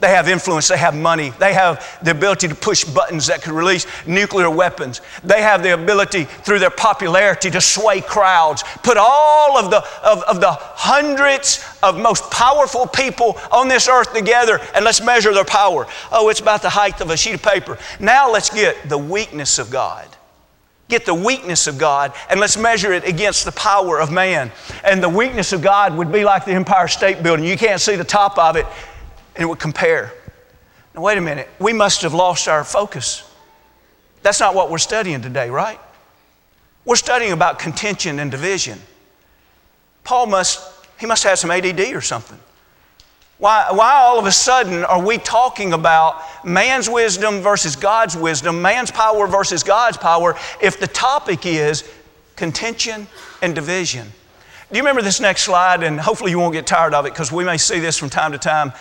They 0.04 0.10
have 0.10 0.28
influence, 0.28 0.68
they 0.68 0.76
have 0.76 0.94
money, 0.94 1.30
they 1.38 1.54
have 1.54 1.98
the 2.02 2.10
ability 2.10 2.48
to 2.48 2.54
push 2.54 2.84
buttons 2.84 3.28
that 3.28 3.40
could 3.40 3.54
release 3.54 3.86
nuclear 4.06 4.50
weapons. 4.50 5.00
They 5.22 5.40
have 5.40 5.62
the 5.62 5.72
ability 5.72 6.24
through 6.24 6.58
their 6.58 6.68
popularity 6.68 7.50
to 7.50 7.58
sway 7.58 8.02
crowds. 8.02 8.62
Put 8.82 8.98
all 8.98 9.56
of 9.56 9.70
the, 9.70 9.78
of, 10.06 10.22
of 10.24 10.42
the 10.42 10.52
hundreds 10.52 11.64
of 11.82 11.98
most 11.98 12.30
powerful 12.30 12.86
people 12.86 13.38
on 13.50 13.68
this 13.68 13.88
earth 13.88 14.12
together 14.12 14.60
and 14.74 14.84
let's 14.84 15.02
measure 15.02 15.32
their 15.32 15.42
power. 15.42 15.86
Oh, 16.12 16.28
it's 16.28 16.40
about 16.40 16.60
the 16.60 16.68
height 16.68 17.00
of 17.00 17.08
a 17.08 17.16
sheet 17.16 17.36
of 17.36 17.42
paper. 17.42 17.78
Now 17.98 18.30
let's 18.30 18.50
get 18.50 18.90
the 18.90 18.98
weakness 18.98 19.58
of 19.58 19.70
God 19.70 20.06
get 20.86 21.06
the 21.06 21.14
weakness 21.14 21.66
of 21.66 21.78
God 21.78 22.12
and 22.28 22.38
let's 22.38 22.58
measure 22.58 22.92
it 22.92 23.08
against 23.08 23.46
the 23.46 23.52
power 23.52 23.98
of 23.98 24.12
man. 24.12 24.52
And 24.84 25.02
the 25.02 25.08
weakness 25.08 25.54
of 25.54 25.62
God 25.62 25.96
would 25.96 26.12
be 26.12 26.24
like 26.24 26.44
the 26.44 26.52
Empire 26.52 26.88
State 26.88 27.22
Building. 27.22 27.46
You 27.46 27.56
can't 27.56 27.80
see 27.80 27.96
the 27.96 28.04
top 28.04 28.36
of 28.36 28.56
it, 28.56 28.66
and 29.34 29.42
it 29.42 29.46
would 29.46 29.58
compare. 29.58 30.12
Now, 30.94 31.02
wait 31.02 31.18
a 31.18 31.20
minute. 31.20 31.48
We 31.58 31.72
must 31.72 32.02
have 32.02 32.14
lost 32.14 32.48
our 32.48 32.64
focus. 32.64 33.30
That's 34.22 34.40
not 34.40 34.54
what 34.54 34.70
we're 34.70 34.78
studying 34.78 35.22
today, 35.22 35.50
right? 35.50 35.78
We're 36.84 36.96
studying 36.96 37.32
about 37.32 37.58
contention 37.58 38.18
and 38.18 38.30
division. 38.30 38.78
Paul 40.04 40.26
must, 40.26 40.60
he 40.98 41.06
must 41.06 41.24
have 41.24 41.38
some 41.38 41.50
ADD 41.50 41.80
or 41.94 42.00
something. 42.00 42.38
Why, 43.38 43.66
why 43.70 43.94
all 43.94 44.18
of 44.18 44.26
a 44.26 44.32
sudden 44.32 44.84
are 44.84 45.04
we 45.04 45.18
talking 45.18 45.72
about 45.72 46.22
man's 46.44 46.88
wisdom 46.88 47.40
versus 47.40 47.74
God's 47.74 48.16
wisdom, 48.16 48.62
man's 48.62 48.90
power 48.90 49.26
versus 49.26 49.62
God's 49.62 49.96
power, 49.96 50.36
if 50.62 50.78
the 50.78 50.86
topic 50.86 51.44
is 51.44 51.84
contention, 52.36 53.06
and 53.42 53.54
division. 53.54 54.06
Do 54.70 54.76
you 54.76 54.82
remember 54.82 55.02
this 55.02 55.20
next 55.20 55.42
slide? 55.42 55.82
And 55.82 56.00
hopefully 56.00 56.30
you 56.30 56.38
won't 56.38 56.52
get 56.52 56.66
tired 56.66 56.94
of 56.94 57.06
it 57.06 57.12
because 57.12 57.30
we 57.30 57.44
may 57.44 57.58
see 57.58 57.78
this 57.78 57.96
from 57.96 58.10
time 58.10 58.32
to 58.32 58.38
time. 58.38 58.72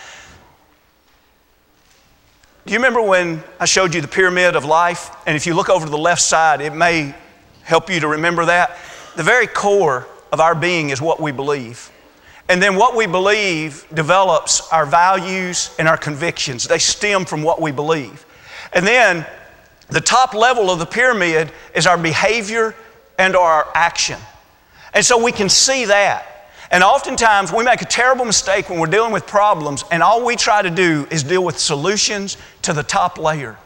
Do 2.66 2.72
you 2.72 2.80
remember 2.80 3.02
when 3.02 3.44
I 3.60 3.66
showed 3.66 3.94
you 3.94 4.00
the 4.00 4.08
pyramid 4.08 4.56
of 4.56 4.64
life? 4.64 5.14
And 5.28 5.36
if 5.36 5.46
you 5.46 5.54
look 5.54 5.70
over 5.70 5.86
to 5.86 5.92
the 5.92 5.98
left 5.98 6.22
side, 6.22 6.62
it 6.62 6.74
may 6.74 7.14
help 7.64 7.90
you 7.90 8.00
to 8.00 8.08
remember 8.08 8.46
that. 8.46 8.78
The 9.18 9.24
very 9.24 9.48
core 9.48 10.08
of 10.32 10.40
our 10.40 10.56
being 10.56 10.90
is 10.90 11.02
what 11.02 11.20
we 11.20 11.34
believe. 11.34 11.92
And 12.48 12.64
then 12.64 12.78
what 12.78 12.96
we 12.96 13.06
believe 13.06 13.86
develops 13.94 14.72
our 14.72 14.86
values 14.86 15.76
and 15.78 15.90
our 15.90 15.98
convictions. 15.98 16.66
They 16.66 16.80
stem 16.80 17.26
from 17.26 17.44
what 17.44 17.62
we 17.62 17.74
believe. 17.74 18.26
And 18.72 18.88
then 18.88 19.26
the 19.90 20.02
top 20.02 20.34
level 20.34 20.72
of 20.72 20.80
the 20.80 20.86
pyramid 20.86 21.52
is 21.76 21.86
our 21.86 21.98
behavior 21.98 22.76
and 23.20 23.36
our 23.36 23.68
action. 23.76 24.20
And 24.94 25.04
so 25.04 25.22
we 25.22 25.34
can 25.34 25.50
see 25.50 25.86
that. 25.86 26.33
And 26.74 26.84
oftentimes 26.84 27.54
we 27.54 27.64
make 27.64 27.84
a 27.84 27.86
terrible 27.86 28.26
mistake 28.26 28.68
when 28.68 28.80
we're 28.80 28.88
dealing 28.88 29.14
with 29.14 29.28
problems, 29.28 29.84
and 29.92 30.02
all 30.02 30.26
we 30.26 30.36
try 30.36 30.60
to 30.60 30.72
do 30.72 31.08
is 31.12 31.22
deal 31.22 31.46
with 31.46 31.60
solutions 31.60 32.36
to 32.64 32.74
the 32.74 32.82
top 32.82 33.20
layer. 33.20 33.58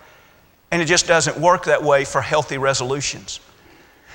And 0.71 0.81
it 0.81 0.85
just 0.85 1.07
doesn't 1.07 1.37
work 1.39 1.63
that 1.65 1.81
way 1.81 2.03
for 2.03 2.19
healthy 2.19 2.57
resolutions. 2.57 3.39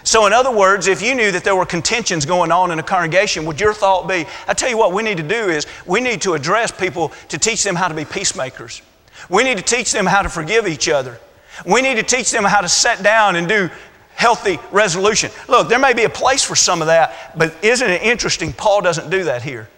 So, 0.05 0.27
in 0.27 0.35
other 0.35 0.55
words, 0.55 0.89
if 0.89 1.01
you 1.01 1.15
knew 1.15 1.33
that 1.33 1.43
there 1.43 1.57
were 1.57 1.65
contentions 1.65 2.27
going 2.27 2.53
on 2.53 2.71
in 2.71 2.79
a 2.79 2.83
congregation, 2.83 3.47
would 3.47 3.59
your 3.59 3.73
thought 3.73 4.07
be, 4.07 4.27
I 4.47 4.53
tell 4.53 4.69
you 4.69 4.77
what, 4.77 4.93
we 4.93 5.03
need 5.03 5.17
to 5.17 5.23
do 5.23 5.49
is 5.49 5.67
we 5.87 6.03
need 6.03 6.21
to 6.23 6.35
address 6.35 6.71
people 6.71 7.13
to 7.29 7.39
teach 7.39 7.65
them 7.65 7.77
how 7.77 7.89
to 7.89 7.95
be 7.95 8.05
peacemakers. 8.05 8.83
We 9.31 9.43
need 9.43 9.57
to 9.57 9.65
teach 9.65 9.93
them 9.93 10.05
how 10.05 10.21
to 10.21 10.29
forgive 10.29 10.69
each 10.69 10.91
other. 10.91 11.19
We 11.65 11.81
need 11.81 11.95
to 11.95 12.03
teach 12.03 12.31
them 12.31 12.45
how 12.45 12.61
to 12.61 12.69
sit 12.69 13.03
down 13.03 13.37
and 13.37 13.49
do 13.49 13.71
healthy 14.15 14.59
resolution. 14.71 15.31
Look, 15.49 15.69
there 15.69 15.79
may 15.79 15.95
be 15.95 16.05
a 16.05 16.09
place 16.09 16.43
for 16.43 16.55
some 16.55 16.81
of 16.81 16.87
that, 16.87 17.37
but 17.37 17.55
isn't 17.63 17.91
it 17.91 18.03
interesting? 18.03 18.53
Paul 18.53 18.81
doesn't 18.81 19.11
do 19.11 19.25
that 19.25 19.43
here. 19.43 19.69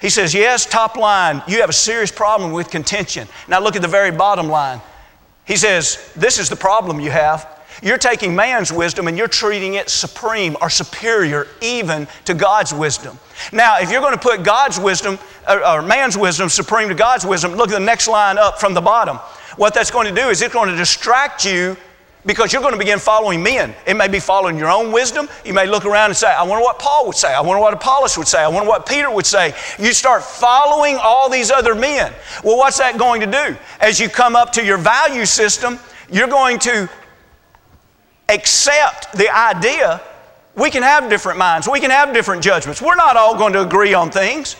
He 0.00 0.10
says, 0.10 0.34
Yes, 0.34 0.66
top 0.66 0.96
line, 0.96 1.42
you 1.48 1.60
have 1.60 1.70
a 1.70 1.74
serious 1.74 2.12
problem 2.12 2.52
with 2.52 2.70
contention. 2.70 3.28
Now 3.48 3.60
look 3.60 3.76
at 3.76 3.82
the 3.82 3.88
very 3.88 4.10
bottom 4.10 4.48
line. 4.48 4.80
He 5.44 5.56
says, 5.56 6.12
This 6.14 6.38
is 6.38 6.48
the 6.48 6.56
problem 6.56 7.00
you 7.00 7.10
have. 7.10 7.58
You're 7.82 7.98
taking 7.98 8.34
man's 8.34 8.72
wisdom 8.72 9.06
and 9.06 9.16
you're 9.16 9.28
treating 9.28 9.74
it 9.74 9.88
supreme 9.88 10.56
or 10.60 10.68
superior 10.68 11.46
even 11.60 12.08
to 12.24 12.34
God's 12.34 12.74
wisdom. 12.74 13.18
Now, 13.52 13.78
if 13.78 13.90
you're 13.90 14.00
going 14.00 14.14
to 14.14 14.20
put 14.20 14.42
God's 14.42 14.80
wisdom 14.80 15.18
or 15.48 15.82
man's 15.82 16.16
wisdom 16.16 16.48
supreme 16.48 16.88
to 16.88 16.94
God's 16.94 17.24
wisdom, 17.24 17.54
look 17.54 17.70
at 17.70 17.78
the 17.78 17.84
next 17.84 18.08
line 18.08 18.36
up 18.36 18.58
from 18.58 18.74
the 18.74 18.80
bottom. 18.80 19.18
What 19.56 19.74
that's 19.74 19.90
going 19.90 20.12
to 20.12 20.20
do 20.20 20.28
is 20.28 20.42
it's 20.42 20.52
going 20.52 20.70
to 20.70 20.76
distract 20.76 21.44
you 21.44 21.76
because 22.28 22.52
you're 22.52 22.60
going 22.60 22.74
to 22.74 22.78
begin 22.78 22.98
following 22.98 23.42
men. 23.42 23.74
It 23.86 23.94
may 23.94 24.06
be 24.06 24.20
following 24.20 24.58
your 24.58 24.68
own 24.68 24.92
wisdom. 24.92 25.30
You 25.46 25.54
may 25.54 25.66
look 25.66 25.86
around 25.86 26.10
and 26.10 26.16
say, 26.16 26.28
I 26.28 26.42
wonder 26.42 26.62
what 26.62 26.78
Paul 26.78 27.06
would 27.06 27.16
say. 27.16 27.32
I 27.32 27.40
wonder 27.40 27.58
what 27.58 27.72
Apollos 27.72 28.18
would 28.18 28.28
say. 28.28 28.40
I 28.40 28.48
wonder 28.48 28.68
what 28.68 28.86
Peter 28.86 29.10
would 29.10 29.24
say. 29.24 29.54
You 29.78 29.94
start 29.94 30.22
following 30.22 30.98
all 31.00 31.30
these 31.30 31.50
other 31.50 31.74
men. 31.74 32.12
Well, 32.44 32.58
what's 32.58 32.76
that 32.78 32.98
going 32.98 33.22
to 33.22 33.26
do? 33.26 33.56
As 33.80 33.98
you 33.98 34.10
come 34.10 34.36
up 34.36 34.52
to 34.52 34.64
your 34.64 34.76
value 34.76 35.24
system, 35.24 35.78
you're 36.12 36.28
going 36.28 36.58
to 36.60 36.90
accept 38.28 39.10
the 39.14 39.34
idea 39.34 40.02
we 40.54 40.70
can 40.70 40.82
have 40.82 41.08
different 41.08 41.38
minds, 41.38 41.66
we 41.66 41.80
can 41.80 41.90
have 41.90 42.12
different 42.12 42.42
judgments. 42.42 42.82
We're 42.82 42.94
not 42.94 43.16
all 43.16 43.38
going 43.38 43.54
to 43.54 43.62
agree 43.62 43.94
on 43.94 44.10
things. 44.10 44.56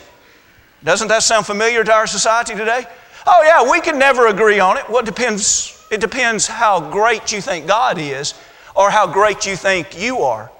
Doesn't 0.83 1.09
that 1.09 1.21
sound 1.21 1.45
familiar 1.45 1.83
to 1.83 1.93
our 1.93 2.07
society 2.07 2.55
today? 2.55 2.85
Oh, 3.27 3.43
yeah, 3.43 3.69
we 3.69 3.79
can 3.79 3.99
never 3.99 4.25
agree 4.25 4.59
on 4.59 4.77
it. 4.77 4.89
Well, 4.89 5.03
depends, 5.03 5.78
it 5.91 6.01
depends 6.01 6.47
how 6.47 6.91
great 6.91 7.31
you 7.31 7.41
think 7.41 7.67
God 7.67 7.97
is 7.97 8.33
or 8.75 8.89
how 8.89 9.07
great 9.07 9.45
you 9.45 9.55
think 9.55 9.99
you 9.99 10.19
are. 10.19 10.51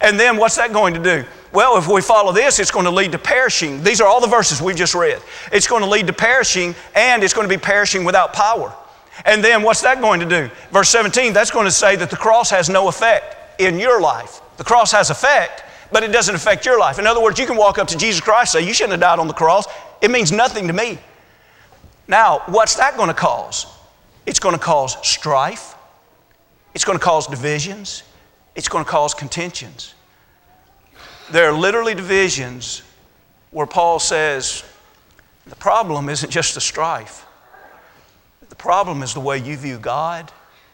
And 0.00 0.18
then 0.18 0.36
what's 0.36 0.56
that 0.56 0.72
going 0.72 0.94
to 0.94 1.02
do? 1.02 1.24
Well, 1.52 1.78
if 1.78 1.88
we 1.88 2.02
follow 2.02 2.32
this, 2.32 2.58
it's 2.58 2.70
going 2.70 2.84
to 2.84 2.90
lead 2.90 3.12
to 3.12 3.18
perishing. 3.18 3.82
These 3.82 4.00
are 4.00 4.06
all 4.06 4.20
the 4.20 4.26
verses 4.26 4.60
we've 4.60 4.76
just 4.76 4.94
read. 4.94 5.20
It's 5.52 5.66
going 5.66 5.82
to 5.82 5.88
lead 5.88 6.06
to 6.08 6.12
perishing, 6.12 6.74
and 6.94 7.22
it's 7.22 7.32
going 7.32 7.48
to 7.48 7.54
be 7.54 7.60
perishing 7.60 8.04
without 8.04 8.32
power. 8.32 8.74
And 9.24 9.42
then 9.42 9.62
what's 9.62 9.80
that 9.82 10.00
going 10.00 10.20
to 10.20 10.26
do? 10.26 10.50
Verse 10.70 10.90
17, 10.90 11.32
that's 11.32 11.50
going 11.50 11.64
to 11.64 11.70
say 11.70 11.96
that 11.96 12.10
the 12.10 12.16
cross 12.16 12.50
has 12.50 12.68
no 12.68 12.88
effect 12.88 13.60
in 13.60 13.78
your 13.78 14.00
life. 14.00 14.40
The 14.58 14.64
cross 14.64 14.92
has 14.92 15.08
effect, 15.10 15.64
but 15.90 16.02
it 16.02 16.12
doesn't 16.12 16.34
affect 16.34 16.66
your 16.66 16.78
life. 16.78 16.98
In 16.98 17.06
other 17.06 17.22
words, 17.22 17.38
you 17.38 17.46
can 17.46 17.56
walk 17.56 17.78
up 17.78 17.88
to 17.88 17.96
Jesus 17.96 18.20
Christ 18.20 18.54
and 18.54 18.62
say, 18.62 18.68
You 18.68 18.74
shouldn't 18.74 18.92
have 18.92 19.00
died 19.00 19.18
on 19.18 19.28
the 19.28 19.34
cross. 19.34 19.66
It 20.02 20.10
means 20.10 20.32
nothing 20.32 20.66
to 20.66 20.72
me. 20.72 20.98
Now, 22.08 22.42
what's 22.46 22.74
that 22.76 22.96
going 22.96 23.08
to 23.08 23.14
cause? 23.14 23.66
It's 24.26 24.40
going 24.40 24.54
to 24.54 24.60
cause 24.60 24.96
strife, 25.06 25.74
it's 26.74 26.84
going 26.84 26.98
to 26.98 27.04
cause 27.04 27.26
divisions, 27.26 28.02
it's 28.54 28.68
going 28.68 28.84
to 28.84 28.90
cause 28.90 29.14
contentions. 29.14 29.94
There 31.30 31.48
are 31.48 31.52
literally 31.52 31.94
divisions 31.94 32.82
where 33.50 33.66
Paul 33.66 33.98
says, 33.98 34.64
The 35.46 35.56
problem 35.56 36.08
isn't 36.08 36.30
just 36.30 36.54
the 36.54 36.60
strife. 36.60 37.24
The 38.48 38.56
problem 38.56 39.02
is 39.02 39.14
the 39.14 39.20
way 39.20 39.38
you 39.38 39.56
view 39.56 39.78
God, 39.78 40.30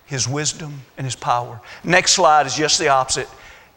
His 0.07 0.29
wisdom, 0.29 0.83
and 0.97 1.07
His 1.07 1.17
power. 1.17 1.61
Next 1.85 2.13
slide 2.13 2.47
is 2.47 2.55
just 2.55 2.79
the 2.79 2.89
opposite. 2.89 3.29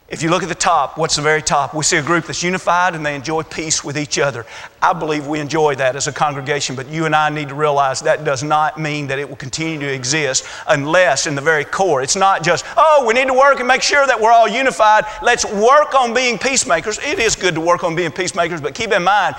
If 0.08 0.22
you 0.22 0.30
look 0.30 0.44
at 0.44 0.50
the 0.50 0.54
top, 0.54 1.00
what's 1.00 1.16
the 1.16 1.24
very 1.24 1.42
top? 1.42 1.74
We 1.74 1.84
see 1.84 1.98
a 1.98 2.02
group 2.04 2.26
that's 2.26 2.44
unified 2.44 2.94
and 2.94 3.04
they 3.04 3.16
enjoy 3.16 3.42
peace 3.42 3.84
with 3.84 3.98
each 3.98 4.20
other. 4.20 4.46
I 4.80 4.94
believe 4.94 5.26
we 5.26 5.40
enjoy 5.40 5.74
that 5.76 5.96
as 5.96 6.06
a 6.06 6.12
congregation, 6.12 6.76
but 6.76 6.88
you 6.88 7.08
and 7.08 7.16
I 7.16 7.32
need 7.32 7.50
to 7.50 7.56
realize 7.56 8.02
that 8.02 8.24
does 8.24 8.44
not 8.44 8.80
mean 8.80 9.08
that 9.08 9.18
it 9.18 9.28
will 9.28 9.36
continue 9.36 9.80
to 9.80 9.92
exist 9.92 10.46
unless 10.68 11.26
in 11.26 11.34
the 11.34 11.42
very 11.42 11.66
core. 11.66 12.04
It's 12.04 12.16
not 12.16 12.44
just, 12.44 12.66
oh, 12.78 13.04
we 13.08 13.16
need 13.16 13.26
to 13.30 13.34
work 13.34 13.58
and 13.58 13.68
make 13.68 13.82
sure 13.82 14.06
that 14.06 14.22
we're 14.22 14.32
all 14.32 14.48
unified. 14.48 15.06
Let's 15.24 15.44
work 15.44 15.96
on 15.96 16.14
being 16.14 16.38
peacemakers. 16.38 17.00
It 17.00 17.18
is 17.18 17.36
good 17.36 17.56
to 17.56 17.62
work 17.62 17.84
on 17.84 17.96
being 17.96 18.12
peacemakers, 18.12 18.62
but 18.62 18.76
keep 18.76 18.92
in 18.92 19.04
mind, 19.04 19.36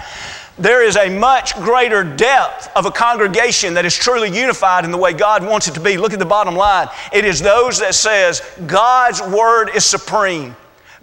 there 0.58 0.82
is 0.82 0.96
a 0.96 1.10
much 1.10 1.54
greater 1.56 2.02
depth 2.02 2.70
of 2.74 2.86
a 2.86 2.90
congregation 2.90 3.74
that 3.74 3.84
is 3.84 3.94
truly 3.94 4.30
unified 4.30 4.84
in 4.84 4.90
the 4.90 4.96
way 4.96 5.12
God 5.12 5.44
wants 5.44 5.68
it 5.68 5.74
to 5.74 5.80
be. 5.80 5.98
Look 5.98 6.14
at 6.14 6.18
the 6.18 6.24
bottom 6.24 6.54
line. 6.54 6.88
It 7.12 7.24
is 7.24 7.40
those 7.40 7.78
that 7.80 7.94
says 7.94 8.40
God's 8.66 9.20
word 9.20 9.70
is 9.74 9.84
supreme. 9.84 10.56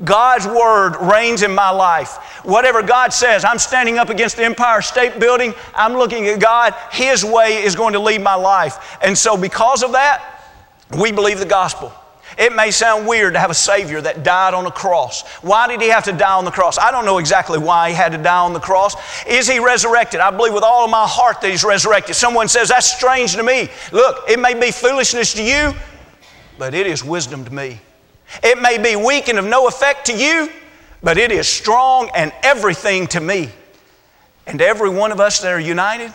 God's 0.03 0.47
word 0.47 0.95
reigns 0.99 1.43
in 1.43 1.53
my 1.53 1.69
life. 1.69 2.15
Whatever 2.43 2.81
God 2.81 3.13
says, 3.13 3.45
I'm 3.45 3.59
standing 3.59 3.99
up 3.99 4.09
against 4.09 4.37
the 4.37 4.43
Empire 4.43 4.81
State 4.81 5.19
Building, 5.19 5.53
I'm 5.75 5.93
looking 5.93 6.27
at 6.27 6.39
God, 6.39 6.73
His 6.91 7.23
way 7.23 7.63
is 7.63 7.75
going 7.75 7.93
to 7.93 7.99
lead 7.99 8.21
my 8.21 8.33
life. 8.33 8.97
And 9.03 9.15
so, 9.15 9.37
because 9.37 9.83
of 9.83 9.91
that, 9.91 10.51
we 10.97 11.11
believe 11.11 11.37
the 11.37 11.45
gospel. 11.45 11.93
It 12.37 12.55
may 12.55 12.71
sound 12.71 13.07
weird 13.07 13.33
to 13.33 13.39
have 13.39 13.51
a 13.51 13.55
Savior 13.55 14.01
that 14.01 14.23
died 14.23 14.53
on 14.53 14.65
a 14.65 14.71
cross. 14.71 15.27
Why 15.41 15.67
did 15.67 15.81
He 15.81 15.89
have 15.89 16.05
to 16.05 16.13
die 16.13 16.33
on 16.33 16.45
the 16.45 16.51
cross? 16.51 16.77
I 16.77 16.91
don't 16.91 17.05
know 17.05 17.17
exactly 17.17 17.59
why 17.59 17.89
He 17.89 17.95
had 17.95 18.11
to 18.13 18.17
die 18.17 18.39
on 18.39 18.53
the 18.53 18.59
cross. 18.59 18.95
Is 19.25 19.47
He 19.47 19.59
resurrected? 19.59 20.19
I 20.19 20.31
believe 20.31 20.53
with 20.53 20.63
all 20.63 20.85
of 20.85 20.91
my 20.91 21.05
heart 21.07 21.41
that 21.41 21.51
He's 21.51 21.63
resurrected. 21.63 22.15
Someone 22.15 22.47
says, 22.47 22.69
That's 22.69 22.91
strange 22.91 23.35
to 23.35 23.43
me. 23.43 23.69
Look, 23.91 24.29
it 24.29 24.39
may 24.39 24.59
be 24.59 24.71
foolishness 24.71 25.33
to 25.33 25.43
you, 25.43 25.73
but 26.57 26.73
it 26.73 26.87
is 26.87 27.03
wisdom 27.03 27.45
to 27.45 27.53
me. 27.53 27.79
It 28.41 28.59
may 28.61 28.77
be 28.77 28.95
weak 28.95 29.27
and 29.27 29.37
of 29.37 29.45
no 29.45 29.67
effect 29.67 30.07
to 30.07 30.17
you, 30.17 30.49
but 31.03 31.17
it 31.17 31.31
is 31.31 31.47
strong 31.47 32.09
and 32.15 32.33
everything 32.41 33.07
to 33.07 33.19
me. 33.19 33.49
And 34.47 34.61
every 34.61 34.89
one 34.89 35.11
of 35.11 35.19
us 35.19 35.41
that 35.41 35.51
are 35.51 35.59
united, 35.59 36.11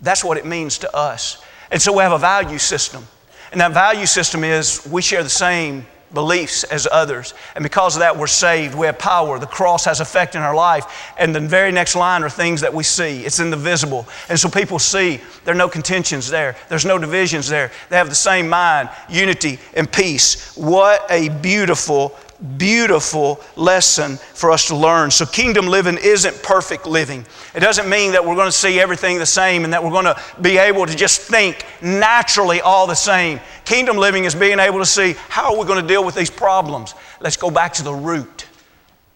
that's 0.00 0.24
what 0.24 0.36
it 0.36 0.44
means 0.44 0.78
to 0.78 0.96
us. 0.96 1.42
And 1.70 1.80
so 1.80 1.92
we 1.92 2.02
have 2.02 2.12
a 2.12 2.18
value 2.18 2.58
system. 2.58 3.06
And 3.54 3.60
that 3.60 3.70
value 3.70 4.04
system 4.04 4.42
is 4.42 4.84
we 4.84 5.00
share 5.00 5.22
the 5.22 5.28
same 5.28 5.86
beliefs 6.12 6.64
as 6.64 6.88
others. 6.90 7.34
And 7.54 7.62
because 7.62 7.94
of 7.94 8.00
that, 8.00 8.18
we're 8.18 8.26
saved. 8.26 8.74
We 8.74 8.86
have 8.86 8.98
power. 8.98 9.38
The 9.38 9.46
cross 9.46 9.84
has 9.84 10.00
effect 10.00 10.34
in 10.34 10.42
our 10.42 10.56
life. 10.56 11.12
And 11.16 11.32
the 11.32 11.38
very 11.38 11.70
next 11.70 11.94
line 11.94 12.24
are 12.24 12.28
things 12.28 12.62
that 12.62 12.74
we 12.74 12.82
see. 12.82 13.24
It's 13.24 13.38
in 13.38 13.50
the 13.50 13.56
visible. 13.56 14.08
And 14.28 14.40
so 14.40 14.48
people 14.48 14.80
see 14.80 15.20
there 15.44 15.54
are 15.54 15.56
no 15.56 15.68
contentions 15.68 16.28
there, 16.28 16.56
there's 16.68 16.84
no 16.84 16.98
divisions 16.98 17.46
there. 17.46 17.70
They 17.90 17.96
have 17.96 18.08
the 18.08 18.16
same 18.16 18.48
mind, 18.48 18.90
unity, 19.08 19.60
and 19.74 19.90
peace. 19.90 20.56
What 20.56 21.06
a 21.08 21.28
beautiful 21.28 22.18
beautiful 22.58 23.40
lesson 23.56 24.16
for 24.16 24.50
us 24.50 24.66
to 24.68 24.76
learn. 24.76 25.10
So, 25.10 25.26
kingdom 25.26 25.66
living 25.66 25.98
isn't 26.02 26.42
perfect 26.42 26.86
living. 26.86 27.24
It 27.54 27.60
doesn't 27.60 27.88
mean 27.88 28.12
that 28.12 28.24
we're 28.24 28.34
going 28.34 28.48
to 28.48 28.52
see 28.52 28.80
everything 28.80 29.18
the 29.18 29.26
same 29.26 29.64
and 29.64 29.72
that 29.72 29.82
we're 29.82 29.90
going 29.90 30.04
to 30.04 30.20
be 30.40 30.58
able 30.58 30.86
to 30.86 30.94
just 30.94 31.20
think 31.20 31.64
naturally 31.82 32.60
all 32.60 32.86
the 32.86 32.94
same. 32.94 33.40
Kingdom 33.64 33.96
living 33.96 34.24
is 34.24 34.34
being 34.34 34.58
able 34.58 34.78
to 34.78 34.86
see 34.86 35.14
how 35.28 35.54
are 35.54 35.58
we 35.58 35.66
going 35.66 35.80
to 35.80 35.88
deal 35.88 36.04
with 36.04 36.14
these 36.14 36.30
problems. 36.30 36.94
Let's 37.20 37.36
go 37.36 37.50
back 37.50 37.72
to 37.74 37.82
the 37.82 37.94
root 37.94 38.46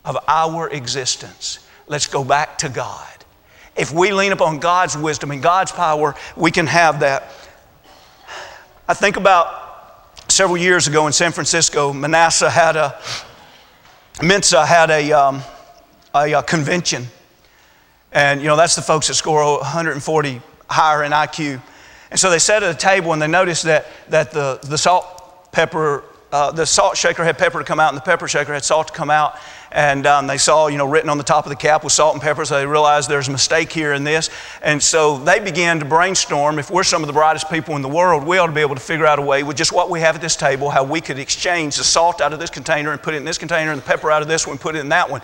of 0.04 0.16
our 0.26 0.68
existence. 0.70 1.66
Let's 1.86 2.06
go 2.06 2.24
back 2.24 2.58
to 2.58 2.68
God. 2.68 3.06
If 3.76 3.92
we 3.92 4.12
lean 4.12 4.32
upon 4.32 4.58
God's 4.58 4.96
wisdom 4.96 5.30
and 5.30 5.42
God's 5.42 5.70
power, 5.70 6.14
we 6.36 6.50
can 6.50 6.66
have 6.66 7.00
that. 7.00 7.30
I 8.88 8.94
think 8.94 9.16
about 9.16 9.67
several 10.38 10.56
years 10.56 10.86
ago 10.86 11.08
in 11.08 11.12
San 11.12 11.32
Francisco, 11.32 11.92
Manasseh 11.92 12.48
had 12.48 12.76
a, 12.76 12.96
Mensa 14.22 14.64
had 14.64 14.88
a, 14.88 15.10
um, 15.10 15.42
a, 16.14 16.30
a, 16.30 16.42
convention. 16.44 17.08
And, 18.12 18.40
you 18.40 18.46
know, 18.46 18.54
that's 18.54 18.76
the 18.76 18.82
folks 18.82 19.08
that 19.08 19.14
score 19.14 19.42
140 19.56 20.40
higher 20.70 21.02
in 21.02 21.10
IQ. 21.10 21.60
And 22.12 22.20
so 22.20 22.30
they 22.30 22.38
sat 22.38 22.62
at 22.62 22.72
a 22.72 22.78
table 22.78 23.12
and 23.12 23.20
they 23.20 23.26
noticed 23.26 23.64
that, 23.64 23.88
that 24.10 24.30
the, 24.30 24.60
the 24.62 24.78
salt, 24.78 25.50
pepper, 25.50 26.04
uh, 26.30 26.52
the 26.52 26.66
salt 26.66 26.96
shaker 26.96 27.24
had 27.24 27.36
pepper 27.36 27.58
to 27.58 27.64
come 27.64 27.80
out, 27.80 27.88
and 27.88 27.96
the 27.96 28.02
pepper 28.02 28.28
shaker 28.28 28.54
had 28.54 28.64
salt 28.64 28.86
to 28.86 28.94
come 28.94 29.10
out. 29.10 29.40
And 29.70 30.06
um, 30.06 30.26
they 30.26 30.38
saw, 30.38 30.68
you 30.68 30.78
know, 30.78 30.86
written 30.88 31.10
on 31.10 31.18
the 31.18 31.24
top 31.24 31.44
of 31.44 31.50
the 31.50 31.56
cap 31.56 31.84
with 31.84 31.92
salt 31.92 32.14
and 32.14 32.22
pepper, 32.22 32.44
so 32.44 32.58
they 32.58 32.66
realized 32.66 33.08
there's 33.08 33.28
a 33.28 33.32
mistake 33.32 33.70
here 33.70 33.92
in 33.92 34.04
this. 34.04 34.30
And 34.62 34.82
so 34.82 35.18
they 35.18 35.40
began 35.40 35.78
to 35.80 35.84
brainstorm 35.84 36.58
if 36.58 36.70
we're 36.70 36.84
some 36.84 37.02
of 37.02 37.06
the 37.06 37.12
brightest 37.12 37.50
people 37.50 37.76
in 37.76 37.82
the 37.82 37.88
world, 37.88 38.26
we 38.26 38.38
ought 38.38 38.46
to 38.46 38.52
be 38.52 38.62
able 38.62 38.76
to 38.76 38.80
figure 38.80 39.06
out 39.06 39.18
a 39.18 39.22
way 39.22 39.42
with 39.42 39.56
just 39.56 39.72
what 39.72 39.90
we 39.90 40.00
have 40.00 40.14
at 40.14 40.22
this 40.22 40.36
table, 40.36 40.70
how 40.70 40.84
we 40.84 41.00
could 41.00 41.18
exchange 41.18 41.76
the 41.76 41.84
salt 41.84 42.20
out 42.20 42.32
of 42.32 42.38
this 42.38 42.50
container 42.50 42.92
and 42.92 43.02
put 43.02 43.14
it 43.14 43.18
in 43.18 43.24
this 43.24 43.38
container, 43.38 43.70
and 43.70 43.80
the 43.80 43.84
pepper 43.84 44.10
out 44.10 44.22
of 44.22 44.28
this 44.28 44.46
one, 44.46 44.56
put 44.56 44.74
it 44.74 44.78
in 44.78 44.88
that 44.88 45.10
one. 45.10 45.20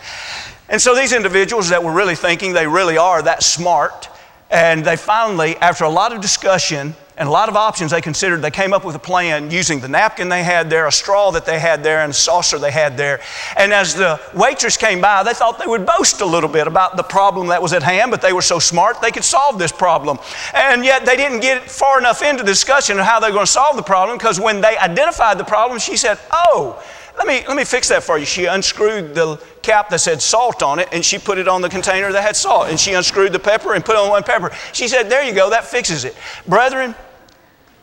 And 0.69 0.81
so 0.81 0.95
these 0.95 1.13
individuals 1.13 1.71
that 1.71 1.83
were 1.83 1.93
really 1.93 2.17
thinking 2.17 2.53
they 2.53 2.67
really 2.67 2.99
are 2.99 3.23
that 3.23 3.43
smart, 3.43 4.09
and 4.51 4.85
they 4.85 4.97
finally, 4.97 5.57
after 5.57 5.85
a 5.85 5.91
lot 5.91 6.13
of 6.13 6.21
discussion, 6.21 6.95
and 7.17 7.29
a 7.29 7.33
lot 7.33 7.49
of 7.49 7.57
options 7.57 7.93
they 7.93 8.01
considered. 8.01 8.43
They 8.43 8.51
came 8.51 8.73
up 8.73 8.85
with 8.85 8.97
a 8.97 9.01
plan 9.01 9.51
using 9.51 9.79
the 9.79 9.89
napkin 9.89 10.29
they 10.29 10.43
had 10.43 10.69
there, 10.69 10.87
a 10.87 10.93
straw 10.93 11.31
that 11.31 11.47
they 11.47 11.61
had 11.61 11.85
there, 11.85 12.01
and 12.01 12.11
a 12.11 12.15
saucer 12.15 12.59
they 12.59 12.73
had 12.73 12.97
there. 12.97 13.21
And 13.57 13.73
as 13.73 13.95
the 13.95 14.21
waitress 14.35 14.77
came 14.77 15.01
by, 15.01 15.23
they 15.23 15.33
thought 15.33 15.59
they 15.59 15.67
would 15.67 15.87
boast 15.87 16.21
a 16.21 16.27
little 16.27 16.49
bit 16.49 16.67
about 16.67 16.97
the 16.97 17.05
problem 17.05 17.49
that 17.49 17.62
was 17.62 17.73
at 17.73 17.83
hand, 17.83 18.11
but 18.11 18.21
they 18.21 18.33
were 18.33 18.43
so 18.43 18.59
smart 18.59 19.01
they 19.01 19.12
could 19.12 19.25
solve 19.25 19.59
this 19.59 19.73
problem. 19.73 20.19
And 20.55 20.85
yet 20.85 21.07
they 21.07 21.17
didn't 21.17 21.41
get 21.41 21.71
far 21.71 21.99
enough 21.99 22.23
into 22.23 22.43
the 22.43 22.51
discussion 22.51 22.99
of 22.99 23.07
how 23.07 23.21
they 23.21 23.29
were 23.29 23.35
going 23.35 23.47
to 23.47 23.53
solve 23.53 23.77
the 23.77 23.83
problem 23.83 24.19
because 24.19 24.41
when 24.41 24.61
they 24.61 24.77
identified 24.77 25.39
the 25.39 25.45
problem, 25.45 25.79
she 25.79 25.97
said, 25.97 26.19
Oh, 26.33 26.83
let 27.17 27.29
me, 27.29 27.45
let 27.47 27.57
me 27.57 27.65
fix 27.65 27.89
that 27.89 28.03
for 28.03 28.19
you. 28.19 28.25
She 28.25 28.47
unscrewed 28.47 29.15
the 29.15 29.41
cap 29.62 29.89
that 29.91 30.01
said 30.01 30.21
salt 30.21 30.62
on 30.62 30.81
it 30.81 30.89
and 30.91 31.05
she 31.05 31.19
put 31.19 31.39
it 31.39 31.47
on 31.47 31.62
the 31.62 31.69
container 31.69 32.11
that 32.11 32.23
had 32.23 32.35
salt. 32.35 32.69
And 32.69 32.79
she 32.79 32.93
unscrewed 32.95 33.33
the 33.33 33.39
pepper 33.39 33.75
and 33.75 33.85
put 33.85 33.97
on 33.97 34.09
one 34.09 34.25
pepper. 34.25 34.51
She 34.73 34.89
said, 34.89 35.09
There 35.09 35.23
you 35.23 35.33
go, 35.33 35.51
that 35.51 35.65
fixes 35.65 36.05
it. 36.05 36.17
Brethren, 36.49 36.95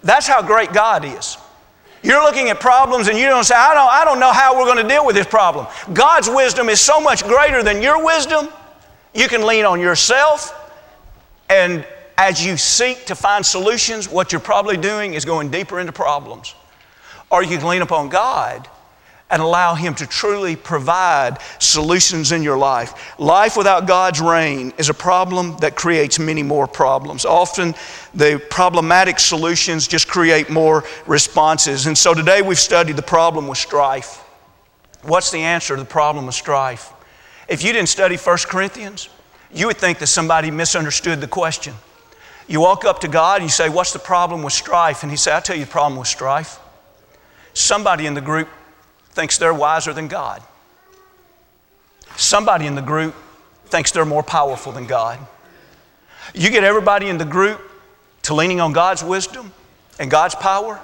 that's 0.04 0.28
how 0.28 0.42
great 0.42 0.74
God 0.74 1.06
is. 1.06 1.38
You're 2.04 2.24
looking 2.24 2.50
at 2.50 2.60
problems 2.60 3.08
and 3.08 3.18
you 3.18 3.28
don't 3.28 3.44
say, 3.44 3.56
I 3.56 3.74
don't, 3.74 3.90
I 3.90 4.06
don't 4.06 4.20
know 4.20 4.32
how 4.32 4.58
we're 4.58 4.66
going 4.66 4.82
to 4.82 4.88
deal 4.88 5.06
with 5.06 5.16
this 5.16 5.28
problem. 5.28 5.68
God's 5.94 6.30
wisdom 6.30 6.70
is 6.70 6.80
so 6.80 7.00
much 7.00 7.24
greater 7.24 7.62
than 7.62 7.82
your 7.82 8.04
wisdom. 8.04 8.50
You 9.14 9.28
can 9.28 9.46
lean 9.46 9.66
on 9.66 9.80
yourself, 9.80 10.58
and 11.50 11.86
as 12.18 12.44
you 12.44 12.56
seek 12.56 13.06
to 13.08 13.16
find 13.16 13.46
solutions, 13.46 14.08
what 14.08 14.32
you're 14.32 14.42
probably 14.42 14.78
doing 14.78 15.16
is 15.16 15.26
going 15.26 15.52
deeper 15.52 15.80
into 15.80 15.92
problems. 15.92 16.56
Or 17.30 17.44
you 17.44 17.58
can 17.58 17.68
lean 17.68 17.82
upon 17.82 18.10
God 18.10 18.68
and 19.32 19.42
allow 19.42 19.74
Him 19.74 19.96
to 19.96 20.06
truly 20.06 20.56
provide 20.56 21.38
solutions 21.58 22.32
in 22.34 22.44
your 22.44 22.58
life. 22.58 23.18
Life 23.18 23.56
without 23.56 23.88
God's 23.88 24.20
reign 24.20 24.74
is 24.78 24.90
a 24.90 24.94
problem 24.94 25.58
that 25.58 25.76
creates 25.76 26.20
many 26.20 26.44
more 26.44 26.68
problems. 26.68 27.26
Often, 27.26 27.76
the 28.14 28.46
problematic 28.50 29.20
solutions 29.20 29.88
just 29.88 30.08
create 30.08 30.50
more 30.50 30.84
responses. 31.08 31.88
And 31.88 31.98
so 31.98 32.14
today 32.14 32.42
we've 32.42 32.60
studied 32.60 32.98
the 32.98 33.02
problem 33.02 33.48
with 33.48 33.58
strife. 33.58 34.18
What's 35.04 35.32
the 35.32 35.40
answer 35.40 35.76
to 35.76 35.82
the 35.82 35.90
problem 35.90 36.28
of 36.28 36.34
strife? 36.34 36.92
If 37.48 37.64
you 37.64 37.72
didn't 37.74 37.90
study 37.90 38.18
1 38.18 38.38
Corinthians, 38.48 39.10
you 39.54 39.68
would 39.68 39.78
think 39.78 40.00
that 40.00 40.08
somebody 40.08 40.52
misunderstood 40.52 41.22
the 41.22 41.28
question. 41.28 41.74
You 42.48 42.60
walk 42.60 42.84
up 42.84 43.00
to 43.00 43.08
God 43.08 43.38
and 43.38 43.46
you 43.46 43.50
say, 43.50 43.70
What's 43.70 43.94
the 43.94 44.00
problem 44.00 44.44
with 44.44 44.54
strife? 44.54 45.04
And 45.04 45.12
He 45.12 45.18
said, 45.18 45.34
I'll 45.34 45.42
tell 45.42 45.56
you 45.56 45.66
the 45.66 45.72
problem 45.72 45.98
with 45.98 46.08
strife. 46.08 46.60
Somebody 47.54 48.06
in 48.06 48.14
the 48.14 48.22
group 48.22 48.50
thinks 49.12 49.38
they're 49.38 49.54
wiser 49.54 49.94
than 49.94 50.08
God. 50.08 50.42
Somebody 52.16 52.66
in 52.68 52.76
the 52.76 52.82
group 52.82 53.16
thinks 53.66 53.92
they're 53.92 54.06
more 54.06 54.24
powerful 54.24 54.72
than 54.72 54.86
God. 54.86 55.20
You 56.34 56.50
get 56.50 56.64
everybody 56.64 57.08
in 57.08 57.18
the 57.18 57.26
group 57.26 57.62
to 58.24 58.34
leaning 58.34 58.62
on 58.62 58.74
God's 58.74 59.04
wisdom 59.04 59.52
and 60.00 60.10
God's 60.10 60.36
power, 60.36 60.80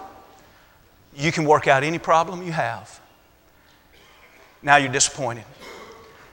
you 1.15 1.31
can 1.31 1.45
work 1.45 1.67
out 1.67 1.83
any 1.83 1.99
problem 1.99 2.43
you 2.43 2.51
have. 2.51 2.99
Now 4.61 4.77
you're 4.77 4.91
disappointed. 4.91 5.45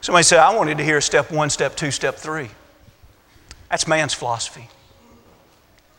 Somebody 0.00 0.24
said, 0.24 0.38
I 0.38 0.54
wanted 0.54 0.78
to 0.78 0.84
hear 0.84 1.00
step 1.00 1.30
one, 1.30 1.50
step 1.50 1.76
two, 1.76 1.90
step 1.90 2.16
three. 2.16 2.50
That's 3.70 3.88
man's 3.88 4.14
philosophy. 4.14 4.68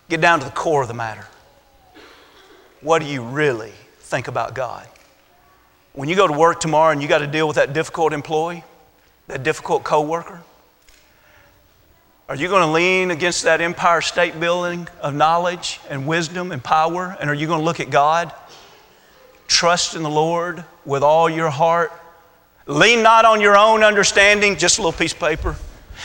Get 0.09 0.21
down 0.21 0.39
to 0.39 0.45
the 0.45 0.51
core 0.51 0.83
of 0.83 0.87
the 0.87 0.93
matter. 0.93 1.25
What 2.81 2.99
do 2.99 3.07
you 3.07 3.23
really 3.23 3.73
think 3.99 4.27
about 4.27 4.53
God? 4.53 4.87
When 5.95 6.09
you 6.09 6.15
go 6.17 6.27
to 6.27 6.33
work 6.33 6.59
tomorrow 6.59 6.91
and 6.91 7.01
you 7.01 7.07
got 7.07 7.19
to 7.19 7.27
deal 7.27 7.47
with 7.47 7.55
that 7.55 7.71
difficult 7.71 8.11
employee, 8.11 8.65
that 9.27 9.43
difficult 9.43 9.85
coworker, 9.85 10.41
are 12.27 12.35
you 12.35 12.49
going 12.49 12.63
to 12.63 12.71
lean 12.71 13.11
against 13.11 13.43
that 13.43 13.61
Empire 13.61 14.01
State 14.01 14.37
Building 14.37 14.89
of 14.99 15.15
knowledge 15.15 15.79
and 15.89 16.05
wisdom 16.05 16.51
and 16.51 16.61
power? 16.61 17.15
And 17.19 17.29
are 17.29 17.33
you 17.33 17.47
going 17.47 17.59
to 17.59 17.65
look 17.65 17.79
at 17.79 17.91
God? 17.91 18.33
Trust 19.47 19.95
in 19.95 20.03
the 20.03 20.09
Lord 20.09 20.65
with 20.85 21.01
all 21.01 21.29
your 21.29 21.49
heart. 21.49 21.93
Lean 22.65 23.01
not 23.01 23.23
on 23.23 23.39
your 23.39 23.55
own 23.55 23.81
understanding, 23.81 24.57
just 24.57 24.79
a 24.79 24.81
little 24.81 24.97
piece 24.97 25.13
of 25.13 25.19
paper. 25.19 25.55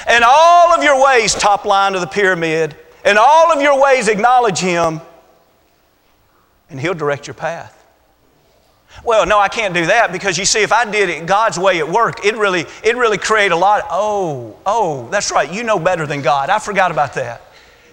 And 0.07 0.22
all 0.22 0.72
of 0.72 0.84
your 0.84 1.03
ways, 1.03 1.34
top 1.34 1.64
line 1.64 1.95
of 1.97 2.01
the 2.01 2.07
pyramid, 2.07 2.76
and 3.05 3.18
all 3.18 3.51
of 3.51 3.61
your 3.61 3.82
ways 3.82 4.07
acknowledge 4.07 4.59
Him, 4.61 5.01
and 6.68 6.78
He'll 6.78 6.95
direct 6.95 7.26
your 7.26 7.34
path. 7.34 7.79
Well, 9.05 9.24
no, 9.24 9.38
I 9.38 9.49
can't 9.49 9.72
do 9.72 9.86
that 9.86 10.12
because 10.12 10.36
you 10.36 10.45
see, 10.45 10.62
if 10.62 10.72
I 10.72 10.91
did 10.91 11.09
it 11.09 11.26
God's 11.26 11.59
way 11.59 11.78
at 11.78 11.88
work, 11.88 12.24
it 12.24 12.36
really, 12.36 12.66
it 12.84 12.97
really 12.97 13.18
create 13.18 13.53
a 13.53 13.57
lot. 13.57 13.86
oh, 13.91 14.57
oh, 14.66 15.09
that's 15.11 15.30
right. 15.30 15.51
You 15.51 15.64
know 15.64 15.78
better 15.78 16.07
than 16.07 16.22
God. 16.22 16.51
I 16.51 16.59
forgot 16.59 16.91
about 16.91 17.14
that. 17.14 17.43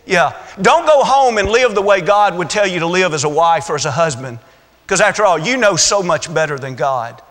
Yeah. 0.05 0.33
Don't 0.61 0.85
go 0.85 1.03
home 1.03 1.37
and 1.37 1.49
live 1.49 1.75
the 1.75 1.81
way 1.81 2.01
God 2.01 2.37
would 2.37 2.49
tell 2.49 2.67
you 2.67 2.79
to 2.79 2.87
live 2.87 3.13
as 3.13 3.23
a 3.23 3.29
wife 3.29 3.69
or 3.69 3.75
as 3.75 3.85
a 3.85 3.91
husband. 3.91 4.39
Because 4.83 5.01
after 5.01 5.25
all, 5.25 5.37
you 5.37 5.57
know 5.57 5.75
so 5.75 6.01
much 6.01 6.33
better 6.33 6.57
than 6.57 6.75
God. 6.75 7.21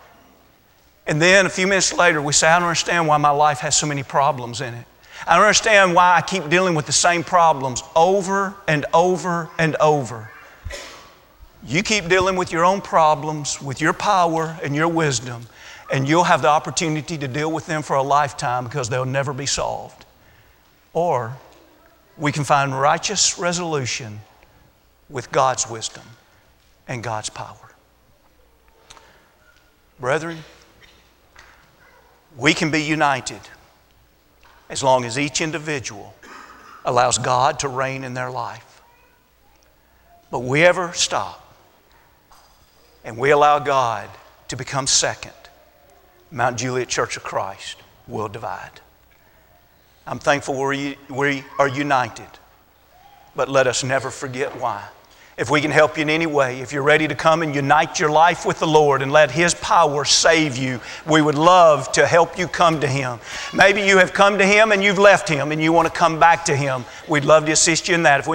And 1.06 1.22
then 1.22 1.46
a 1.46 1.48
few 1.48 1.66
minutes 1.66 1.92
later, 1.92 2.20
we 2.20 2.32
say, 2.32 2.48
I 2.48 2.58
don't 2.58 2.68
understand 2.68 3.06
why 3.08 3.16
my 3.16 3.30
life 3.30 3.60
has 3.60 3.76
so 3.76 3.86
many 3.86 4.02
problems 4.02 4.60
in 4.60 4.74
it. 4.74 4.84
I 5.26 5.36
don't 5.36 5.44
understand 5.44 5.94
why 5.94 6.16
I 6.16 6.20
keep 6.20 6.48
dealing 6.48 6.74
with 6.74 6.86
the 6.86 6.92
same 6.92 7.24
problems 7.24 7.82
over 7.94 8.54
and 8.68 8.84
over 8.92 9.48
and 9.58 9.76
over. 9.76 10.30
You 11.64 11.82
keep 11.82 12.08
dealing 12.08 12.36
with 12.36 12.52
your 12.52 12.64
own 12.64 12.80
problems, 12.80 13.60
with 13.60 13.80
your 13.80 13.92
power 13.92 14.56
and 14.62 14.74
your 14.74 14.88
wisdom, 14.88 15.46
and 15.92 16.08
you'll 16.08 16.24
have 16.24 16.42
the 16.42 16.48
opportunity 16.48 17.16
to 17.18 17.28
deal 17.28 17.50
with 17.50 17.66
them 17.66 17.82
for 17.82 17.96
a 17.96 18.02
lifetime 18.02 18.64
because 18.64 18.88
they'll 18.88 19.04
never 19.04 19.32
be 19.32 19.46
solved. 19.46 20.04
Or 20.92 21.36
we 22.16 22.32
can 22.32 22.44
find 22.44 22.78
righteous 22.78 23.38
resolution 23.38 24.20
with 25.08 25.30
God's 25.30 25.68
wisdom 25.68 26.04
and 26.88 27.02
God's 27.02 27.30
power. 27.30 27.56
Brethren, 29.98 30.38
we 32.36 32.52
can 32.52 32.70
be 32.70 32.82
united 32.82 33.40
as 34.68 34.82
long 34.82 35.04
as 35.04 35.18
each 35.18 35.40
individual 35.40 36.14
allows 36.84 37.18
God 37.18 37.60
to 37.60 37.68
reign 37.68 38.04
in 38.04 38.14
their 38.14 38.30
life. 38.30 38.82
But 40.30 40.40
we 40.40 40.64
ever 40.64 40.92
stop 40.92 41.45
and 43.06 43.16
we 43.16 43.30
allow 43.30 43.60
God 43.60 44.10
to 44.48 44.56
become 44.56 44.86
second, 44.86 45.32
Mount 46.32 46.58
Juliet 46.58 46.88
Church 46.88 47.16
of 47.16 47.22
Christ 47.22 47.76
will 48.08 48.28
divide. 48.28 48.80
I'm 50.08 50.18
thankful 50.18 50.54
we 50.56 50.96
are 51.58 51.68
united, 51.68 52.28
but 53.36 53.48
let 53.48 53.68
us 53.68 53.84
never 53.84 54.10
forget 54.10 54.60
why. 54.60 54.88
If 55.38 55.50
we 55.50 55.60
can 55.60 55.70
help 55.70 55.98
you 55.98 56.02
in 56.02 56.08
any 56.08 56.24
way, 56.24 56.60
if 56.60 56.72
you're 56.72 56.82
ready 56.82 57.06
to 57.06 57.14
come 57.14 57.42
and 57.42 57.54
unite 57.54 58.00
your 58.00 58.10
life 58.10 58.46
with 58.46 58.58
the 58.58 58.66
Lord 58.66 59.02
and 59.02 59.12
let 59.12 59.30
His 59.30 59.54
power 59.54 60.06
save 60.06 60.56
you, 60.56 60.80
we 61.06 61.20
would 61.20 61.34
love 61.34 61.92
to 61.92 62.06
help 62.06 62.38
you 62.38 62.48
come 62.48 62.80
to 62.80 62.88
Him. 62.88 63.18
Maybe 63.52 63.82
you 63.82 63.98
have 63.98 64.14
come 64.14 64.38
to 64.38 64.46
Him 64.46 64.72
and 64.72 64.82
you've 64.82 64.98
left 64.98 65.28
Him 65.28 65.52
and 65.52 65.62
you 65.62 65.74
want 65.74 65.88
to 65.88 65.92
come 65.92 66.18
back 66.18 66.46
to 66.46 66.56
Him. 66.56 66.86
We'd 67.06 67.26
love 67.26 67.44
to 67.46 67.52
assist 67.52 67.86
you 67.86 67.94
in 67.94 68.04
that. 68.04 68.18
If 68.18 68.24
we 68.24 68.24